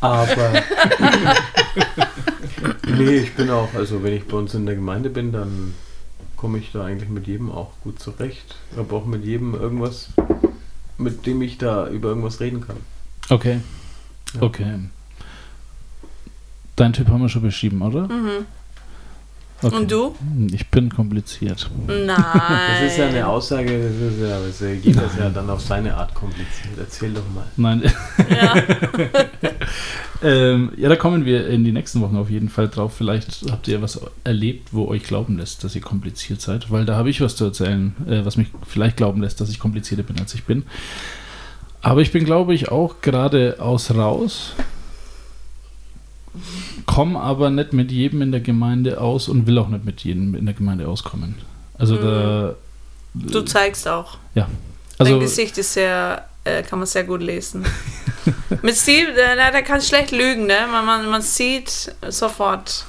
aber 0.00 0.50
Nee, 2.86 3.18
ich 3.18 3.34
bin 3.34 3.50
auch, 3.50 3.72
also 3.74 4.02
wenn 4.02 4.14
ich 4.14 4.24
bei 4.24 4.36
uns 4.36 4.54
in 4.54 4.66
der 4.66 4.74
Gemeinde 4.74 5.10
bin, 5.10 5.32
dann 5.32 5.74
komme 6.36 6.58
ich 6.58 6.72
da 6.72 6.84
eigentlich 6.84 7.08
mit 7.08 7.26
jedem 7.26 7.50
auch 7.50 7.72
gut 7.82 8.00
zurecht. 8.00 8.56
Ich 8.72 8.78
habe 8.78 8.94
auch 8.94 9.06
mit 9.06 9.24
jedem 9.24 9.54
irgendwas, 9.54 10.10
mit 10.96 11.26
dem 11.26 11.42
ich 11.42 11.58
da 11.58 11.88
über 11.88 12.08
irgendwas 12.08 12.40
reden 12.40 12.60
kann. 12.60 12.76
Okay. 13.28 13.60
Ja. 14.34 14.42
Okay. 14.42 14.78
Dein 16.76 16.92
Typ 16.92 17.08
haben 17.08 17.22
wir 17.22 17.28
schon 17.28 17.42
beschrieben, 17.42 17.82
oder? 17.82 18.08
Mhm. 18.08 18.46
Okay. 19.60 19.74
Und 19.74 19.90
du? 19.90 20.14
Ich 20.52 20.68
bin 20.68 20.88
kompliziert. 20.88 21.68
Nein. 21.88 22.16
Das 22.16 22.92
ist 22.92 22.98
ja 22.98 23.08
eine 23.08 23.26
Aussage, 23.26 23.88
das 23.88 24.12
ist 24.12 24.20
ja, 24.20 24.40
das 24.40 24.82
geht 24.82 24.96
das 24.96 25.16
ja 25.18 25.30
dann 25.30 25.50
auf 25.50 25.60
seine 25.60 25.96
Art 25.96 26.14
kompliziert. 26.14 26.78
Erzähl 26.78 27.12
doch 27.12 27.24
mal. 27.34 27.44
Nein. 27.56 27.82
Ja. 28.30 28.54
ähm, 30.22 30.70
ja, 30.76 30.88
da 30.88 30.94
kommen 30.94 31.24
wir 31.24 31.48
in 31.48 31.64
die 31.64 31.72
nächsten 31.72 32.00
Wochen 32.02 32.16
auf 32.16 32.30
jeden 32.30 32.50
Fall 32.50 32.68
drauf. 32.68 32.94
Vielleicht 32.96 33.50
habt 33.50 33.66
ihr 33.66 33.82
was 33.82 34.00
erlebt, 34.22 34.68
wo 34.70 34.86
euch 34.86 35.02
glauben 35.02 35.38
lässt, 35.38 35.64
dass 35.64 35.74
ihr 35.74 35.82
kompliziert 35.82 36.40
seid, 36.40 36.70
weil 36.70 36.84
da 36.84 36.94
habe 36.94 37.10
ich 37.10 37.20
was 37.20 37.34
zu 37.34 37.44
erzählen, 37.44 37.96
äh, 38.08 38.24
was 38.24 38.36
mich 38.36 38.48
vielleicht 38.64 38.96
glauben 38.96 39.22
lässt, 39.22 39.40
dass 39.40 39.50
ich 39.50 39.58
komplizierter 39.58 40.04
bin, 40.04 40.20
als 40.20 40.34
ich 40.34 40.44
bin. 40.44 40.62
Aber 41.80 42.00
ich 42.00 42.12
bin, 42.12 42.24
glaube 42.24 42.54
ich, 42.54 42.70
auch 42.70 43.00
gerade 43.00 43.56
aus 43.58 43.92
raus 43.92 44.54
komme 46.88 47.20
aber 47.20 47.50
nicht 47.50 47.74
mit 47.74 47.92
jedem 47.92 48.22
in 48.22 48.32
der 48.32 48.40
Gemeinde 48.40 49.00
aus 49.00 49.28
und 49.28 49.46
will 49.46 49.58
auch 49.58 49.68
nicht 49.68 49.84
mit 49.84 50.00
jedem 50.00 50.34
in 50.34 50.46
der 50.46 50.54
Gemeinde 50.54 50.88
auskommen. 50.88 51.34
Also 51.78 51.96
mhm. 51.96 52.02
da. 52.02 52.54
Du 53.14 53.42
zeigst 53.42 53.86
auch. 53.86 54.16
Ja. 54.34 54.48
Also, 54.96 55.12
Dein 55.12 55.20
Gesicht 55.20 55.58
ist 55.58 55.74
sehr, 55.74 56.24
äh, 56.44 56.62
kann 56.62 56.78
man 56.78 56.86
sehr 56.86 57.04
gut 57.04 57.22
lesen. 57.22 57.64
mit 58.62 58.74
Steve, 58.74 59.12
äh, 59.12 59.36
der 59.36 59.62
kann 59.62 59.80
schlecht 59.82 60.12
lügen, 60.12 60.46
ne? 60.46 60.66
Man, 60.70 60.84
man, 60.86 61.08
man 61.08 61.22
sieht 61.22 61.94
sofort, 62.08 62.86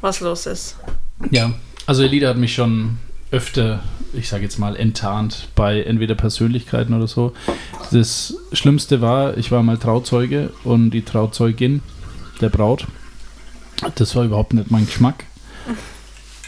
was 0.00 0.20
los 0.20 0.46
ist. 0.46 0.76
Ja, 1.30 1.52
also 1.86 2.04
Elida 2.04 2.28
hat 2.28 2.36
mich 2.36 2.54
schon 2.54 2.98
öfter, 3.32 3.82
ich 4.12 4.28
sage 4.28 4.44
jetzt 4.44 4.58
mal, 4.58 4.76
enttarnt 4.76 5.48
bei 5.56 5.82
entweder 5.82 6.14
Persönlichkeiten 6.14 6.94
oder 6.94 7.08
so. 7.08 7.32
Das 7.90 8.36
Schlimmste 8.52 9.00
war, 9.00 9.36
ich 9.36 9.50
war 9.50 9.62
mal 9.64 9.76
Trauzeuge 9.76 10.50
und 10.62 10.90
die 10.90 11.02
Trauzeugin 11.02 11.82
der 12.40 12.48
Braut. 12.48 12.86
Das 13.94 14.14
war 14.16 14.24
überhaupt 14.24 14.54
nicht 14.54 14.70
mein 14.70 14.86
Geschmack. 14.86 15.24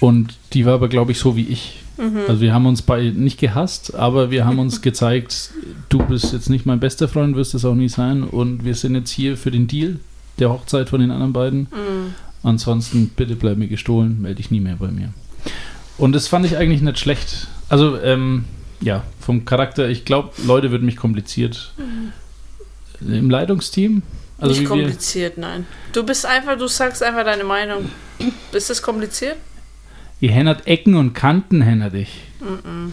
Und 0.01 0.35
die 0.53 0.67
war 0.67 0.75
aber, 0.75 0.89
glaube 0.89 1.13
ich, 1.13 1.19
so 1.19 1.37
wie 1.37 1.47
ich. 1.47 1.81
Mhm. 1.97 2.21
Also 2.29 2.41
wir 2.41 2.53
haben 2.53 2.67
uns 2.67 2.83
beide 2.83 3.11
nicht 3.13 3.39
gehasst, 3.39 3.95
aber 3.95 4.31
wir 4.31 4.45
haben 4.45 4.59
uns 4.59 4.83
gezeigt, 4.83 5.51
du 5.89 5.99
bist 5.99 6.33
jetzt 6.33 6.51
nicht 6.51 6.67
mein 6.67 6.81
bester 6.81 7.09
Freund, 7.09 7.37
wirst 7.37 7.55
es 7.55 7.65
auch 7.65 7.75
nie 7.75 7.89
sein. 7.89 8.23
Und 8.23 8.65
wir 8.65 8.75
sind 8.75 8.95
jetzt 8.95 9.11
hier 9.11 9.37
für 9.37 9.51
den 9.51 9.67
Deal 9.67 9.99
der 10.39 10.51
Hochzeit 10.51 10.91
von 10.91 11.01
den 11.01 11.11
anderen 11.11 11.33
beiden. 11.33 11.61
Mhm. 11.61 12.15
Ansonsten 12.43 13.09
bitte 13.17 13.37
bleib 13.37 13.57
mir 13.57 13.69
gestohlen, 13.69 14.21
melde 14.21 14.37
dich 14.37 14.51
nie 14.51 14.61
mehr 14.61 14.77
bei 14.77 14.89
mir. 14.89 15.13
Und 15.99 16.13
das 16.13 16.29
fand 16.29 16.45
ich 16.45 16.57
eigentlich 16.57 16.83
nicht 16.83 16.99
schlecht. 16.99 17.49
Also, 17.69 17.99
ähm, 18.01 18.45
ja, 18.81 19.03
vom 19.19 19.47
Charakter, 19.47 19.89
ich 19.89 20.05
glaube, 20.05 20.31
Leute 20.45 20.71
würden 20.71 20.85
mich 20.85 20.97
kompliziert. 20.97 21.73
Mhm. 21.79 23.13
Im 23.13 23.31
Leitungsteam 23.31 24.03
also 24.39 24.61
nicht 24.61 24.69
kompliziert, 24.69 25.39
nein. 25.39 25.67
Du 25.93 26.05
bist 26.05 26.27
einfach, 26.27 26.59
du 26.59 26.67
sagst 26.69 27.03
einfach 27.03 27.25
deine 27.25 27.45
Meinung. 27.45 27.91
Ist 28.53 28.71
das 28.71 28.83
kompliziert? 28.83 29.37
Ihr 30.21 30.31
händert 30.33 30.67
Ecken 30.67 30.95
und 30.95 31.13
Kanten, 31.13 31.63
händert 31.63 31.95
ich. 31.95 32.23
Mm 32.41 32.93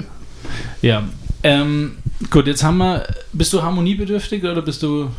-mm. 0.00 0.04
ja, 0.82 1.04
Ähm, 1.42 1.98
gut, 2.30 2.46
jetzt 2.46 2.62
haben 2.64 2.78
wir. 2.78 3.06
Bist 3.32 3.52
du 3.52 3.62
harmoniebedürftig 3.62 4.42
oder 4.44 4.62
bist 4.62 4.82
du. 4.82 5.10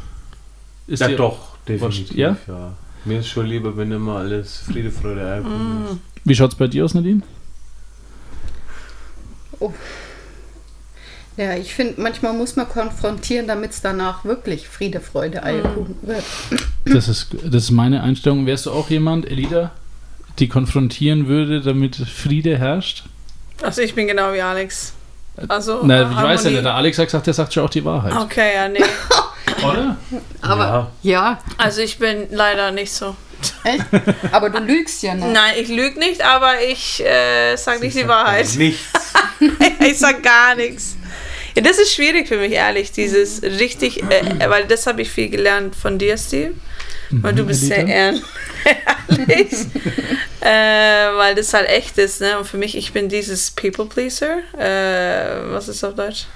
Ist 0.88 1.02
ja, 1.02 1.10
doch, 1.10 1.58
definitiv. 1.68 2.16
Ja? 2.18 2.36
ja? 2.48 2.74
Mir 3.06 3.20
ist 3.20 3.28
schon 3.28 3.46
lieber, 3.46 3.78
wenn 3.78 3.92
immer 3.92 4.18
alles 4.18 4.58
Friede, 4.58 4.92
Freude, 4.92 5.26
Eierkuchen 5.26 5.86
ist. 5.86 5.98
Wie 6.26 6.36
schaut 6.36 6.52
es 6.52 6.58
bei 6.58 6.68
dir 6.68 6.84
aus, 6.84 6.94
Nadine? 6.94 7.22
Oh. 9.60 9.72
Ja, 11.40 11.56
ich 11.56 11.74
finde, 11.74 12.02
manchmal 12.02 12.34
muss 12.34 12.58
man 12.58 12.68
konfrontieren, 12.68 13.48
damit 13.48 13.72
es 13.72 13.82
danach 13.82 14.26
wirklich 14.26 14.68
Friede, 14.68 15.00
Freude, 15.00 15.42
Eierkuchen 15.42 15.96
mhm. 16.02 16.08
wird. 16.08 16.24
Das 16.84 17.08
ist, 17.08 17.30
das 17.46 17.64
ist 17.64 17.72
meine 17.72 18.04
Einstellung. 18.04 18.46
Wärst 18.46 18.66
du 18.66 18.72
auch 18.72 18.90
jemand, 18.90 19.26
Elida, 19.26 19.72
die 20.38 20.50
konfrontieren 20.50 21.28
würde, 21.28 21.62
damit 21.62 21.96
Friede 21.96 22.58
herrscht? 22.58 23.06
Also 23.62 23.82
ich 23.82 23.96
bin 23.96 24.08
genau 24.08 24.34
wie 24.34 24.42
Alex. 24.42 24.92
Also, 25.48 25.80
Na, 25.82 26.02
ich 26.02 26.08
Harmonie. 26.08 26.28
weiß 26.28 26.44
ja 26.44 26.50
nicht, 26.50 26.66
der 26.66 26.76
Alex 26.76 26.98
hat 26.98 27.06
gesagt, 27.06 27.28
der 27.28 27.34
sagt 27.34 27.54
schon 27.54 27.64
auch 27.64 27.70
die 27.70 27.86
Wahrheit. 27.86 28.14
Okay, 28.18 28.56
ja, 28.56 28.68
nee. 28.68 28.84
Oder? 29.64 29.96
Aber 30.42 30.92
ja. 31.04 31.12
ja. 31.12 31.40
Also 31.58 31.80
ich 31.80 32.00
bin 32.00 32.28
leider 32.32 32.72
nicht 32.72 32.92
so. 32.92 33.16
Echt? 33.64 33.86
Aber 34.34 34.50
du 34.50 34.60
lügst 34.60 35.02
ja 35.04 35.16
nicht. 35.16 35.32
Nein, 35.32 35.54
ich 35.58 35.70
lüge 35.70 35.98
nicht, 36.00 36.22
aber 36.22 36.62
ich 36.62 37.02
äh, 37.06 37.56
sage 37.56 37.80
nicht 37.80 37.98
die 37.98 38.10
Wahrheit. 38.10 38.50
Nichts. 38.58 38.92
ich 39.80 39.98
sag 39.98 40.22
gar 40.22 40.56
nichts. 40.56 40.98
Ja, 41.56 41.62
das 41.62 41.80
ist 41.80 41.94
schwierig 41.94 42.28
für 42.28 42.38
mich, 42.38 42.54
ehrlich, 42.54 42.92
dieses 42.92 43.42
richtig, 43.42 44.04
äh, 44.04 44.50
weil 44.50 44.66
das 44.66 44.88
habe 44.88 45.02
ich 45.02 45.10
viel 45.10 45.30
gelernt 45.30 45.76
von 45.76 45.98
dir, 45.98 46.18
Steve. 46.18 46.54
Weil 47.12 47.34
du 47.34 47.44
mhm, 47.44 47.48
bist 47.48 47.62
sehr 47.62 47.88
ehrlich. 47.88 48.22
äh, 50.42 51.18
weil 51.18 51.36
das 51.36 51.54
halt 51.54 51.68
echt 51.68 51.98
ist, 51.98 52.22
ne? 52.22 52.38
Und 52.38 52.46
für 52.46 52.58
mich, 52.58 52.78
ich 52.78 52.94
bin 52.94 53.10
dieses 53.10 53.52
People 53.52 53.86
Pleaser. 53.86 54.40
Äh, 54.58 55.52
was 55.52 55.68
ist 55.68 55.84
auf 55.84 55.96
Deutsch? 55.96 56.28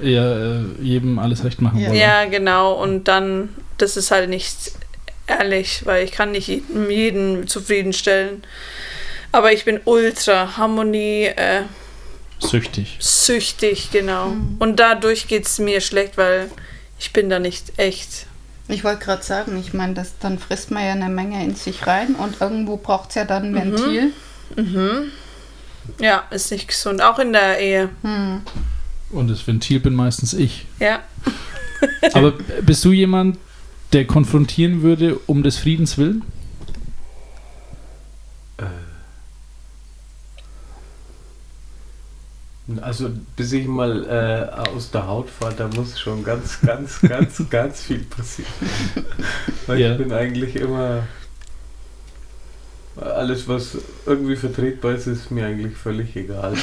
Ja, 0.00 0.56
äh, 0.56 0.60
jedem 0.80 1.18
alles 1.18 1.44
recht 1.44 1.60
machen 1.60 1.84
wollen. 1.84 1.94
Ja, 1.94 2.24
genau. 2.24 2.72
Und 2.72 3.04
dann, 3.04 3.50
das 3.78 3.96
ist 3.96 4.10
halt 4.10 4.30
nicht 4.30 4.72
ehrlich, 5.26 5.82
weil 5.84 6.04
ich 6.04 6.12
kann 6.12 6.32
nicht 6.32 6.48
jeden, 6.48 6.90
jeden 6.90 7.46
zufriedenstellen. 7.46 8.42
Aber 9.32 9.52
ich 9.52 9.64
bin 9.64 9.80
ultra 9.84 10.56
Harmonie. 10.56 11.24
Äh, 11.24 11.62
süchtig. 12.48 12.96
Süchtig, 13.00 13.90
genau. 13.90 14.28
Mhm. 14.28 14.56
Und 14.58 14.80
dadurch 14.80 15.28
geht 15.28 15.46
es 15.46 15.58
mir 15.58 15.80
schlecht, 15.80 16.16
weil 16.16 16.50
ich 16.98 17.12
bin 17.12 17.28
da 17.28 17.38
nicht 17.38 17.78
echt. 17.78 18.26
Ich 18.68 18.84
wollte 18.84 19.04
gerade 19.04 19.22
sagen, 19.22 19.58
ich 19.58 19.74
meine, 19.74 19.94
dann 20.20 20.38
frisst 20.38 20.70
man 20.70 20.84
ja 20.84 20.92
eine 20.92 21.08
Menge 21.08 21.44
in 21.44 21.54
sich 21.54 21.86
rein 21.86 22.14
und 22.14 22.40
irgendwo 22.40 22.76
braucht 22.76 23.10
es 23.10 23.16
ja 23.16 23.24
dann 23.24 23.44
ein 23.44 23.50
mhm. 23.50 23.56
Ventil. 23.56 24.12
Mhm. 24.56 25.12
Ja, 26.00 26.24
ist 26.30 26.50
nicht 26.50 26.68
gesund, 26.68 27.02
auch 27.02 27.18
in 27.18 27.32
der 27.32 27.58
Ehe. 27.58 27.90
Mhm. 28.02 28.42
Und 29.10 29.28
das 29.28 29.46
Ventil 29.46 29.80
bin 29.80 29.94
meistens 29.94 30.32
ich. 30.32 30.66
Ja. 30.80 31.02
Aber 32.14 32.32
bist 32.62 32.84
du 32.84 32.92
jemand, 32.92 33.38
der 33.92 34.06
konfrontieren 34.06 34.82
würde 34.82 35.18
um 35.26 35.42
des 35.42 35.58
Friedens 35.58 35.98
willen? 35.98 36.22
Also 42.80 43.10
bis 43.36 43.52
ich 43.52 43.66
mal 43.66 44.06
äh, 44.06 44.70
aus 44.70 44.90
der 44.90 45.06
Haut 45.06 45.28
fahre, 45.28 45.54
da 45.54 45.68
muss 45.68 46.00
schon 46.00 46.24
ganz, 46.24 46.60
ganz, 46.62 47.00
ganz, 47.08 47.42
ganz 47.50 47.82
viel 47.82 48.04
passieren. 48.04 48.50
Weil 49.66 49.80
ja. 49.80 49.92
ich 49.92 49.98
bin 49.98 50.12
eigentlich 50.12 50.56
immer 50.56 51.02
alles, 52.96 53.48
was 53.48 53.76
irgendwie 54.06 54.36
vertretbar 54.36 54.92
ist, 54.92 55.08
ist 55.08 55.30
mir 55.30 55.46
eigentlich 55.46 55.76
völlig 55.76 56.14
egal. 56.14 56.54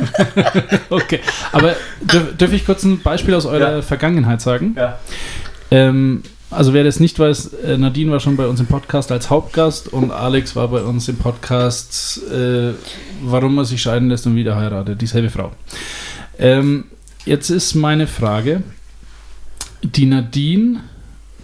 okay, 0.90 1.20
aber 1.50 1.74
dürf, 2.00 2.36
dürf, 2.36 2.52
ich 2.52 2.66
kurz 2.66 2.82
ein 2.84 3.00
Beispiel 3.00 3.34
aus 3.34 3.46
eurer 3.46 3.76
ja. 3.76 3.82
Vergangenheit 3.82 4.42
sagen? 4.42 4.74
Ja. 4.76 4.98
Ähm, 5.70 6.22
also 6.50 6.72
wer 6.72 6.84
das 6.84 7.00
nicht 7.00 7.18
weiß, 7.18 7.54
äh, 7.54 7.78
Nadine 7.78 8.12
war 8.12 8.20
schon 8.20 8.36
bei 8.36 8.46
uns 8.46 8.60
im 8.60 8.66
Podcast 8.66 9.10
als 9.10 9.30
Hauptgast 9.30 9.92
und 9.92 10.10
Alex 10.10 10.54
war 10.54 10.68
bei 10.68 10.82
uns 10.82 11.08
im 11.08 11.16
Podcast, 11.16 12.22
äh, 12.30 12.72
warum 13.22 13.56
man 13.56 13.64
sich 13.64 13.82
scheiden 13.82 14.08
lässt 14.08 14.26
und 14.26 14.36
wieder 14.36 14.56
heiratet, 14.56 15.00
dieselbe 15.00 15.30
Frau. 15.30 15.52
Ähm, 16.38 16.84
jetzt 17.24 17.50
ist 17.50 17.74
meine 17.74 18.06
Frage, 18.06 18.62
die 19.82 20.06
Nadine 20.06 20.80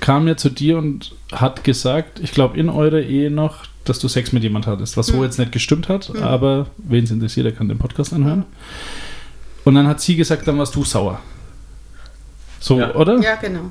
kam 0.00 0.26
ja 0.28 0.36
zu 0.36 0.50
dir 0.50 0.78
und 0.78 1.14
hat 1.32 1.64
gesagt, 1.64 2.20
ich 2.20 2.32
glaube 2.32 2.58
in 2.58 2.68
eurer 2.68 3.00
Ehe 3.00 3.30
noch, 3.30 3.64
dass 3.84 3.98
du 3.98 4.08
Sex 4.08 4.32
mit 4.32 4.42
jemand 4.42 4.66
hattest, 4.66 4.96
was 4.96 5.08
so 5.08 5.16
mhm. 5.16 5.24
jetzt 5.24 5.38
nicht 5.38 5.52
gestimmt 5.52 5.88
hat, 5.88 6.12
mhm. 6.14 6.22
aber 6.22 6.66
wen 6.78 7.04
es 7.04 7.10
interessiert, 7.10 7.46
der 7.46 7.52
kann 7.52 7.68
den 7.68 7.78
Podcast 7.78 8.12
anhören. 8.12 8.44
Und 9.64 9.74
dann 9.74 9.86
hat 9.86 10.00
sie 10.00 10.16
gesagt, 10.16 10.46
dann 10.46 10.58
warst 10.58 10.74
du 10.74 10.84
sauer. 10.84 11.20
So, 12.60 12.78
ja. 12.78 12.94
oder? 12.94 13.20
Ja, 13.20 13.36
genau. 13.36 13.70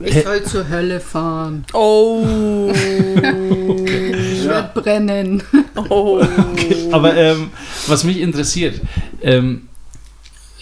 Ich 0.00 0.22
soll 0.22 0.42
zur 0.44 0.68
Hölle 0.68 1.00
fahren. 1.00 1.64
Oh. 1.72 2.70
ich 2.72 4.44
werde 4.44 4.80
brennen. 4.80 5.42
Oh. 5.88 6.20
Okay. 6.52 6.88
Aber 6.92 7.16
ähm, 7.16 7.50
was 7.86 8.04
mich 8.04 8.20
interessiert, 8.20 8.80
ähm, 9.22 9.68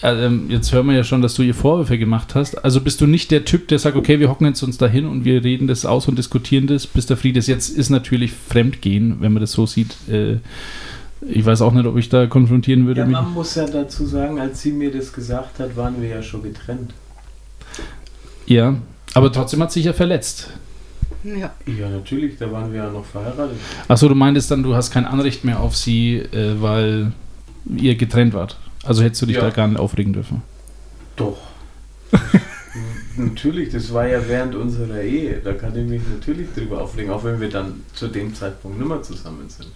also, 0.01 0.35
jetzt 0.49 0.71
hören 0.71 0.87
wir 0.87 0.95
ja 0.95 1.03
schon, 1.03 1.21
dass 1.21 1.33
du 1.33 1.41
ihr 1.41 1.55
Vorwürfe 1.55 1.97
gemacht 1.97 2.35
hast. 2.35 2.63
Also 2.63 2.81
bist 2.81 3.01
du 3.01 3.07
nicht 3.07 3.31
der 3.31 3.45
Typ, 3.45 3.67
der 3.67 3.79
sagt, 3.79 3.97
okay, 3.97 4.19
wir 4.19 4.29
hocken 4.29 4.45
jetzt 4.45 4.61
uns 4.61 4.77
dahin 4.77 5.07
und 5.07 5.25
wir 5.25 5.43
reden 5.43 5.67
das 5.67 5.85
aus 5.85 6.07
und 6.07 6.17
diskutieren 6.17 6.67
das, 6.67 6.85
bis 6.85 7.07
der 7.07 7.17
Friede 7.17 7.39
ist. 7.39 7.47
Jetzt 7.47 7.69
ist 7.69 7.89
natürlich 7.89 8.31
Fremdgehen, 8.31 9.17
wenn 9.21 9.33
man 9.33 9.41
das 9.41 9.53
so 9.53 9.65
sieht. 9.65 9.95
Äh, 10.07 10.37
ich 11.27 11.43
weiß 11.43 11.63
auch 11.63 11.73
nicht, 11.73 11.87
ob 11.87 11.97
ich 11.97 12.09
da 12.09 12.27
konfrontieren 12.27 12.85
würde. 12.85 13.01
Ja, 13.01 13.07
man 13.07 13.33
muss 13.33 13.55
ja 13.55 13.65
dazu 13.65 14.05
sagen, 14.05 14.39
als 14.39 14.61
sie 14.61 14.71
mir 14.71 14.91
das 14.91 15.11
gesagt 15.11 15.59
hat, 15.59 15.75
waren 15.75 15.99
wir 15.99 16.09
ja 16.09 16.21
schon 16.21 16.43
getrennt. 16.43 16.93
Ja, 18.45 18.75
aber 19.17 19.31
trotzdem 19.31 19.61
hat 19.61 19.71
sich 19.71 19.85
ja 19.85 19.93
verletzt. 19.93 20.49
Ja. 21.23 21.51
Ja, 21.65 21.89
natürlich, 21.89 22.37
da 22.37 22.51
waren 22.51 22.71
wir 22.71 22.83
ja 22.83 22.89
noch 22.89 23.05
verheiratet. 23.05 23.57
Achso, 23.87 24.07
du 24.07 24.15
meintest 24.15 24.51
dann, 24.51 24.63
du 24.63 24.75
hast 24.75 24.91
kein 24.91 25.05
Anrecht 25.05 25.43
mehr 25.43 25.59
auf 25.59 25.75
sie, 25.75 26.17
äh, 26.17 26.61
weil 26.61 27.11
ihr 27.75 27.95
getrennt 27.95 28.33
wart. 28.33 28.57
Also 28.83 29.03
hättest 29.03 29.21
du 29.23 29.25
dich 29.25 29.35
ja. 29.35 29.41
da 29.41 29.49
gar 29.49 29.67
nicht 29.67 29.79
aufregen 29.79 30.13
dürfen. 30.13 30.41
Doch. 31.15 31.37
natürlich, 33.17 33.69
das 33.69 33.93
war 33.93 34.07
ja 34.07 34.21
während 34.27 34.55
unserer 34.55 35.01
Ehe. 35.01 35.41
Da 35.43 35.53
kann 35.53 35.75
ich 35.75 35.87
mich 35.87 36.01
natürlich 36.13 36.47
drüber 36.53 36.81
aufregen, 36.81 37.11
auch 37.11 37.23
wenn 37.23 37.39
wir 37.39 37.49
dann 37.49 37.81
zu 37.93 38.07
dem 38.07 38.33
Zeitpunkt 38.33 38.77
nicht 38.77 38.87
mehr 38.87 39.01
zusammen 39.01 39.49
sind. 39.49 39.69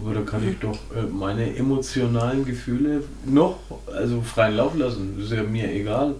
Aber 0.00 0.14
da 0.14 0.20
kann 0.22 0.48
ich 0.48 0.58
doch 0.58 0.78
äh, 0.94 1.02
meine 1.12 1.56
emotionalen 1.56 2.44
Gefühle 2.44 3.02
noch 3.26 3.58
also 3.86 4.22
freien 4.22 4.56
Lauf 4.56 4.76
lassen. 4.76 5.14
Das 5.16 5.26
ist 5.26 5.32
ja 5.32 5.42
mir 5.42 5.72
egal. 5.72 6.14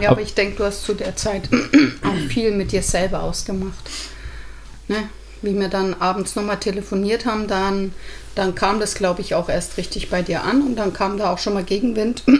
Ja, 0.00 0.10
aber 0.10 0.20
ich 0.20 0.34
denke, 0.34 0.56
du 0.56 0.64
hast 0.64 0.84
zu 0.84 0.94
der 0.94 1.16
Zeit 1.16 1.48
auch 2.02 2.28
viel 2.28 2.52
mit 2.52 2.72
dir 2.72 2.82
selber 2.82 3.22
ausgemacht. 3.22 3.90
Ne? 4.88 5.08
Wie 5.42 5.58
wir 5.58 5.68
dann 5.68 5.94
abends 5.94 6.36
nochmal 6.36 6.58
telefoniert 6.58 7.26
haben, 7.26 7.48
dann, 7.48 7.92
dann 8.34 8.54
kam 8.54 8.78
das, 8.80 8.94
glaube 8.94 9.20
ich, 9.20 9.34
auch 9.34 9.48
erst 9.48 9.76
richtig 9.76 10.08
bei 10.10 10.22
dir 10.22 10.44
an 10.44 10.62
und 10.62 10.76
dann 10.76 10.92
kam 10.92 11.18
da 11.18 11.32
auch 11.32 11.38
schon 11.38 11.54
mal 11.54 11.64
Gegenwind. 11.64 12.22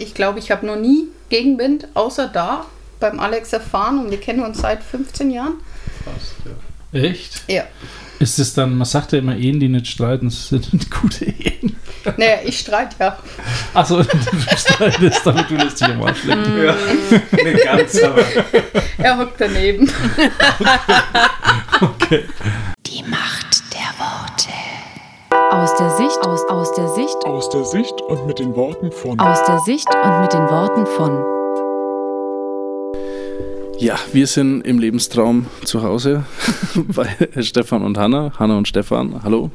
Ich 0.00 0.14
glaube, 0.14 0.38
ich 0.38 0.50
habe 0.50 0.64
noch 0.64 0.76
nie 0.76 1.08
Gegenwind 1.28 1.88
außer 1.94 2.28
da 2.28 2.66
beim 3.00 3.20
Alex 3.20 3.52
erfahren 3.52 3.98
und 3.98 4.10
wir 4.10 4.18
kennen 4.18 4.40
uns 4.40 4.58
seit 4.58 4.82
15 4.82 5.30
Jahren. 5.30 5.54
Fast, 6.04 6.34
ja. 6.44 7.00
Echt? 7.00 7.42
Ja. 7.48 7.64
Ist 8.18 8.38
es 8.38 8.54
dann, 8.54 8.76
man 8.76 8.86
sagt 8.86 9.12
ja 9.12 9.18
immer, 9.18 9.36
Ehen, 9.36 9.60
die 9.60 9.68
nicht 9.68 9.86
streiten, 9.86 10.30
sind 10.30 10.90
gute 10.90 11.26
Ehen. 11.26 11.76
Naja, 12.16 12.38
ich 12.44 12.60
streite 12.60 12.96
ja. 12.98 13.18
Achso, 13.74 14.02
du 14.02 14.18
streitest, 14.56 15.26
damit 15.26 15.50
du 15.50 15.56
lässt 15.56 15.80
dich 15.80 15.88
im 15.88 16.02
Arsch 16.02 16.24
lecken. 16.24 16.64
Ja, 16.64 16.74
nicht 17.44 17.64
ganz, 17.64 18.02
aber. 18.02 18.22
Er 18.98 19.18
hockt 19.18 19.40
daneben. 19.40 19.90
Okay. 21.80 22.24
Die 22.86 23.02
Macht 23.04 23.62
der 23.72 23.90
Worte. 23.98 24.48
Aus 25.50 25.76
der 25.76 25.90
Sicht, 25.90 26.18
aus, 26.26 26.44
aus 26.48 26.72
der 26.74 26.88
Sicht. 26.88 27.24
Aus 27.24 27.48
der 27.50 27.64
Sicht 27.64 28.00
und 28.02 28.26
mit 28.26 28.38
den 28.38 28.56
Worten 28.56 28.90
von. 28.90 29.18
Aus 29.20 29.44
der 29.44 29.58
Sicht 29.60 29.88
und 29.94 30.20
mit 30.22 30.32
den 30.32 30.48
Worten 30.48 30.86
von. 30.86 31.37
Ja, 33.80 33.96
wir 34.12 34.26
sind 34.26 34.62
im 34.62 34.80
Lebenstraum 34.80 35.46
zu 35.64 35.82
Hause 35.82 36.24
bei 36.74 37.08
Stefan 37.42 37.82
und 37.82 37.96
Hanna. 37.96 38.32
Hanna 38.36 38.58
und 38.58 38.66
Stefan, 38.66 39.22
hallo. 39.22 39.52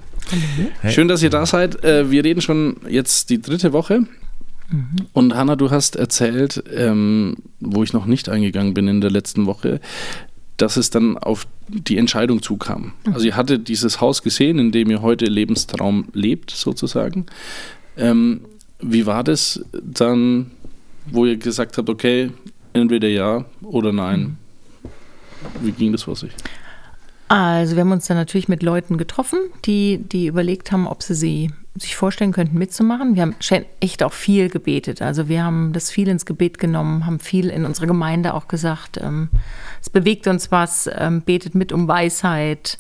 hallo. 0.81 0.91
Schön, 0.93 1.09
dass 1.09 1.21
ihr 1.21 1.29
da 1.29 1.45
seid. 1.45 1.83
Äh, 1.83 2.09
wir 2.09 2.23
reden 2.23 2.41
schon 2.41 2.77
jetzt 2.87 3.29
die 3.29 3.41
dritte 3.41 3.73
Woche. 3.73 4.05
Mhm. 4.69 4.95
Und 5.11 5.35
Hanna, 5.35 5.57
du 5.57 5.71
hast 5.71 5.97
erzählt, 5.97 6.63
ähm, 6.73 7.35
wo 7.59 7.83
ich 7.83 7.91
noch 7.91 8.05
nicht 8.05 8.29
eingegangen 8.29 8.73
bin 8.73 8.87
in 8.87 9.01
der 9.01 9.11
letzten 9.11 9.45
Woche, 9.45 9.81
dass 10.55 10.77
es 10.77 10.89
dann 10.89 11.17
auf 11.17 11.45
die 11.67 11.97
Entscheidung 11.97 12.41
zukam. 12.41 12.93
Mhm. 13.05 13.13
Also 13.13 13.25
ihr 13.25 13.35
hattet 13.35 13.67
dieses 13.67 13.99
Haus 13.99 14.23
gesehen, 14.23 14.57
in 14.57 14.71
dem 14.71 14.89
ihr 14.89 15.01
heute 15.01 15.25
Lebenstraum 15.25 16.05
lebt, 16.13 16.51
sozusagen. 16.51 17.25
Ähm, 17.97 18.41
wie 18.79 19.05
war 19.05 19.25
das 19.25 19.65
dann, 19.81 20.51
wo 21.07 21.25
ihr 21.25 21.35
gesagt 21.35 21.77
habt, 21.77 21.89
okay, 21.89 22.31
entweder 22.73 23.07
ja 23.07 23.45
oder 23.61 23.91
nein. 23.91 24.37
Wie 25.61 25.71
ging 25.71 25.91
das 25.91 26.03
vor 26.03 26.15
sich? 26.15 26.31
Also 27.27 27.75
wir 27.75 27.81
haben 27.81 27.91
uns 27.91 28.07
dann 28.07 28.17
natürlich 28.17 28.47
mit 28.47 28.63
Leuten 28.63 28.97
getroffen, 28.97 29.39
die, 29.65 29.97
die 29.97 30.27
überlegt 30.27 30.71
haben, 30.71 30.87
ob 30.87 31.01
sie 31.01 31.15
sie 31.15 31.51
sich 31.75 31.95
vorstellen 31.95 32.31
könnten, 32.33 32.57
mitzumachen. 32.57 33.15
Wir 33.15 33.23
haben 33.23 33.35
echt 33.79 34.03
auch 34.03 34.13
viel 34.13 34.49
gebetet. 34.49 35.01
Also 35.01 35.27
wir 35.27 35.43
haben 35.43 35.73
das 35.73 35.89
viel 35.89 36.07
ins 36.07 36.27
Gebet 36.27 36.59
genommen, 36.59 37.07
haben 37.07 37.19
viel 37.19 37.49
in 37.49 37.65
unserer 37.65 37.87
Gemeinde 37.87 38.35
auch 38.35 38.47
gesagt, 38.47 38.99
ähm, 39.01 39.29
es 39.81 39.89
bewegt 39.89 40.27
uns 40.27 40.51
was, 40.51 40.87
ähm, 40.95 41.23
betet 41.23 41.55
mit 41.55 41.71
um 41.71 41.87
Weisheit. 41.87 42.77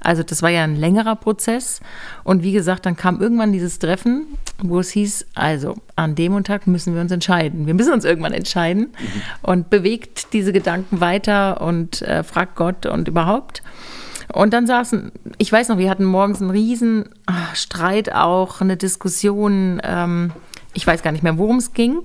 Also 0.00 0.22
das 0.22 0.42
war 0.42 0.50
ja 0.50 0.62
ein 0.62 0.76
längerer 0.76 1.16
Prozess. 1.16 1.80
Und 2.22 2.42
wie 2.42 2.52
gesagt, 2.52 2.84
dann 2.84 2.96
kam 2.96 3.18
irgendwann 3.20 3.52
dieses 3.52 3.78
Treffen, 3.78 4.26
wo 4.62 4.78
es 4.78 4.90
hieß, 4.90 5.26
also 5.34 5.76
an 5.96 6.14
dem 6.14 6.44
Tag 6.44 6.66
müssen 6.66 6.94
wir 6.94 7.00
uns 7.00 7.12
entscheiden. 7.12 7.66
Wir 7.66 7.74
müssen 7.74 7.94
uns 7.94 8.04
irgendwann 8.04 8.34
entscheiden 8.34 8.88
mhm. 8.98 9.22
und 9.40 9.70
bewegt 9.70 10.34
diese 10.34 10.52
Gedanken 10.52 11.00
weiter 11.00 11.62
und 11.62 12.02
äh, 12.02 12.22
fragt 12.22 12.56
Gott 12.56 12.84
und 12.84 13.08
überhaupt. 13.08 13.62
Und 14.34 14.52
dann 14.52 14.66
saßen, 14.66 15.12
ich 15.38 15.52
weiß 15.52 15.68
noch, 15.68 15.78
wir 15.78 15.88
hatten 15.88 16.04
morgens 16.04 16.40
einen 16.40 16.50
riesen 16.50 17.08
ach, 17.26 17.54
Streit 17.54 18.12
auch, 18.12 18.60
eine 18.60 18.76
Diskussion. 18.76 19.80
Ähm, 19.84 20.32
ich 20.72 20.84
weiß 20.84 21.02
gar 21.02 21.12
nicht 21.12 21.22
mehr, 21.22 21.38
worum 21.38 21.58
es 21.58 21.72
ging, 21.72 22.02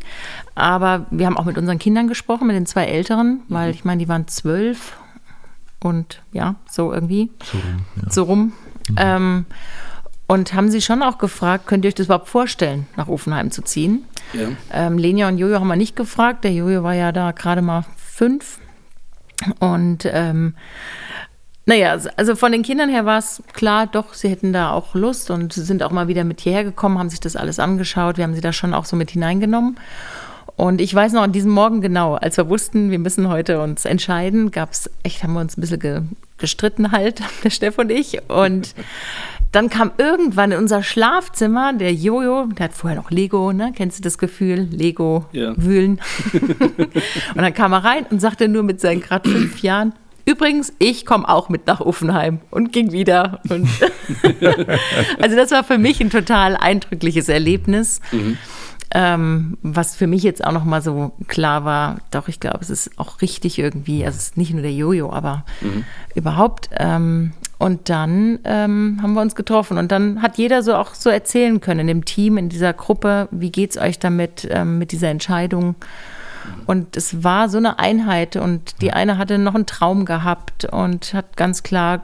aber 0.54 1.08
wir 1.10 1.26
haben 1.26 1.38
auch 1.38 1.46
mit 1.46 1.58
unseren 1.58 1.80
Kindern 1.80 2.08
gesprochen, 2.08 2.46
mit 2.46 2.56
den 2.56 2.68
zwei 2.68 2.86
Älteren, 2.86 3.42
weil 3.48 3.70
mhm. 3.70 3.74
ich 3.74 3.84
meine, 3.84 4.00
die 4.00 4.08
waren 4.08 4.28
zwölf 4.28 4.96
und 5.80 6.22
ja, 6.32 6.54
so 6.70 6.94
irgendwie. 6.94 7.32
So 7.42 7.58
rum. 7.58 7.86
Ja. 7.96 8.12
So 8.12 8.24
rum. 8.24 8.54
Mhm. 8.90 8.96
Ähm, 8.98 9.46
und 10.28 10.54
haben 10.54 10.70
sie 10.70 10.82
schon 10.82 11.02
auch 11.02 11.18
gefragt, 11.18 11.66
könnt 11.66 11.84
ihr 11.84 11.88
euch 11.88 11.96
das 11.96 12.06
überhaupt 12.06 12.30
vorstellen, 12.30 12.86
nach 12.96 13.08
Offenheim 13.08 13.50
zu 13.50 13.64
ziehen? 13.64 14.06
Ja. 14.34 14.50
Ähm, 14.72 15.00
Lenia 15.00 15.28
und 15.28 15.40
Jojo 15.40 15.60
haben 15.60 15.68
wir 15.68 15.76
nicht 15.76 15.96
gefragt. 15.96 16.44
Der 16.44 16.54
Jojo 16.54 16.84
war 16.84 16.94
ja 16.94 17.12
da 17.12 17.32
gerade 17.32 17.64
mal 17.64 17.86
fünf. 17.98 18.60
Und 19.60 20.08
ähm, 20.12 20.54
naja, 21.70 22.00
also 22.18 22.36
von 22.36 22.52
den 22.52 22.64
Kindern 22.64 22.90
her 22.90 23.06
war 23.06 23.20
es 23.20 23.44
klar, 23.54 23.86
doch, 23.86 24.16
sie 24.16 24.28
hätten 24.28 24.54
da 24.54 24.72
auch 24.72 24.96
Lust 24.96 25.30
und 25.30 25.54
sind 25.54 25.84
auch 25.84 25.92
mal 25.92 26.08
wieder 26.08 26.24
mit 26.24 26.42
hierher 26.42 26.64
gekommen, 26.64 26.98
haben 26.98 27.12
sich 27.12 27.20
das 27.20 27.36
alles 27.36 27.60
angeschaut. 27.60 28.18
Wir 28.18 28.24
haben 28.24 28.34
sie 28.34 28.42
da 28.42 28.52
schon 28.52 28.74
auch 28.74 28.86
so 28.86 28.96
mit 28.96 29.12
hineingenommen. 29.12 29.78
Und 30.56 30.82
ich 30.82 30.96
weiß 30.96 31.14
noch 31.14 31.22
an 31.22 31.32
diesem 31.32 31.52
Morgen 31.52 31.80
genau, 31.80 32.16
als 32.16 32.38
wir 32.38 32.50
wussten, 32.50 32.90
wir 32.90 32.98
müssen 32.98 33.30
heute 33.30 33.62
uns 33.62 33.86
entscheiden, 33.86 34.50
gab 34.50 34.72
es 34.72 34.90
echt, 35.04 35.22
haben 35.22 35.34
wir 35.34 35.42
uns 35.42 35.58
ein 35.58 35.62
bisschen 35.62 35.80
ge 35.80 36.02
gestritten 36.40 36.92
halt, 36.92 37.22
der 37.44 37.52
Steff 37.52 37.78
und 37.78 37.92
ich. 37.92 38.20
Und 38.30 38.74
dann 39.52 39.70
kam 39.70 39.92
irgendwann 40.00 40.52
in 40.52 40.58
unser 40.58 40.82
Schlafzimmer 40.82 41.74
der 41.74 41.94
Jojo, 41.94 42.48
der 42.48 42.64
hat 42.64 42.74
vorher 42.74 43.00
noch 43.00 43.12
Lego, 43.12 43.54
ne? 43.54 43.74
Kennst 43.76 44.00
du 44.00 44.02
das 44.02 44.18
Gefühl? 44.18 44.68
Lego 44.72 45.26
ja. 45.34 45.54
wühlen. 45.56 46.02
und 46.34 47.36
dann 47.36 47.54
kam 47.54 47.74
er 47.74 47.84
rein 47.84 48.08
und 48.10 48.20
sagte 48.20 48.48
nur 48.48 48.64
mit 48.64 48.82
seinen 48.82 49.02
gerade 49.02 49.30
fünf 49.30 49.60
Jahren, 49.62 49.94
Übrigens, 50.30 50.72
ich 50.78 51.08
komme 51.08 51.28
auch 51.28 51.50
mit 51.50 51.66
nach 51.66 51.80
Uffenheim 51.80 52.40
und 52.52 52.72
ging 52.72 52.92
wieder. 52.92 53.42
Und 53.50 53.68
also 55.20 55.36
das 55.36 55.50
war 55.50 55.64
für 55.64 55.80
mich 55.80 56.00
ein 56.02 56.12
total 56.12 56.56
eindrückliches 56.56 57.30
Erlebnis. 57.30 58.00
Mhm. 58.12 58.38
Ähm, 58.94 59.58
was 59.64 59.96
für 59.96 60.06
mich 60.06 60.22
jetzt 60.22 60.46
auch 60.46 60.52
noch 60.52 60.66
mal 60.66 60.84
so 60.84 61.14
klar 61.28 61.66
war, 61.66 61.98
doch, 62.12 62.28
ich 62.28 62.40
glaube, 62.40 62.60
es 62.62 62.70
ist 62.70 63.00
auch 63.00 63.22
richtig 63.22 63.58
irgendwie, 63.58 64.06
also 64.06 64.18
es 64.18 64.24
ist 64.26 64.38
nicht 64.38 64.54
nur 64.54 64.62
der 64.62 64.74
Jojo, 64.74 65.12
aber 65.12 65.46
mhm. 65.62 65.84
überhaupt. 66.14 66.70
Ähm, 66.78 67.32
und 67.58 67.90
dann 67.90 68.38
ähm, 68.44 69.00
haben 69.02 69.14
wir 69.14 69.22
uns 69.22 69.34
getroffen 69.34 69.80
und 69.80 69.92
dann 69.92 70.22
hat 70.22 70.38
jeder 70.38 70.62
so 70.62 70.76
auch 70.76 70.94
so 70.94 71.10
erzählen 71.10 71.60
können 71.60 71.82
in 71.82 71.88
dem 71.88 72.06
Team, 72.06 72.38
in 72.38 72.50
dieser 72.50 72.74
Gruppe, 72.74 73.30
wie 73.32 73.52
geht 73.52 73.72
es 73.72 73.78
euch 73.78 73.98
damit, 73.98 74.48
ähm, 74.52 74.78
mit 74.78 74.92
dieser 74.92 75.10
Entscheidung. 75.10 75.74
Und 76.66 76.96
es 76.98 77.24
war 77.24 77.50
so 77.50 77.58
eine 77.58 77.80
Einheit 77.80 78.36
und 78.36 78.82
die 78.82 78.94
eine 78.94 79.18
hatte 79.18 79.38
noch 79.38 79.56
einen 79.56 79.66
Traum 79.66 80.06
gehabt 80.06 80.66
und 80.66 81.14
hat 81.14 81.38
ganz 81.38 81.64
klar, 81.64 82.04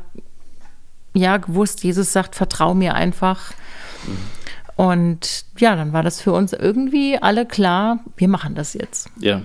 ja, 1.14 1.38
gewusst, 1.38 1.84
Jesus 1.84 2.12
sagt, 2.12 2.36
vertrau 2.36 2.74
mir 2.74 2.96
einfach. 2.96 3.54
Und 4.76 5.46
ja, 5.58 5.76
dann 5.76 5.94
war 5.94 6.04
das 6.04 6.22
für 6.22 6.34
uns 6.34 6.52
irgendwie 6.52 7.18
alle 7.22 7.46
klar, 7.46 8.00
wir 8.18 8.28
machen 8.28 8.56
das 8.56 8.74
jetzt. 8.74 9.10
Ja. 9.20 9.42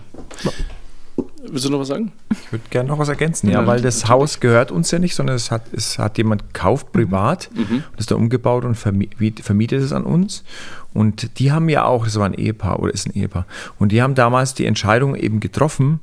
Willst 1.49 1.64
du 1.64 1.71
noch 1.71 1.81
was 1.81 1.89
sagen? 1.89 2.12
Ich 2.31 2.53
würde 2.53 2.64
gerne 2.71 2.89
noch 2.89 2.99
was 2.99 3.09
ergänzen, 3.09 3.49
ja, 3.49 3.61
ja 3.61 3.66
weil 3.66 3.81
das 3.81 4.03
natürlich. 4.03 4.11
Haus 4.11 4.41
gehört 4.41 4.71
uns 4.71 4.91
ja 4.91 4.99
nicht, 4.99 5.14
sondern 5.14 5.37
es 5.37 5.51
hat, 5.51 5.62
es 5.73 5.99
hat 5.99 6.18
jemand 6.18 6.53
gekauft, 6.53 6.93
privat, 6.93 7.51
mhm. 7.55 7.85
und 7.91 7.99
ist 7.99 8.11
da 8.11 8.14
umgebaut 8.14 8.64
und 8.64 8.75
vermietet 8.75 9.83
es 9.83 9.93
an 9.93 10.05
uns. 10.05 10.45
Und 10.93 11.39
die 11.39 11.53
haben 11.53 11.68
ja 11.68 11.85
auch, 11.85 12.05
das 12.05 12.18
war 12.18 12.27
ein 12.27 12.35
Ehepaar 12.35 12.81
oder 12.81 12.93
ist 12.93 13.07
ein 13.07 13.14
Ehepaar, 13.14 13.47
und 13.79 13.93
die 13.93 14.03
haben 14.03 14.14
damals 14.14 14.55
die 14.55 14.66
Entscheidung 14.66 15.14
eben 15.14 15.41
getroffen, 15.41 16.01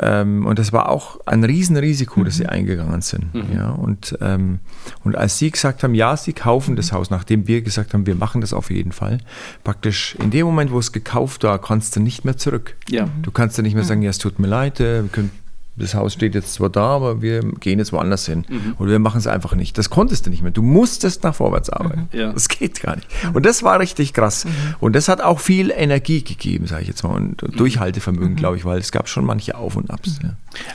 ähm, 0.00 0.46
und 0.46 0.58
das 0.58 0.72
war 0.72 0.88
auch 0.88 1.18
ein 1.26 1.44
Riesenrisiko, 1.44 2.20
mhm. 2.20 2.24
dass 2.24 2.36
sie 2.36 2.44
mhm. 2.44 2.50
eingegangen 2.50 3.02
sind. 3.02 3.34
Mhm. 3.34 3.54
Ja, 3.54 3.70
und, 3.70 4.16
ähm, 4.20 4.60
und 5.04 5.16
als 5.16 5.38
sie 5.38 5.50
gesagt 5.50 5.82
haben, 5.82 5.94
ja, 5.94 6.16
sie 6.16 6.32
kaufen 6.32 6.76
das 6.76 6.92
Haus, 6.92 7.10
nachdem 7.10 7.46
wir 7.46 7.62
gesagt 7.62 7.94
haben, 7.94 8.06
wir 8.06 8.14
machen 8.14 8.40
das 8.40 8.52
auf 8.52 8.70
jeden 8.70 8.92
Fall, 8.92 9.18
praktisch 9.64 10.16
in 10.22 10.30
dem 10.30 10.46
Moment, 10.46 10.70
wo 10.70 10.78
es 10.78 10.92
gekauft 10.92 11.44
war, 11.44 11.60
kannst 11.60 11.96
du 11.96 12.00
nicht 12.00 12.24
mehr 12.24 12.36
zurück. 12.36 12.76
Ja. 12.88 13.08
Du 13.22 13.30
kannst 13.30 13.56
ja 13.56 13.62
nicht 13.62 13.74
mehr 13.74 13.84
sagen, 13.84 14.02
ja, 14.02 14.10
es 14.10 14.18
tut 14.18 14.38
mir 14.38 14.48
leid, 14.48 14.80
äh, 14.80 15.02
wir 15.02 15.08
können 15.10 15.30
das 15.78 15.94
Haus 15.94 16.12
steht 16.12 16.34
jetzt 16.34 16.54
zwar 16.54 16.70
da, 16.70 16.86
aber 16.86 17.22
wir 17.22 17.42
gehen 17.60 17.78
jetzt 17.78 17.92
woanders 17.92 18.26
hin. 18.26 18.44
Mhm. 18.48 18.74
Oder 18.78 18.92
wir 18.92 18.98
machen 18.98 19.18
es 19.18 19.26
einfach 19.26 19.54
nicht. 19.54 19.78
Das 19.78 19.90
konntest 19.90 20.26
du 20.26 20.30
nicht 20.30 20.42
mehr. 20.42 20.50
Du 20.50 20.62
musstest 20.62 21.24
nach 21.24 21.34
vorwärts 21.34 21.70
arbeiten. 21.70 22.08
Mhm. 22.12 22.18
Ja. 22.18 22.32
Das 22.32 22.48
geht 22.48 22.80
gar 22.80 22.96
nicht. 22.96 23.08
Und 23.32 23.46
das 23.46 23.62
war 23.62 23.80
richtig 23.80 24.12
krass. 24.12 24.44
Mhm. 24.44 24.50
Und 24.80 24.96
das 24.96 25.08
hat 25.08 25.20
auch 25.20 25.40
viel 25.40 25.70
Energie 25.70 26.22
gegeben, 26.22 26.66
sage 26.66 26.82
ich 26.82 26.88
jetzt 26.88 27.02
mal. 27.02 27.14
Und 27.14 27.42
mhm. 27.42 27.56
Durchhaltevermögen, 27.56 28.32
mhm. 28.32 28.36
glaube 28.36 28.56
ich, 28.56 28.64
weil 28.64 28.78
es 28.78 28.92
gab 28.92 29.08
schon 29.08 29.24
manche 29.24 29.56
Auf 29.56 29.76
und 29.76 29.90
Abs. 29.90 30.18
Ja. 30.22 30.30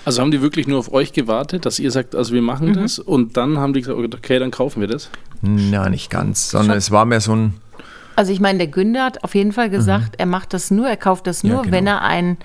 Also 0.06 0.22
haben 0.22 0.32
die 0.32 0.42
wirklich 0.42 0.68
nur 0.68 0.80
auf 0.80 0.92
euch 0.92 1.14
gewartet, 1.14 1.66
dass 1.66 1.80
ihr 1.80 1.92
sagt, 1.92 2.16
also 2.16 2.34
wir 2.34 2.42
machen 2.42 2.70
mhm. 2.70 2.74
das 2.74 3.00
und 3.00 3.38
dann 3.38 3.58
haben 3.58 3.74
die 3.74 3.82
gesagt, 3.82 3.98
okay, 4.00 4.40
dann 4.40 4.52
kaufen 4.52 4.82
wir 4.82 4.88
das? 4.88 5.10
Na, 5.42 5.90
nicht 5.90 6.10
ganz, 6.10 6.52
sondern 6.52 6.78
es 6.78 6.92
war 6.92 7.06
mehr 7.06 7.20
so 7.20 7.36
ein 7.36 7.54
also 8.16 8.32
ich 8.32 8.40
meine, 8.40 8.60
der 8.60 8.68
Günder 8.68 9.06
hat 9.06 9.24
auf 9.24 9.36
jeden 9.36 9.52
Fall 9.52 9.70
gesagt, 9.70 10.12
mhm. 10.12 10.20
er 10.20 10.26
macht 10.28 10.54
das 10.54 10.72
nur, 10.72 10.88
er 10.88 10.98
kauft 10.98 11.28
das 11.28 11.44
nur, 11.44 11.56
ja, 11.56 11.62
genau. 11.62 11.74
wenn 11.76 11.88
er 11.88 12.02
ein, 12.02 12.38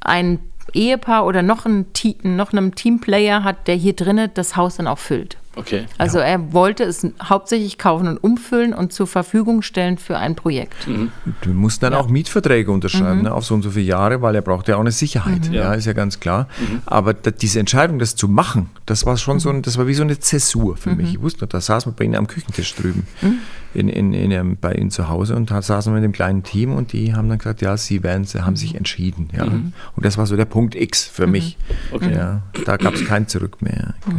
ein 0.00 0.40
Ehepaar 0.72 1.26
oder 1.26 1.42
noch, 1.42 1.66
ein, 1.66 1.86
noch 2.22 2.52
einem 2.52 2.74
Teamplayer 2.74 3.44
hat, 3.44 3.68
der 3.68 3.76
hier 3.76 3.94
drinnen 3.94 4.30
das 4.34 4.56
Haus 4.56 4.76
dann 4.76 4.86
auch 4.86 4.98
füllt. 4.98 5.36
Okay. 5.56 5.86
Also 5.96 6.18
ja. 6.18 6.24
er 6.24 6.52
wollte 6.52 6.84
es 6.84 7.06
hauptsächlich 7.22 7.78
kaufen 7.78 8.06
und 8.06 8.18
umfüllen 8.18 8.74
und 8.74 8.92
zur 8.92 9.06
Verfügung 9.06 9.62
stellen 9.62 9.96
für 9.96 10.18
ein 10.18 10.36
Projekt. 10.36 10.86
Mhm. 10.86 11.10
Du 11.40 11.50
musst 11.50 11.82
dann 11.82 11.94
ja. 11.94 11.98
auch 11.98 12.08
Mietverträge 12.08 12.70
unterschreiben, 12.70 13.18
mhm. 13.18 13.24
ne, 13.24 13.32
auf 13.32 13.44
so 13.46 13.54
und 13.54 13.62
so 13.62 13.70
viele 13.70 13.86
Jahre, 13.86 14.20
weil 14.20 14.34
er 14.34 14.42
braucht 14.42 14.68
ja 14.68 14.76
auch 14.76 14.80
eine 14.80 14.92
Sicherheit. 14.92 15.48
Mhm. 15.48 15.54
Ja. 15.54 15.72
ist 15.72 15.86
ja 15.86 15.94
ganz 15.94 16.20
klar. 16.20 16.48
Mhm. 16.60 16.82
Aber 16.84 17.14
da, 17.14 17.30
diese 17.30 17.58
Entscheidung, 17.58 17.98
das 17.98 18.16
zu 18.16 18.28
machen, 18.28 18.68
das 18.84 19.06
war 19.06 19.16
schon 19.16 19.40
so 19.40 19.48
ein, 19.48 19.62
das 19.62 19.78
war 19.78 19.86
wie 19.86 19.94
so 19.94 20.02
eine 20.02 20.18
Zäsur 20.18 20.76
für 20.76 20.90
mich. 20.90 21.06
Mhm. 21.06 21.12
Ich 21.14 21.22
wusste 21.22 21.44
noch, 21.44 21.48
da 21.48 21.60
saßen 21.60 21.90
wir 21.90 21.96
bei 21.96 22.04
ihnen 22.04 22.16
am 22.16 22.26
Küchentisch 22.26 22.74
drüben, 22.74 23.06
mhm. 23.22 23.38
in, 23.72 23.88
in, 23.88 24.12
in, 24.12 24.58
bei 24.58 24.74
ihnen 24.74 24.90
zu 24.90 25.08
Hause 25.08 25.36
und 25.36 25.50
da 25.50 25.62
saßen 25.62 25.90
wir 25.90 25.94
mit 25.94 26.04
dem 26.04 26.12
kleinen 26.12 26.42
Team 26.42 26.72
und 26.72 26.92
die 26.92 27.14
haben 27.14 27.30
dann 27.30 27.38
gesagt, 27.38 27.62
ja, 27.62 27.78
sie 27.78 28.02
werden, 28.02 28.24
sie 28.24 28.44
haben 28.44 28.56
sich 28.56 28.74
entschieden. 28.74 29.30
Ja. 29.34 29.44
Und 29.44 29.72
das 29.96 30.18
war 30.18 30.26
so 30.26 30.36
der 30.36 30.44
Punkt 30.44 30.74
X 30.74 31.04
für 31.04 31.26
mich. 31.26 31.56
Okay. 31.92 32.14
Ja, 32.14 32.42
da 32.66 32.76
gab 32.76 32.94
es 32.94 33.04
kein 33.06 33.26
Zurück 33.26 33.62
mehr. 33.62 33.94
Genau. 34.04 34.18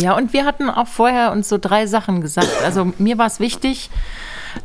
Ja, 0.00 0.16
und 0.16 0.32
wir 0.32 0.44
hatten 0.44 0.70
auch 0.70 0.86
vorher 0.86 1.32
uns 1.32 1.48
so 1.48 1.58
drei 1.58 1.86
Sachen 1.86 2.20
gesagt. 2.20 2.62
Also 2.64 2.92
mir 2.98 3.18
war 3.18 3.26
es 3.26 3.40
wichtig, 3.40 3.90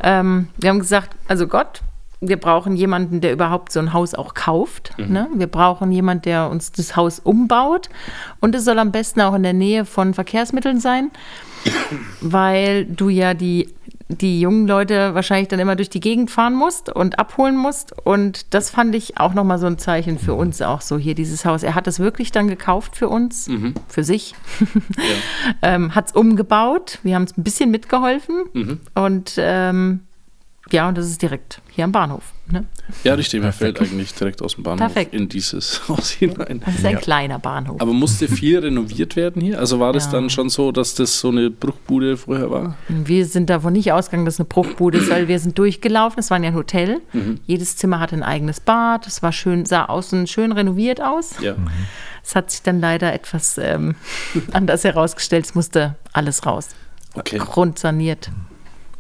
ähm, 0.02 0.48
wir 0.58 0.70
haben 0.70 0.80
gesagt, 0.80 1.16
also 1.28 1.48
Gott, 1.48 1.82
wir 2.22 2.38
brauchen 2.38 2.76
jemanden, 2.76 3.20
der 3.20 3.34
überhaupt 3.34 3.72
so 3.72 3.80
ein 3.80 3.94
Haus 3.94 4.14
auch 4.14 4.34
kauft. 4.34 4.94
Mhm. 4.98 5.12
Ne? 5.12 5.28
Wir 5.36 5.48
brauchen 5.48 5.92
jemanden, 5.92 6.24
der 6.24 6.50
uns 6.50 6.72
das 6.72 6.96
Haus 6.96 7.20
umbaut. 7.20 7.90
Und 8.40 8.56
es 8.56 8.64
soll 8.64 8.80
am 8.80 8.92
besten 8.92 9.22
auch 9.22 9.34
in 9.34 9.44
der 9.44 9.54
Nähe 9.54 9.86
von 9.86 10.14
Verkehrsmitteln 10.14 10.80
sein, 10.80 11.12
weil 12.22 12.86
du 12.86 13.10
ja 13.10 13.34
die 13.34 13.74
die 14.10 14.40
jungen 14.40 14.68
Leute 14.68 15.14
wahrscheinlich 15.16 15.48
dann 15.48 15.60
immer 15.60 15.76
durch 15.76 15.90
die 15.90 16.00
Gegend 16.00 16.30
fahren 16.30 16.54
musst 16.54 16.90
und 16.90 17.20
abholen 17.20 17.56
musst. 17.56 17.94
Und 18.06 18.54
das 18.54 18.70
fand 18.70 18.96
ich 18.96 19.18
auch 19.18 19.34
nochmal 19.34 19.60
so 19.60 19.68
ein 19.68 19.78
Zeichen 19.78 20.20
für 20.20 20.34
uns 20.34 20.62
auch 20.62 20.82
so 20.82 20.98
hier, 20.98 21.16
dieses 21.16 21.46
Haus. 21.46 21.64
Er 21.64 21.76
hat 21.76 21.88
es 21.88 22.00
wirklich 22.00 22.32
dann 22.32 22.48
gekauft 22.48 22.96
für 22.96 23.08
uns, 23.08 23.48
mhm. 23.48 23.74
für 23.88 24.04
sich, 24.04 24.36
ja. 24.98 25.06
ähm, 25.62 25.96
hat 25.96 26.08
es 26.08 26.12
umgebaut. 26.14 27.00
Wir 27.04 27.16
haben 27.16 27.24
es 27.24 27.38
ein 27.38 27.44
bisschen 27.44 27.72
mitgeholfen 27.72 28.44
mhm. 28.54 28.80
und 28.94 29.36
ähm, 29.38 30.02
ja, 30.72 30.88
und 30.88 30.98
das 30.98 31.08
ist 31.08 31.22
direkt 31.22 31.62
hier 31.70 31.86
am 31.86 31.92
Bahnhof. 31.92 32.33
Ne? 32.46 32.66
Ja, 33.06 33.14
richtig. 33.14 33.42
Man 33.42 33.54
fällt 33.54 33.80
eigentlich 33.80 34.14
direkt 34.14 34.42
aus 34.42 34.56
dem 34.56 34.64
Bahnhof 34.64 34.80
Perfekt. 34.80 35.14
in 35.14 35.30
dieses 35.30 35.82
Haus 35.88 36.10
hinein. 36.12 36.62
Das 36.66 36.76
ist 36.76 36.86
ein 36.86 36.94
ja. 36.94 37.00
kleiner 37.00 37.40
Bahnhof. 37.40 37.80
Aber 37.80 37.94
musste 37.94 38.28
viel 38.28 38.60
renoviert 38.60 39.16
werden 39.16 39.42
hier? 39.42 39.60
Also 39.60 39.80
war 39.80 39.94
das 39.94 40.06
ja. 40.06 40.12
dann 40.12 40.30
schon 40.30 40.50
so, 40.50 40.74
dass 40.74 40.94
das 40.94 41.20
so 41.20 41.30
eine 41.30 41.50
Bruchbude 41.50 42.18
vorher 42.18 42.52
war? 42.52 42.78
Wir 42.90 43.26
sind 43.26 43.50
davon 43.50 43.74
nicht 43.74 43.94
ausgegangen, 43.94 44.26
dass 44.26 44.36
es 44.36 44.40
eine 44.42 44.50
Bruchbude 44.50 44.98
ist, 44.98 45.10
weil 45.10 45.30
wir 45.30 45.40
sind 45.40 45.58
durchgelaufen. 45.58 46.20
Es 46.20 46.32
war 46.32 46.40
ja 46.42 46.50
ein 46.50 46.56
Hotel. 46.56 47.02
Mhm. 47.14 47.40
Jedes 47.46 47.78
Zimmer 47.78 48.02
hatte 48.02 48.16
ein 48.16 48.24
eigenes 48.24 48.60
Bad. 48.60 49.08
Es 49.08 49.24
war 49.24 49.32
schön, 49.32 49.66
sah 49.66 49.86
außen 49.86 50.28
schön 50.28 50.52
renoviert 50.52 51.02
aus. 51.02 51.36
Ja. 51.40 51.54
Mhm. 51.54 51.70
Es 52.24 52.36
hat 52.36 52.52
sich 52.52 52.62
dann 52.62 52.82
leider 52.82 53.14
etwas 53.14 53.58
ähm, 53.58 53.96
anders 54.52 54.84
herausgestellt. 54.84 55.46
Es 55.46 55.56
musste 55.56 55.96
alles 56.12 56.46
raus. 56.46 56.70
Okay. 57.16 57.38
Grundsaniert. 57.38 58.30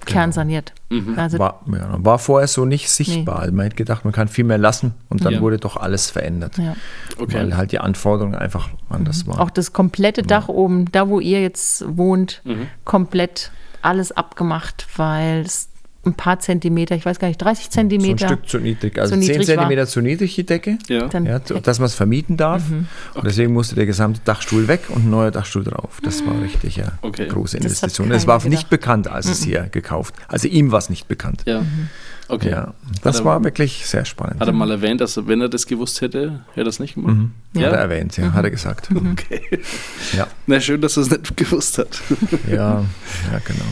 Genau. 0.05 0.19
kernsaniert. 0.19 0.73
Mhm. 0.93 1.17
Also 1.17 1.39
war, 1.39 1.61
ja, 1.67 1.97
war, 2.03 2.19
vorher 2.19 2.47
so 2.47 2.65
nicht 2.65 2.89
sichtbar. 2.89 3.45
Nee. 3.45 3.51
Man 3.51 3.63
hätte 3.65 3.75
gedacht, 3.75 4.05
man 4.05 4.13
kann 4.13 4.27
viel 4.27 4.43
mehr 4.43 4.57
lassen 4.57 4.93
und 5.09 5.25
dann 5.25 5.33
ja. 5.33 5.41
wurde 5.41 5.57
doch 5.57 5.77
alles 5.77 6.09
verändert. 6.09 6.57
Ja. 6.57 6.75
Okay. 7.17 7.35
Weil 7.35 7.57
halt 7.57 7.71
die 7.71 7.79
Anforderungen 7.79 8.35
einfach 8.35 8.69
anders 8.89 9.25
mhm. 9.25 9.31
waren. 9.31 9.39
Auch 9.39 9.49
das 9.49 9.73
komplette 9.73 10.23
Dach 10.23 10.47
oben, 10.47 10.91
da 10.91 11.09
wo 11.09 11.19
ihr 11.19 11.41
jetzt 11.41 11.83
wohnt, 11.97 12.41
mhm. 12.43 12.67
komplett 12.85 13.51
alles 13.81 14.11
abgemacht, 14.11 14.87
weil 14.95 15.41
es 15.41 15.69
ein 16.05 16.13
paar 16.15 16.39
Zentimeter, 16.39 16.95
ich 16.95 17.05
weiß 17.05 17.19
gar 17.19 17.29
nicht, 17.29 17.41
30 17.41 17.69
Zentimeter. 17.69 18.27
So 18.27 18.33
ein 18.33 18.37
Stück 18.37 18.49
zu 18.49 18.59
niedrig. 18.59 18.99
Also 18.99 19.15
zu 19.15 19.21
10 19.21 19.29
niedrig 19.29 19.47
Zentimeter 19.47 19.81
war. 19.81 19.87
zu 19.87 20.01
niedrig 20.01 20.35
die 20.35 20.45
Decke, 20.45 20.77
ja. 20.89 21.07
ja 21.07 21.39
dass 21.39 21.79
man 21.79 21.85
es 21.85 21.95
vermieten 21.95 22.35
darf. 22.35 22.69
Mhm. 22.69 22.87
Und 23.13 23.25
deswegen 23.25 23.53
musste 23.53 23.75
der 23.75 23.85
gesamte 23.85 24.19
Dachstuhl 24.25 24.67
weg 24.67 24.81
und 24.89 25.05
ein 25.05 25.09
neuer 25.09 25.31
Dachstuhl 25.31 25.63
drauf. 25.63 25.99
Das 26.03 26.25
war 26.25 26.41
richtig 26.41 26.75
ja 26.75 26.93
okay. 27.01 27.27
große 27.27 27.57
Investition. 27.57 28.11
Es 28.11 28.27
war 28.27 28.39
gedacht. 28.39 28.49
nicht 28.49 28.69
bekannt, 28.69 29.07
als 29.07 29.27
mhm. 29.27 29.31
es 29.31 29.43
hier 29.43 29.61
gekauft. 29.71 30.13
Also 30.27 30.47
ihm 30.47 30.71
war 30.71 30.79
es 30.79 30.89
nicht 30.89 31.07
bekannt. 31.07 31.43
Ja. 31.45 31.61
Mhm. 31.61 31.89
Okay. 32.29 32.51
Ja, 32.51 32.73
das 33.01 33.19
er, 33.19 33.25
war 33.25 33.43
wirklich 33.43 33.85
sehr 33.85 34.05
spannend. 34.05 34.39
Hat 34.39 34.47
er 34.47 34.53
mal 34.53 34.71
erwähnt, 34.71 35.01
dass 35.01 35.17
er, 35.17 35.27
wenn 35.27 35.41
er 35.41 35.49
das 35.49 35.67
gewusst 35.67 36.01
hätte, 36.01 36.41
hätte 36.49 36.61
er 36.61 36.63
das 36.63 36.79
nicht 36.79 36.95
gemacht? 36.95 37.15
Mhm. 37.15 37.31
Ja. 37.53 37.67
Hat 37.67 37.73
er 37.73 37.79
erwähnt, 37.79 38.15
ja, 38.17 38.25
mhm. 38.25 38.33
hat 38.33 38.45
er 38.45 38.51
gesagt. 38.51 38.91
Mhm. 38.91 39.11
Okay. 39.11 39.41
Ja. 40.17 40.27
Na 40.45 40.59
schön, 40.59 40.79
dass 40.81 40.97
er 40.97 41.03
es 41.03 41.09
nicht 41.09 41.37
gewusst 41.37 41.77
hat. 41.79 42.01
Ja, 42.47 42.85
ja, 43.31 43.39
genau. 43.45 43.65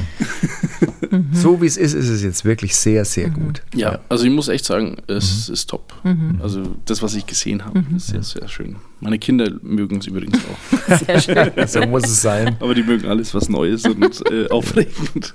Mhm. 1.11 1.27
So 1.33 1.61
wie 1.61 1.65
es 1.65 1.75
ist, 1.75 1.93
ist 1.93 2.07
es 2.07 2.20
jetzt 2.23 2.45
wirklich 2.45 2.75
sehr, 2.75 3.05
sehr 3.05 3.29
mhm. 3.29 3.33
gut. 3.33 3.61
Ja, 3.73 3.93
ja, 3.93 3.99
also 4.09 4.25
ich 4.25 4.31
muss 4.31 4.47
echt 4.47 4.65
sagen, 4.65 4.97
es 5.07 5.49
ist 5.49 5.69
top. 5.69 5.93
Also 6.41 6.75
das, 6.85 7.01
was 7.01 7.15
ich 7.15 7.25
gesehen 7.25 7.65
habe, 7.65 7.83
ist 7.95 8.07
sehr, 8.07 8.23
sehr 8.23 8.47
schön. 8.47 8.77
Meine 8.99 9.19
Kinder 9.19 9.51
mögen 9.61 9.97
es 9.97 10.07
übrigens 10.07 10.37
auch. 10.45 10.97
Sehr 11.07 11.19
schön. 11.19 11.51
so 11.67 11.81
muss 11.87 12.03
es 12.03 12.21
sein. 12.21 12.55
Aber 12.59 12.75
die 12.75 12.83
mögen 12.83 13.07
alles, 13.07 13.33
was 13.33 13.49
Neues 13.49 13.83
und 13.85 14.21
äh, 14.31 14.47
aufregend. 14.51 15.33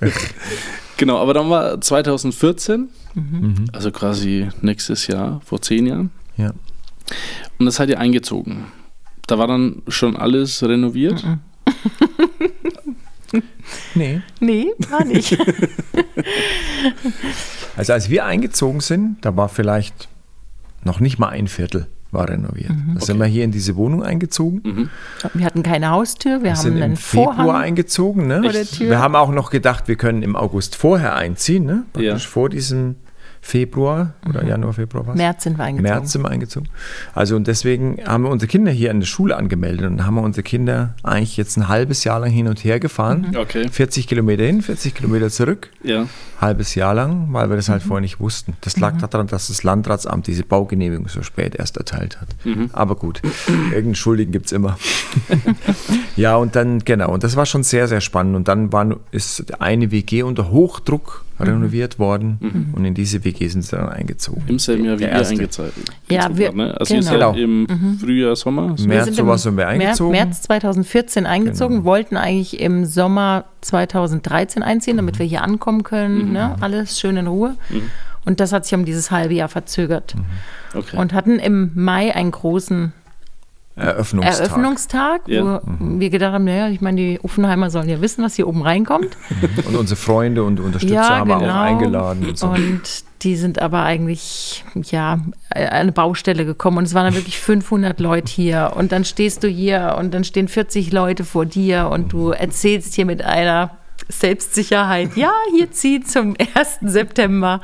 genau, 0.96 1.18
aber 1.18 1.34
dann 1.34 1.50
war 1.50 1.80
2014 1.80 2.88
Mhm. 3.16 3.64
Also 3.72 3.90
quasi 3.90 4.48
nächstes 4.60 5.06
Jahr, 5.06 5.40
vor 5.44 5.60
zehn 5.60 5.86
Jahren. 5.86 6.10
Ja. 6.36 6.52
Und 7.58 7.66
das 7.66 7.76
seid 7.76 7.88
ihr 7.88 7.98
eingezogen. 7.98 8.66
Da 9.26 9.38
war 9.38 9.46
dann 9.46 9.82
schon 9.88 10.16
alles 10.16 10.62
renoviert? 10.62 11.24
Nee. 13.94 14.20
Nee, 14.38 14.68
war 14.90 15.04
nicht. 15.04 15.36
also 17.76 17.92
als 17.92 18.10
wir 18.10 18.24
eingezogen 18.24 18.80
sind, 18.80 19.16
da 19.22 19.36
war 19.36 19.48
vielleicht 19.48 20.08
noch 20.84 21.00
nicht 21.00 21.18
mal 21.18 21.30
ein 21.30 21.48
Viertel 21.48 21.88
war 22.12 22.28
renoviert. 22.28 22.70
Mhm. 22.70 22.94
Da 22.94 23.00
sind 23.00 23.18
wir 23.18 23.26
hier 23.26 23.44
in 23.44 23.50
diese 23.50 23.76
Wohnung 23.76 24.02
eingezogen. 24.02 24.62
Mhm. 24.64 24.90
Wir 25.34 25.44
hatten 25.44 25.62
keine 25.62 25.90
Haustür, 25.90 26.38
wir, 26.38 26.44
wir 26.44 26.50
haben 26.52 26.56
sind 26.56 26.74
einen 26.74 26.92
im 26.92 26.96
Februar 26.96 27.34
Vorhang 27.34 27.62
eingezogen. 27.62 28.26
Ne? 28.26 28.42
Wir 28.42 28.98
haben 28.98 29.16
auch 29.16 29.30
noch 29.30 29.50
gedacht, 29.50 29.88
wir 29.88 29.96
können 29.96 30.22
im 30.22 30.36
August 30.36 30.76
vorher 30.76 31.16
einziehen, 31.16 31.64
ne? 31.64 31.84
praktisch 31.92 32.24
ja. 32.24 32.30
vor 32.30 32.48
diesem 32.48 32.96
Februar 33.46 34.14
oder 34.28 34.42
mhm. 34.42 34.48
Januar, 34.48 34.72
Februar 34.72 35.06
was? 35.06 35.16
März 35.16 35.44
sind 35.44 35.56
wir 35.56 35.62
eingezogen. 35.62 35.88
März 35.88 36.12
sind 36.12 36.22
wir 36.22 36.30
eingezogen. 36.30 36.68
Also 37.14 37.36
und 37.36 37.46
deswegen 37.46 37.98
haben 38.04 38.24
wir 38.24 38.30
unsere 38.30 38.48
Kinder 38.50 38.72
hier 38.72 38.90
an 38.90 38.98
der 38.98 39.06
Schule 39.06 39.36
angemeldet 39.36 39.86
und 39.86 40.04
haben 40.04 40.16
wir 40.16 40.22
unsere 40.22 40.42
Kinder 40.42 40.94
eigentlich 41.04 41.36
jetzt 41.36 41.56
ein 41.56 41.68
halbes 41.68 42.02
Jahr 42.02 42.18
lang 42.18 42.30
hin 42.32 42.48
und 42.48 42.64
her 42.64 42.80
gefahren. 42.80 43.28
Mhm. 43.30 43.36
Okay. 43.36 43.68
40 43.70 44.08
Kilometer 44.08 44.42
hin, 44.42 44.62
40 44.62 44.96
Kilometer 44.96 45.30
zurück. 45.30 45.70
Ja. 45.84 46.08
Halbes 46.40 46.74
Jahr 46.74 46.92
lang, 46.92 47.28
weil 47.30 47.48
wir 47.48 47.54
das 47.54 47.68
halt 47.68 47.84
mhm. 47.84 47.88
vorher 47.88 48.00
nicht 48.00 48.18
wussten. 48.18 48.56
Das 48.62 48.80
lag 48.80 48.94
mhm. 48.94 48.98
daran, 48.98 49.26
dass 49.28 49.46
das 49.46 49.62
Landratsamt 49.62 50.26
diese 50.26 50.42
Baugenehmigung 50.42 51.06
so 51.06 51.22
spät 51.22 51.54
erst 51.54 51.76
erteilt 51.76 52.20
hat. 52.20 52.28
Mhm. 52.42 52.70
Aber 52.72 52.96
gut, 52.96 53.22
irgendeinen 53.46 53.94
Schuldigen 53.94 54.32
gibt 54.32 54.46
es 54.46 54.52
immer. 54.52 54.76
ja, 56.16 56.34
und 56.34 56.56
dann, 56.56 56.80
genau, 56.80 57.12
und 57.12 57.22
das 57.22 57.36
war 57.36 57.46
schon 57.46 57.62
sehr, 57.62 57.86
sehr 57.86 58.00
spannend. 58.00 58.34
Und 58.34 58.48
dann 58.48 58.72
war, 58.72 58.96
ist 59.12 59.60
eine 59.60 59.92
WG 59.92 60.24
unter 60.24 60.50
Hochdruck 60.50 61.24
renoviert 61.38 61.98
worden 61.98 62.38
mhm. 62.40 62.74
und 62.74 62.84
in 62.84 62.94
diese 62.94 63.24
WG 63.24 63.48
sind 63.48 63.62
sie 63.62 63.76
dann 63.76 63.88
eingezogen. 63.88 64.42
Im 64.46 64.58
selben 64.58 64.84
Jahr 64.84 64.98
wie 64.98 65.04
wir 65.04 65.14
eingezogen. 65.14 65.72
Ja, 66.08 66.36
wir, 66.36 66.52
ne? 66.52 66.74
Also 66.78 66.94
genau. 66.94 67.10
genau. 67.10 67.34
im 67.34 67.60
mhm. 67.62 67.98
Frühjahr, 68.00 68.36
Sommer? 68.36 68.76
So. 68.76 68.86
März, 68.86 69.14
sowas 69.14 69.42
sind 69.42 69.56
wir 69.56 69.68
eingezogen. 69.68 70.12
März 70.12 70.42
2014 70.42 71.26
eingezogen, 71.26 71.76
genau. 71.76 71.86
wollten 71.86 72.16
eigentlich 72.16 72.60
im 72.60 72.84
Sommer 72.86 73.44
2013 73.60 74.62
einziehen, 74.62 74.96
damit 74.96 75.16
mhm. 75.16 75.18
wir 75.18 75.26
hier 75.26 75.42
ankommen 75.42 75.82
können, 75.82 76.28
mhm. 76.28 76.32
ne? 76.32 76.56
alles 76.60 76.98
schön 76.98 77.16
in 77.16 77.26
Ruhe. 77.26 77.56
Mhm. 77.70 77.82
Und 78.24 78.40
das 78.40 78.52
hat 78.52 78.64
sich 78.64 78.74
um 78.74 78.84
dieses 78.84 79.10
halbe 79.10 79.34
Jahr 79.34 79.48
verzögert. 79.48 80.14
Mhm. 80.16 80.78
Okay. 80.78 80.96
Und 80.96 81.12
hatten 81.12 81.38
im 81.38 81.70
Mai 81.74 82.14
einen 82.14 82.32
großen 82.32 82.92
Eröffnungstag, 83.76 84.40
Eröffnungstag 84.40 85.28
ja. 85.28 85.44
wo 85.44 85.70
mhm. 85.70 86.00
wir 86.00 86.08
gedacht 86.08 86.32
haben, 86.32 86.44
naja, 86.44 86.68
ich 86.68 86.80
meine, 86.80 86.96
die 86.96 87.20
Offenheimer 87.22 87.68
sollen 87.70 87.88
ja 87.90 88.00
wissen, 88.00 88.24
was 88.24 88.34
hier 88.34 88.48
oben 88.48 88.62
reinkommt. 88.62 89.16
Und 89.66 89.76
unsere 89.76 90.00
Freunde 90.00 90.44
und 90.44 90.60
Unterstützer 90.60 90.94
ja, 90.94 91.18
haben 91.18 91.28
wir 91.28 91.38
genau. 91.38 91.52
auch 91.52 91.56
eingeladen. 91.56 92.26
Und, 92.26 92.38
so. 92.38 92.48
und, 92.48 93.04
die 93.22 93.36
sind 93.36 93.60
aber 93.60 93.82
eigentlich, 93.82 94.62
ja, 94.74 95.18
eine 95.48 95.90
Baustelle 95.90 96.44
gekommen 96.44 96.78
und 96.78 96.84
es 96.84 96.92
waren 96.92 97.06
dann 97.06 97.14
wirklich 97.14 97.38
500 97.38 97.98
Leute 97.98 98.30
hier 98.30 98.72
und 98.76 98.92
dann 98.92 99.04
stehst 99.06 99.42
du 99.42 99.48
hier 99.48 99.96
und 99.98 100.12
dann 100.12 100.22
stehen 100.22 100.48
40 100.48 100.92
Leute 100.92 101.24
vor 101.24 101.46
dir 101.46 101.88
und 101.90 102.12
du 102.12 102.30
erzählst 102.30 102.94
hier 102.94 103.06
mit 103.06 103.24
einer 103.24 103.70
Selbstsicherheit, 104.08 105.16
ja, 105.16 105.32
hier 105.54 105.70
zieht 105.72 106.08
zum 106.08 106.36
1. 106.54 106.78
September 106.82 107.60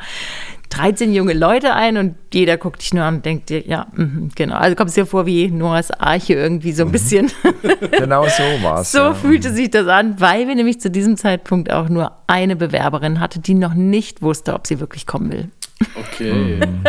13 0.72 1.12
junge 1.12 1.34
Leute 1.34 1.74
ein 1.74 1.98
und 1.98 2.14
jeder 2.32 2.56
guckt 2.56 2.80
dich 2.80 2.94
nur 2.94 3.04
an 3.04 3.16
und 3.16 3.26
denkt 3.26 3.50
dir, 3.50 3.66
ja, 3.66 3.88
mh, 3.94 4.30
genau. 4.34 4.56
Also 4.56 4.74
kommt 4.74 4.88
es 4.88 4.94
dir 4.94 5.04
vor 5.04 5.26
wie 5.26 5.50
Noahs 5.50 5.90
Arche 5.90 6.32
irgendwie 6.32 6.72
so 6.72 6.84
ein 6.84 6.88
mhm. 6.88 6.92
bisschen. 6.92 7.30
genau 7.90 8.24
so 8.24 8.42
war 8.62 8.80
es. 8.80 8.92
So 8.92 8.98
ja. 8.98 9.14
fühlte 9.14 9.52
sich 9.52 9.70
das 9.70 9.86
an, 9.86 10.18
weil 10.18 10.48
wir 10.48 10.54
nämlich 10.54 10.80
zu 10.80 10.90
diesem 10.90 11.18
Zeitpunkt 11.18 11.70
auch 11.70 11.90
nur 11.90 12.12
eine 12.26 12.56
Bewerberin 12.56 13.20
hatte, 13.20 13.38
die 13.38 13.52
noch 13.52 13.74
nicht 13.74 14.22
wusste, 14.22 14.54
ob 14.54 14.66
sie 14.66 14.80
wirklich 14.80 15.06
kommen 15.06 15.30
will. 15.30 15.48
Okay. 15.94 16.32
Mhm. 16.32 16.84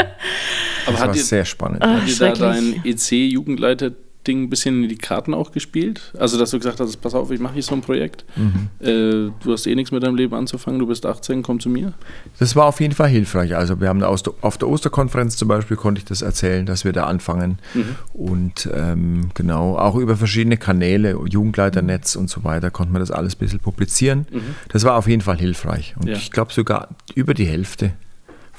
Aber 0.86 0.98
das 0.98 1.02
war 1.02 1.16
ihr, 1.16 1.24
sehr 1.24 1.46
spannend. 1.46 1.86
Hat 1.86 2.08
dir 2.08 2.16
da 2.18 2.32
dein 2.34 2.82
EC-Jugendleiter 2.86 3.92
Ding 4.28 4.44
ein 4.44 4.50
bisschen 4.50 4.84
in 4.84 4.90
die 4.90 4.98
Karten 4.98 5.34
auch 5.34 5.52
gespielt? 5.52 6.14
Also, 6.18 6.38
dass 6.38 6.52
du 6.52 6.58
gesagt 6.58 6.80
hast, 6.80 6.98
pass 6.98 7.14
auf, 7.14 7.32
ich 7.32 7.40
mache 7.40 7.54
hier 7.54 7.64
so 7.64 7.76
ein 7.76 7.82
Projekt. 7.82 8.26
Mhm. 8.36 8.70
Äh, 8.80 9.32
du 9.44 9.52
hast 9.52 9.68
eh 9.68 9.76
nichts 9.76 9.92
mit 9.92 10.04
deinem 10.04 10.16
Leben 10.16 10.34
anzufangen, 10.34 10.80
du 10.80 10.88
bist 10.88 11.06
18, 11.06 11.44
komm 11.44 11.60
zu 11.60 11.70
mir. 11.70 11.94
Das 12.40 12.56
war 12.56 12.66
auf 12.66 12.80
jeden 12.80 12.94
Fall 12.94 13.10
hilfreich. 13.10 13.56
Also, 13.56 13.80
wir 13.80 13.90
haben 13.90 14.04
auf 14.04 14.58
der 14.58 14.68
Osterkonferenz 14.68 15.38
zum 15.38 15.48
Beispiel, 15.48 15.78
konnte 15.78 16.00
ich 16.00 16.06
das 16.06 16.22
erzählen, 16.22 16.66
dass 16.66 16.86
wir 16.86 16.94
da 16.94 17.06
anfangen. 17.06 17.60
Mhm. 17.74 17.96
Und 18.14 18.70
ähm, 18.74 19.30
genau, 19.34 19.78
auch 19.78 19.96
über 19.96 20.18
verschiedene 20.18 20.58
Kanäle, 20.58 21.18
Jugendleiternetz 21.28 22.16
und 22.16 22.30
so 22.30 22.44
weiter, 22.44 22.72
konnte 22.72 22.94
man 22.94 23.00
das 23.00 23.12
alles 23.12 23.36
ein 23.36 23.40
bisschen 23.40 23.60
publizieren. 23.60 24.26
Mhm. 24.32 24.56
Das 24.70 24.84
war 24.84 24.96
auf 24.96 25.08
jeden 25.08 25.22
Fall 25.22 25.38
hilfreich. 25.38 25.96
Und 26.00 26.08
ja. 26.08 26.16
ich 26.16 26.32
glaube 26.32 26.54
sogar 26.54 26.90
über 27.16 27.34
die 27.34 27.46
Hälfte 27.46 27.94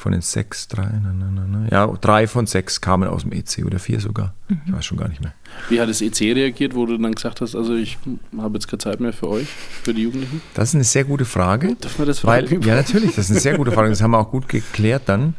von 0.04 0.12
den 0.12 0.20
sechs, 0.20 0.68
drei, 0.68 0.82
na, 1.02 1.14
na, 1.14 1.46
na, 1.48 1.66
ja, 1.70 1.86
drei 1.98 2.26
von 2.26 2.46
sechs 2.46 2.82
kamen 2.82 3.08
aus 3.08 3.22
dem 3.22 3.32
EC 3.32 3.64
oder 3.64 3.78
vier 3.78 4.00
sogar. 4.00 4.34
Mhm. 4.48 4.60
Ich 4.66 4.72
weiß 4.74 4.84
schon 4.84 4.98
gar 4.98 5.08
nicht 5.08 5.22
mehr. 5.22 5.32
Wie 5.70 5.80
hat 5.80 5.88
das 5.88 6.02
EC 6.02 6.34
reagiert, 6.34 6.74
wo 6.74 6.84
du 6.84 6.98
dann 6.98 7.14
gesagt 7.14 7.40
hast, 7.40 7.56
also 7.56 7.74
ich 7.74 7.96
habe 8.36 8.52
jetzt 8.52 8.68
keine 8.68 8.80
Zeit 8.80 9.00
mehr 9.00 9.14
für 9.14 9.30
euch, 9.30 9.48
für 9.82 9.94
die 9.94 10.02
Jugendlichen? 10.02 10.42
Das 10.52 10.68
ist 10.68 10.74
eine 10.74 10.84
sehr 10.84 11.04
gute 11.04 11.24
Frage. 11.24 11.74
Darf 11.80 11.98
man 11.98 12.06
das 12.06 12.18
fragen? 12.18 12.50
Weil, 12.50 12.66
ja, 12.66 12.74
natürlich, 12.74 13.14
das 13.14 13.24
ist 13.24 13.30
eine 13.30 13.40
sehr 13.40 13.56
gute 13.56 13.72
Frage. 13.72 13.88
Das 13.88 14.02
haben 14.02 14.10
wir 14.10 14.18
auch 14.18 14.30
gut 14.30 14.46
geklärt 14.46 15.04
dann 15.06 15.32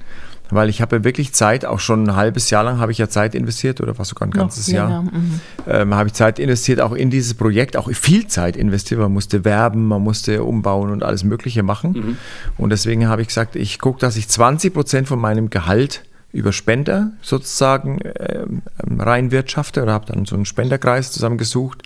weil 0.50 0.70
ich 0.70 0.82
habe 0.82 0.98
ja 0.98 1.04
wirklich 1.04 1.34
Zeit, 1.34 1.66
auch 1.66 1.80
schon 1.80 2.08
ein 2.08 2.16
halbes 2.16 2.50
Jahr 2.50 2.64
lang 2.64 2.80
habe 2.80 2.92
ich 2.92 2.98
ja 2.98 3.10
Zeit 3.10 3.36
investiert 3.36 3.82
oder 3.82 3.98
was 3.98 4.10
sogar 4.10 4.28
ein 4.28 4.32
ganzes 4.32 4.68
Noch, 4.68 4.76
Jahr, 4.76 5.02
mhm. 5.02 5.40
ähm, 5.68 5.94
habe 5.94 6.08
ich 6.08 6.14
Zeit 6.14 6.40
investiert, 6.40 6.80
auch 6.80 6.94
in 6.94 7.10
dieses 7.10 7.34
Projekt, 7.34 7.78
auch 7.78 7.90
viel 7.92 8.28
Zeit 8.28 8.56
investiert. 8.56 9.00
Man 9.00 9.14
musste 9.14 9.44
werben, 9.44 9.88
man 9.88 10.02
musste 10.02 10.44
umbauen 10.44 10.92
und 10.92 11.04
alles 11.04 11.24
Mögliche 11.24 11.64
machen. 11.64 11.92
Mhm. 11.92 12.18
Und 12.58 12.70
deswegen 12.70 13.08
habe 13.08 13.22
ich 13.22 13.28
gesagt, 13.28 13.56
ich 13.56 13.80
gucke, 13.80 14.00
dass 14.00 14.16
ich 14.16 14.28
20 14.28 14.74
Prozent 14.74 15.08
von 15.08 15.20
meinem 15.20 15.50
Gehalt 15.50 16.05
über 16.36 16.52
Spender 16.52 17.12
sozusagen 17.22 18.00
ähm, 18.20 18.62
reinwirtschafte 18.78 19.82
oder 19.82 19.94
habe 19.94 20.06
dann 20.06 20.26
so 20.26 20.36
einen 20.36 20.46
Spenderkreis 20.46 21.12
zusammengesucht 21.12 21.84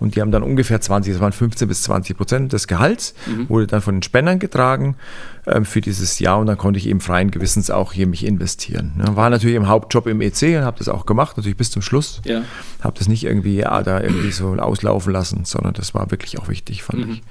und 0.00 0.16
die 0.16 0.20
haben 0.20 0.32
dann 0.32 0.42
ungefähr 0.42 0.80
20, 0.80 1.12
das 1.12 1.22
waren 1.22 1.32
15 1.32 1.68
bis 1.68 1.84
20 1.84 2.16
Prozent 2.16 2.52
des 2.52 2.66
Gehalts, 2.66 3.14
mhm. 3.26 3.48
wurde 3.48 3.68
dann 3.68 3.80
von 3.80 3.94
den 3.94 4.02
Spendern 4.02 4.40
getragen 4.40 4.96
ähm, 5.46 5.64
für 5.64 5.80
dieses 5.80 6.18
Jahr 6.18 6.40
und 6.40 6.46
dann 6.46 6.58
konnte 6.58 6.78
ich 6.78 6.88
eben 6.88 7.00
freien 7.00 7.30
Gewissens 7.30 7.70
auch 7.70 7.92
hier 7.92 8.08
mich 8.08 8.26
investieren. 8.26 8.94
Ne? 8.96 9.14
War 9.14 9.30
natürlich 9.30 9.54
im 9.54 9.68
Hauptjob 9.68 10.08
im 10.08 10.20
EC 10.20 10.58
und 10.58 10.64
habe 10.64 10.78
das 10.78 10.88
auch 10.88 11.06
gemacht, 11.06 11.36
natürlich 11.36 11.56
bis 11.56 11.70
zum 11.70 11.82
Schluss. 11.82 12.20
Ja. 12.24 12.42
Habe 12.80 12.98
das 12.98 13.06
nicht 13.06 13.22
irgendwie 13.22 13.58
ja, 13.58 13.82
da 13.84 14.00
irgendwie 14.00 14.32
so 14.32 14.54
auslaufen 14.54 15.12
lassen, 15.12 15.44
sondern 15.44 15.74
das 15.74 15.94
war 15.94 16.10
wirklich 16.10 16.40
auch 16.40 16.48
wichtig, 16.48 16.82
fand 16.82 17.06
mhm. 17.06 17.12
ich. 17.12 17.22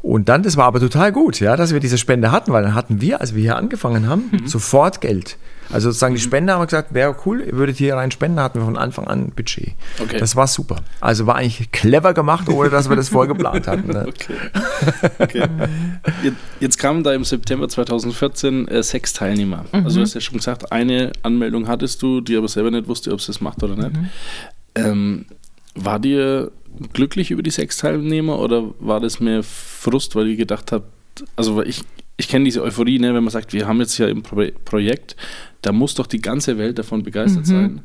Und 0.00 0.30
dann, 0.30 0.42
das 0.42 0.56
war 0.56 0.64
aber 0.64 0.80
total 0.80 1.12
gut, 1.12 1.38
ja, 1.40 1.56
dass 1.56 1.74
wir 1.74 1.80
diese 1.80 1.98
Spende 1.98 2.32
hatten, 2.32 2.50
weil 2.52 2.62
dann 2.62 2.74
hatten 2.74 3.02
wir, 3.02 3.20
als 3.20 3.34
wir 3.34 3.42
hier 3.42 3.56
angefangen 3.56 4.08
haben, 4.08 4.30
mhm. 4.32 4.46
sofort 4.46 5.02
Geld. 5.02 5.36
Also 5.70 5.90
sozusagen 5.90 6.14
die. 6.14 6.20
Spender 6.20 6.54
haben 6.54 6.64
gesagt, 6.64 6.94
wäre 6.94 7.14
cool, 7.24 7.40
ihr 7.40 7.52
würdet 7.52 7.76
hier 7.76 7.94
rein 7.94 8.10
spenden, 8.10 8.40
hatten 8.40 8.58
wir 8.58 8.64
von 8.64 8.76
Anfang 8.76 9.06
an 9.06 9.26
ein 9.26 9.30
Budget. 9.30 9.74
Okay. 10.00 10.18
Das 10.18 10.36
war 10.36 10.46
super. 10.46 10.76
Also 11.00 11.26
war 11.26 11.36
eigentlich 11.36 11.70
clever 11.72 12.14
gemacht, 12.14 12.48
ohne 12.48 12.70
dass 12.70 12.88
wir 12.88 12.96
das 12.96 13.10
vorher 13.10 13.32
geplant 13.32 13.66
hatten. 13.66 13.88
Ne? 13.88 14.06
Okay. 14.18 14.34
okay. 15.18 15.48
Jetzt 16.60 16.78
kamen 16.78 17.02
da 17.02 17.12
im 17.12 17.24
September 17.24 17.68
2014 17.68 18.68
äh, 18.68 18.82
sechs 18.82 19.12
Teilnehmer. 19.12 19.64
Mhm. 19.72 19.84
Also 19.84 19.96
du 19.96 20.02
hast 20.02 20.14
ja 20.14 20.20
schon 20.20 20.38
gesagt, 20.38 20.72
eine 20.72 21.12
Anmeldung 21.22 21.68
hattest 21.68 22.02
du, 22.02 22.20
die 22.20 22.36
aber 22.36 22.48
selber 22.48 22.70
nicht 22.70 22.88
wusste, 22.88 23.12
ob 23.12 23.20
sie 23.20 23.32
es 23.32 23.40
macht 23.40 23.62
oder 23.62 23.76
nicht. 23.76 23.92
Mhm. 23.92 24.08
Ähm, 24.74 25.26
war 25.74 25.98
dir 25.98 26.50
glücklich 26.92 27.30
über 27.30 27.42
die 27.42 27.50
sechs 27.50 27.78
Teilnehmer 27.78 28.38
oder 28.38 28.64
war 28.80 29.00
das 29.00 29.20
mehr 29.20 29.42
Frust, 29.42 30.14
weil 30.16 30.28
ihr 30.28 30.36
gedacht 30.36 30.72
habt, 30.72 30.86
also 31.36 31.56
weil 31.56 31.68
ich 31.68 31.82
ich 32.20 32.28
kenne 32.28 32.44
diese 32.44 32.62
Euphorie, 32.62 32.98
ne, 32.98 33.14
wenn 33.14 33.22
man 33.22 33.30
sagt, 33.30 33.52
wir 33.52 33.68
haben 33.68 33.78
jetzt 33.78 33.94
hier 33.94 34.08
ein 34.08 34.22
Pro 34.22 34.42
Projekt, 34.64 35.16
da 35.62 35.72
muss 35.72 35.94
doch 35.94 36.06
die 36.06 36.20
ganze 36.20 36.58
Welt 36.58 36.78
davon 36.78 37.04
begeistert 37.04 37.46
mhm. 37.46 37.50
sein. 37.50 37.80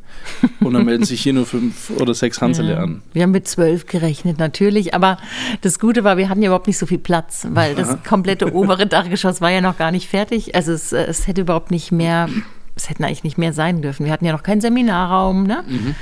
Und 0.60 0.74
dann 0.74 0.86
melden 0.86 1.06
sich 1.06 1.22
hier 1.22 1.34
nur 1.34 1.46
fünf 1.46 1.92
oder 2.00 2.14
sechs 2.16 2.42
Hansele 2.42 2.74
ja. 2.74 2.80
an. 2.80 3.04
Wir 3.14 3.24
haben 3.24 3.32
mit 3.32 3.48
zwölf 3.48 3.86
gerechnet, 3.86 4.40
natürlich. 4.40 4.96
Aber 4.96 5.18
das 5.62 5.80
Gute 5.80 6.04
war, 6.04 6.18
wir 6.18 6.30
hatten 6.30 6.42
ja 6.42 6.48
überhaupt 6.48 6.68
nicht 6.68 6.80
so 6.80 6.88
viel 6.88 6.98
Platz, 6.98 7.48
weil 7.52 7.76
das 7.76 8.04
komplette 8.04 8.54
obere 8.56 8.88
Dachgeschoss 8.88 9.40
war 9.40 9.52
ja 9.52 9.62
noch 9.62 9.78
gar 9.78 9.92
nicht 9.92 10.10
fertig. 10.10 10.56
Also 10.56 10.72
es, 10.72 10.92
es 10.92 11.28
hätte 11.28 11.42
überhaupt 11.42 11.70
nicht 11.70 11.92
mehr, 11.92 12.28
es 12.76 12.90
hätten 12.90 13.04
eigentlich 13.04 13.24
nicht 13.24 13.38
mehr 13.38 13.54
sein 13.54 13.84
dürfen. 13.84 14.06
Wir 14.06 14.12
hatten 14.12 14.26
ja 14.26 14.32
noch 14.32 14.44
keinen 14.44 14.62
Seminarraum, 14.62 15.44
ne? 15.46 15.64
Mhm. 15.68 15.96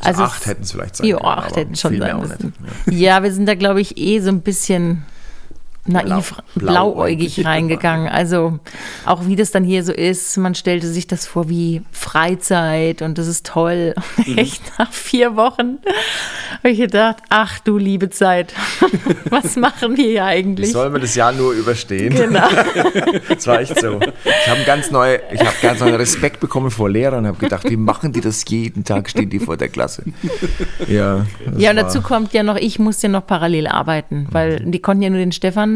Also 0.00 0.22
acht 0.22 0.46
hätten 0.46 0.62
es 0.62 0.72
vielleicht 0.72 0.96
sein 0.96 1.08
können. 1.08 1.20
Ja, 1.22 1.28
acht 1.28 1.56
hätten 1.56 1.74
schon 1.74 1.98
sein 1.98 2.20
müssen. 2.20 2.52
Ja. 2.86 2.92
ja, 2.92 3.22
wir 3.22 3.32
sind 3.32 3.46
da, 3.46 3.54
glaube 3.54 3.80
ich, 3.80 3.96
eh 3.96 4.20
so 4.20 4.28
ein 4.28 4.42
bisschen 4.42 5.04
naiv, 5.86 6.34
Blau, 6.54 6.92
blauäugig 6.92 7.44
reingegangen. 7.44 8.08
Also 8.08 8.58
auch 9.04 9.26
wie 9.26 9.36
das 9.36 9.50
dann 9.50 9.64
hier 9.64 9.84
so 9.84 9.92
ist, 9.92 10.36
man 10.36 10.54
stellte 10.54 10.86
sich 10.88 11.06
das 11.06 11.26
vor 11.26 11.48
wie 11.48 11.82
Freizeit 11.92 13.02
und 13.02 13.18
das 13.18 13.26
ist 13.26 13.46
toll. 13.46 13.94
Mhm. 14.26 14.38
Echt 14.38 14.62
nach 14.78 14.92
vier 14.92 15.36
Wochen 15.36 15.78
habe 16.58 16.70
ich 16.70 16.78
gedacht, 16.78 17.16
ach 17.28 17.58
du 17.58 17.76
liebe 17.76 18.10
Zeit, 18.10 18.54
was 19.30 19.56
machen 19.56 19.96
wir 19.96 20.04
hier 20.04 20.24
eigentlich? 20.24 20.72
Sollen 20.72 20.92
wir 20.92 21.00
das 21.00 21.14
Jahr 21.14 21.32
nur 21.32 21.52
überstehen? 21.52 22.14
Genau. 22.14 22.48
das 23.28 23.46
war 23.46 23.60
echt 23.60 23.78
so. 23.78 24.00
Ich 24.00 24.48
habe 24.48 24.62
ganz 24.64 24.90
neu, 24.90 25.18
ich 25.32 25.40
habe 25.40 25.54
ganz 25.60 25.80
neuen 25.80 25.96
Respekt 25.96 26.40
bekommen 26.40 26.70
vor 26.70 26.88
Lehrern 26.88 27.20
und 27.20 27.26
habe 27.26 27.38
gedacht, 27.38 27.68
wie 27.68 27.76
machen 27.76 28.12
die 28.12 28.20
das 28.20 28.44
jeden 28.48 28.84
Tag, 28.84 29.10
stehen 29.10 29.28
die 29.28 29.40
vor 29.40 29.56
der 29.56 29.68
Klasse. 29.68 30.04
Ja, 30.86 31.26
ja 31.56 31.70
und 31.70 31.76
dazu 31.76 32.00
kommt 32.00 32.32
ja 32.32 32.42
noch, 32.42 32.56
ich 32.56 32.78
musste 32.78 33.08
ja 33.08 33.12
noch 33.12 33.26
parallel 33.26 33.66
arbeiten, 33.66 34.28
weil 34.30 34.60
die 34.60 34.80
konnten 34.80 35.02
ja 35.02 35.10
nur 35.10 35.18
den 35.18 35.32
Stefan 35.32 35.73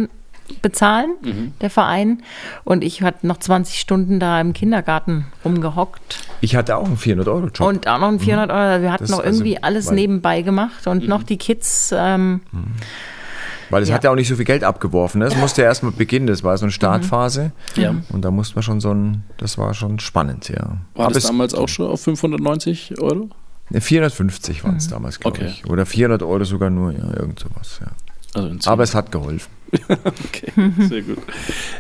bezahlen, 0.63 1.15
mhm. 1.23 1.53
der 1.61 1.71
Verein. 1.71 2.23
Und 2.65 2.85
ich 2.85 3.03
hatte 3.03 3.27
noch 3.27 3.39
20 3.39 3.79
Stunden 3.79 4.21
da 4.21 4.41
im 4.41 4.53
Kindergarten 4.53 5.27
rumgehockt. 5.45 6.19
Ich 6.41 6.57
hatte 6.57 6.77
auch 6.77 6.87
einen 6.87 6.97
400-Euro-Job. 6.97 7.67
Und 7.67 7.89
auch 7.89 7.99
noch 7.99 8.09
einen 8.09 8.21
400 8.21 8.51
Euro. 8.51 8.61
Also 8.61 8.83
wir 8.83 8.93
hatten 8.93 9.05
das 9.05 9.11
noch 9.11 9.25
irgendwie 9.25 9.57
also, 9.57 9.67
alles 9.67 9.91
nebenbei 9.91 10.43
gemacht 10.43 10.87
und 10.87 11.05
mhm. 11.05 11.09
noch 11.09 11.23
die 11.23 11.37
Kids. 11.37 11.95
Ähm, 11.97 12.41
mhm. 12.53 12.75
Weil 13.71 13.83
es 13.83 13.89
ja. 13.89 13.95
hat 13.95 14.05
ja 14.05 14.11
auch 14.11 14.15
nicht 14.15 14.29
so 14.29 14.37
viel 14.37 14.45
Geld 14.45 14.65
abgeworfen. 14.65 15.19
Ne? 15.19 15.27
Es 15.27 15.37
musste 15.37 15.63
ja 15.63 15.69
erstmal 15.69 15.93
beginnen, 15.93 16.27
das 16.27 16.43
war 16.43 16.57
so 16.57 16.65
eine 16.65 16.73
Startphase. 16.73 17.53
Mhm. 17.77 17.83
Ja. 17.83 17.95
Und 18.11 18.25
da 18.25 18.31
musste 18.31 18.55
man 18.55 18.63
schon 18.63 18.81
so 18.81 18.93
ein, 18.93 19.25
das 19.37 19.59
war 19.59 19.75
schon 19.75 19.99
spannend, 19.99 20.49
ja. 20.49 20.79
War 20.95 21.07
Aber 21.07 21.15
das 21.15 21.25
damals 21.25 21.55
auch 21.55 21.69
schon 21.69 21.87
auf 21.87 22.03
590 22.03 23.01
Euro? 23.01 23.29
450 23.73 24.65
waren 24.65 24.77
es 24.77 24.87
mhm. 24.87 24.93
damals, 24.93 25.21
glaube 25.21 25.39
okay. 25.39 25.49
ich. 25.49 25.67
Oder 25.71 25.85
400 25.85 26.23
Euro 26.23 26.45
sogar 26.45 26.71
nur, 26.71 26.93
ja, 26.93 27.15
irgend 27.17 27.39
sowas, 27.39 27.81
ja. 27.81 27.89
Also 28.35 28.71
Aber 28.71 28.83
es 28.83 28.95
hat 28.95 29.13
geholfen. 29.13 29.51
okay, 29.89 30.53
sehr 30.89 31.03
gut. 31.03 31.19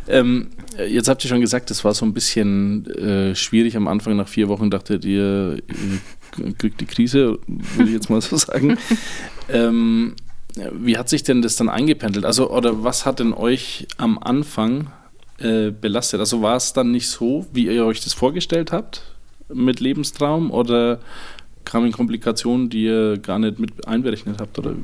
Ähm, 0.07 0.49
jetzt 0.89 1.09
habt 1.09 1.24
ihr 1.24 1.28
schon 1.28 1.41
gesagt, 1.41 1.70
es 1.70 1.84
war 1.84 1.95
so 1.95 2.05
ein 2.05 2.12
bisschen 2.12 2.86
äh, 2.97 3.34
schwierig 3.34 3.76
am 3.76 3.89
Anfang. 3.89 4.16
Nach 4.16 4.28
vier 4.28 4.49
Wochen 4.49 4.70
dachtet 4.70 5.05
ihr, 5.05 5.59
ihr 5.68 6.53
kriegt 6.55 6.80
die 6.80 6.86
Krise, 6.86 7.39
würde 7.47 7.84
ich 7.84 7.93
jetzt 7.93 8.11
mal 8.11 8.20
so 8.20 8.36
sagen. 8.36 8.78
ähm, 9.49 10.14
wie 10.72 10.99
hat 10.99 11.09
sich 11.09 11.22
denn 11.22 11.43
das 11.43 11.57
dann 11.57 11.68
eingependelt? 11.68 12.24
Also, 12.24 12.51
oder 12.51 12.82
was 12.84 13.07
hat 13.07 13.20
denn 13.20 13.32
euch 13.32 13.86
am 13.97 14.18
Anfang 14.18 14.91
äh, 15.39 15.70
belastet? 15.70 16.20
Also 16.20 16.43
war 16.43 16.57
es 16.57 16.72
dann 16.72 16.91
nicht 16.91 17.09
so, 17.09 17.47
wie 17.53 17.66
ihr 17.66 17.84
euch 17.86 18.03
das 18.03 18.12
vorgestellt 18.12 18.72
habt 18.72 19.03
mit 19.53 19.80
Lebenstraum 19.80 20.51
oder 20.51 21.01
kamen 21.64 21.93
Komplikationen, 21.93 22.70
die 22.70 22.84
ihr 22.84 23.18
gar 23.18 23.39
nicht 23.39 23.59
mit 23.59 23.86
einberechnet 23.86 24.41
habt? 24.41 24.59
Oder 24.59 24.74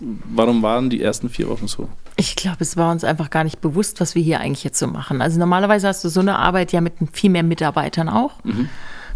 warum 0.00 0.62
waren 0.62 0.90
die 0.90 1.02
ersten 1.02 1.28
vier 1.28 1.48
Wochen 1.48 1.68
so? 1.68 1.88
Ich 2.16 2.36
glaube, 2.36 2.58
es 2.60 2.76
war 2.76 2.90
uns 2.90 3.04
einfach 3.04 3.30
gar 3.30 3.44
nicht 3.44 3.60
bewusst, 3.60 4.00
was 4.00 4.14
wir 4.14 4.22
hier 4.22 4.40
eigentlich 4.40 4.64
jetzt 4.64 4.78
so 4.78 4.86
machen. 4.86 5.22
Also 5.22 5.38
normalerweise 5.38 5.88
hast 5.88 6.04
du 6.04 6.08
so 6.08 6.20
eine 6.20 6.38
Arbeit 6.38 6.72
ja 6.72 6.80
mit 6.80 6.94
viel 7.12 7.30
mehr 7.30 7.42
Mitarbeitern 7.42 8.08
auch. 8.08 8.42
Mhm. 8.44 8.68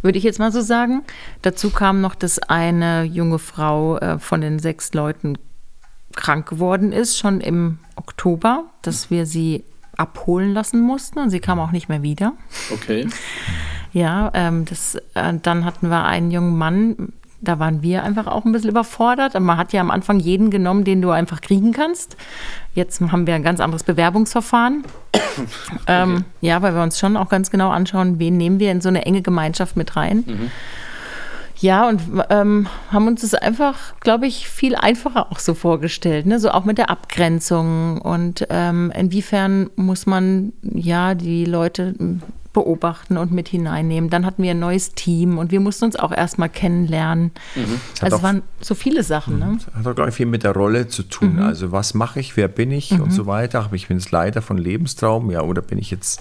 Würde 0.03 0.19
ich 0.19 0.25
jetzt 0.25 0.39
mal 0.39 0.53
so 0.53 0.61
sagen. 0.61 1.03
Dazu 1.43 1.71
kam 1.71 2.01
noch, 2.01 2.15
dass 2.15 2.39
eine 2.39 3.05
junge 3.05 3.39
Frau 3.39 3.99
äh, 3.99 4.19
von 4.19 4.41
den 4.41 4.59
sechs 4.59 4.95
Leuten 4.95 5.39
krank 6.15 6.49
geworden 6.49 6.93
ist, 6.93 7.19
schon 7.19 7.41
im 7.41 7.79
Oktober, 7.97 8.65
dass 8.83 9.11
wir 9.11 9.27
sie 9.27 9.65
abholen 9.97 10.53
lassen 10.53 10.81
mussten 10.81 11.19
und 11.19 11.31
sie 11.31 11.41
kam 11.41 11.59
auch 11.59 11.71
nicht 11.71 11.89
mehr 11.89 12.03
wieder. 12.03 12.33
Okay. 12.73 13.09
Ja, 13.93 14.31
ähm, 14.35 14.65
das, 14.65 14.97
äh, 15.15 15.35
dann 15.43 15.65
hatten 15.65 15.89
wir 15.89 16.05
einen 16.05 16.31
jungen 16.31 16.57
Mann, 16.57 17.13
da 17.43 17.59
waren 17.59 17.83
wir 17.83 18.05
einfach 18.05 18.27
auch 18.27 18.45
ein 18.45 18.53
bisschen 18.53 18.71
überfordert. 18.71 19.39
Man 19.39 19.59
hat 19.59 19.73
ja 19.73 19.81
am 19.81 19.91
Anfang 19.91 20.21
jeden 20.21 20.51
genommen, 20.51 20.85
den 20.85 21.03
du 21.03 21.11
einfach 21.11 21.41
kriegen 21.41 21.73
kannst. 21.73 22.17
Jetzt 22.75 23.01
haben 23.01 23.27
wir 23.27 23.35
ein 23.35 23.43
ganz 23.43 23.61
anderes 23.61 23.85
Bewerbungsverfahren. 23.85 24.85
Ähm, 25.87 26.13
okay. 26.13 26.25
ja, 26.43 26.61
weil 26.61 26.75
wir 26.75 26.83
uns 26.83 26.99
schon 26.99 27.17
auch 27.17 27.31
ganz 27.31 27.51
genau 27.51 27.71
anschauen, 27.71 28.19
wen 28.19 28.37
nehmen 28.37 28.61
wir 28.61 28.71
in 28.71 28.83
so 28.83 28.91
eine 28.91 29.07
enge 29.07 29.23
Gemeinschaft 29.23 29.77
mit 29.77 29.97
rein. 29.97 30.25
Mhm. 30.27 30.51
Ja, 31.59 31.89
und 31.89 32.03
ähm, 32.29 32.67
haben 32.91 33.07
uns 33.07 33.23
das 33.23 33.35
einfach, 33.35 33.99
glaube 34.01 34.27
ich, 34.27 34.49
viel 34.49 34.75
einfacher 34.75 35.33
auch 35.33 35.39
so 35.39 35.55
vorgestellt. 35.55 36.27
Ne? 36.27 36.39
So 36.39 36.51
auch 36.51 36.65
mit 36.65 36.77
der 36.77 36.91
Abgrenzung 36.91 38.01
und 38.03 38.47
ähm, 38.51 38.93
inwiefern 38.95 39.71
muss 39.77 40.05
man 40.05 40.53
ja 40.63 41.15
die 41.15 41.47
Leute 41.47 41.95
beobachten 42.53 43.17
und 43.17 43.33
mit 43.33 43.49
hineinnehmen. 43.49 44.11
Dann 44.11 44.27
hatten 44.27 44.43
wir 44.43 44.51
ein 44.51 44.59
neues 44.59 44.93
Team 44.93 45.39
und 45.39 45.51
wir 45.51 45.61
mussten 45.61 45.87
uns 45.87 45.97
auch 45.97 46.13
erstmal 46.13 46.49
kennenlernen. 46.49 47.33
Mhm. 47.55 47.81
Also 48.01 48.17
es 48.17 48.23
waren 48.23 48.43
so 48.61 48.75
viele 48.75 49.03
Sachen. 49.03 49.39
Ne? 49.39 49.59
Hat 49.75 49.87
auch, 49.87 49.95
glaube 49.95 50.11
ich, 50.11 50.17
viel 50.17 50.27
mit 50.27 50.45
der 50.45 50.53
Rolle 50.53 50.89
zu 50.89 51.03
tun. 51.03 51.37
Mhm. 51.37 51.43
Also 51.43 51.73
was 51.73 51.95
mache 51.95 52.21
ich, 52.21 52.37
wer 52.37 52.49
bin 52.49 52.71
ich 52.71 52.91
mhm. 52.91 53.03
und 53.03 53.11
so 53.13 53.27
weiter. 53.27 53.65
Aber 53.65 53.77
ich 53.77 53.89
bin 53.89 53.99
jetzt 53.99 54.11
Leiter 54.11 54.43
von 54.43 54.59
Lebenstraum, 54.59 55.31
ja, 55.31 55.41
oder 55.41 55.63
bin 55.63 55.79
ich 55.79 55.91
jetzt 55.91 56.21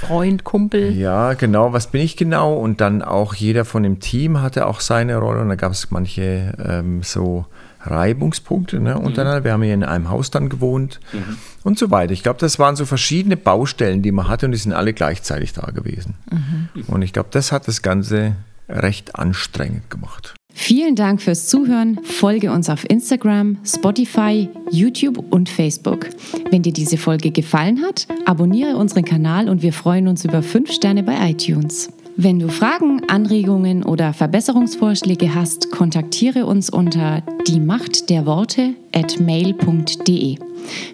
Freund, 0.00 0.44
Kumpel? 0.44 0.92
Ja, 0.92 1.34
genau, 1.34 1.72
was 1.72 1.88
bin 1.88 2.02
ich 2.02 2.16
genau? 2.16 2.54
Und 2.54 2.80
dann 2.80 3.02
auch 3.02 3.34
jeder 3.34 3.64
von 3.64 3.82
dem 3.82 4.00
Team 4.00 4.40
hatte 4.40 4.66
auch 4.66 4.80
seine 4.80 5.16
Rolle 5.16 5.40
und 5.40 5.48
da 5.48 5.56
gab 5.56 5.72
es 5.72 5.90
manche 5.90 6.54
ähm, 6.62 7.02
so 7.02 7.46
Reibungspunkte 7.80 8.80
ne, 8.80 8.98
untereinander. 8.98 9.40
Mhm. 9.40 9.44
Wir 9.44 9.52
haben 9.52 9.62
hier 9.62 9.74
in 9.74 9.84
einem 9.84 10.10
Haus 10.10 10.30
dann 10.30 10.48
gewohnt 10.48 11.00
mhm. 11.12 11.36
Und 11.66 11.80
so 11.80 11.90
weiter. 11.90 12.12
Ich 12.12 12.22
glaube, 12.22 12.38
das 12.38 12.60
waren 12.60 12.76
so 12.76 12.86
verschiedene 12.86 13.36
Baustellen, 13.36 14.00
die 14.00 14.12
man 14.12 14.28
hatte 14.28 14.46
und 14.46 14.52
die 14.52 14.58
sind 14.58 14.72
alle 14.72 14.92
gleichzeitig 14.92 15.52
da 15.52 15.72
gewesen. 15.72 16.14
Mhm. 16.30 16.84
Und 16.86 17.02
ich 17.02 17.12
glaube, 17.12 17.30
das 17.32 17.50
hat 17.50 17.66
das 17.66 17.82
Ganze 17.82 18.36
recht 18.68 19.16
anstrengend 19.16 19.90
gemacht. 19.90 20.34
Vielen 20.54 20.94
Dank 20.94 21.20
fürs 21.20 21.48
Zuhören. 21.48 21.98
Folge 22.04 22.52
uns 22.52 22.70
auf 22.70 22.88
Instagram, 22.88 23.58
Spotify, 23.64 24.48
YouTube 24.70 25.18
und 25.30 25.48
Facebook. 25.48 26.08
Wenn 26.50 26.62
dir 26.62 26.72
diese 26.72 26.98
Folge 26.98 27.32
gefallen 27.32 27.82
hat, 27.82 28.06
abonniere 28.26 28.76
unseren 28.76 29.04
Kanal 29.04 29.48
und 29.48 29.60
wir 29.60 29.72
freuen 29.72 30.06
uns 30.06 30.24
über 30.24 30.44
5 30.44 30.70
Sterne 30.70 31.02
bei 31.02 31.30
iTunes. 31.30 31.90
Wenn 32.16 32.38
du 32.38 32.48
Fragen, 32.48 33.02
Anregungen 33.08 33.82
oder 33.82 34.14
Verbesserungsvorschläge 34.14 35.34
hast, 35.34 35.72
kontaktiere 35.72 36.46
uns 36.46 36.70
unter 36.70 37.22
die 37.46 37.60
Macht 37.60 38.08
der 38.08 38.24
Worte 38.24 38.74
at 38.94 39.20
mail.de. 39.20 40.38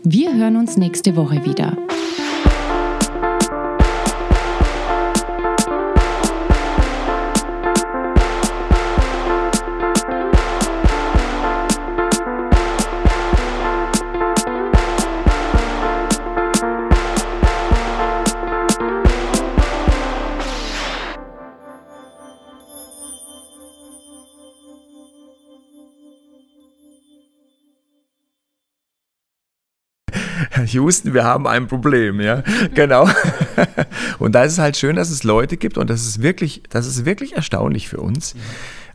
Wir 0.04 0.34
hören 0.34 0.56
uns 0.56 0.76
nächste 0.76 1.16
Woche 1.16 1.44
wieder. 1.44 1.76
Houston, 30.66 31.14
wir 31.14 31.24
haben 31.24 31.46
ein 31.46 31.66
Problem, 31.66 32.20
ja, 32.20 32.42
genau. 32.74 33.08
Und 34.18 34.34
da 34.34 34.44
ist 34.44 34.52
es 34.52 34.58
halt 34.58 34.76
schön, 34.76 34.96
dass 34.96 35.10
es 35.10 35.24
Leute 35.24 35.56
gibt 35.56 35.78
und 35.78 35.90
das 35.90 36.06
ist 36.06 36.22
wirklich, 36.22 36.62
das 36.68 36.86
ist 36.86 37.04
wirklich 37.04 37.34
erstaunlich 37.34 37.88
für 37.88 37.98
uns. 37.98 38.34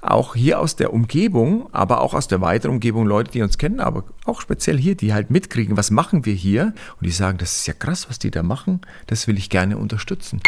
Auch 0.02 0.36
hier 0.36 0.60
aus 0.60 0.76
der 0.76 0.94
Umgebung, 0.94 1.68
aber 1.74 2.02
auch 2.02 2.14
aus 2.14 2.28
der 2.28 2.40
weiteren 2.42 2.76
Umgebung 2.76 3.06
Leute, 3.06 3.32
die 3.32 3.42
uns 3.42 3.58
kennen, 3.58 3.80
aber 3.80 4.04
auch 4.26 4.42
speziell 4.42 4.78
hier, 4.78 4.96
die 4.96 5.14
halt 5.14 5.32
mitkriegen, 5.32 5.76
was 5.76 5.92
machen 5.92 6.26
wir 6.26 6.34
hier 6.34 6.74
und 7.00 7.06
die 7.06 7.12
sagen, 7.12 7.38
das 7.40 7.58
ist 7.58 7.68
ja 7.68 7.74
krass, 7.74 8.08
was 8.08 8.20
die 8.20 8.32
da 8.32 8.44
machen, 8.44 8.82
das 9.08 9.28
will 9.28 9.38
ich 9.38 9.50
gerne 9.50 9.78
unterstützen. 9.78 10.40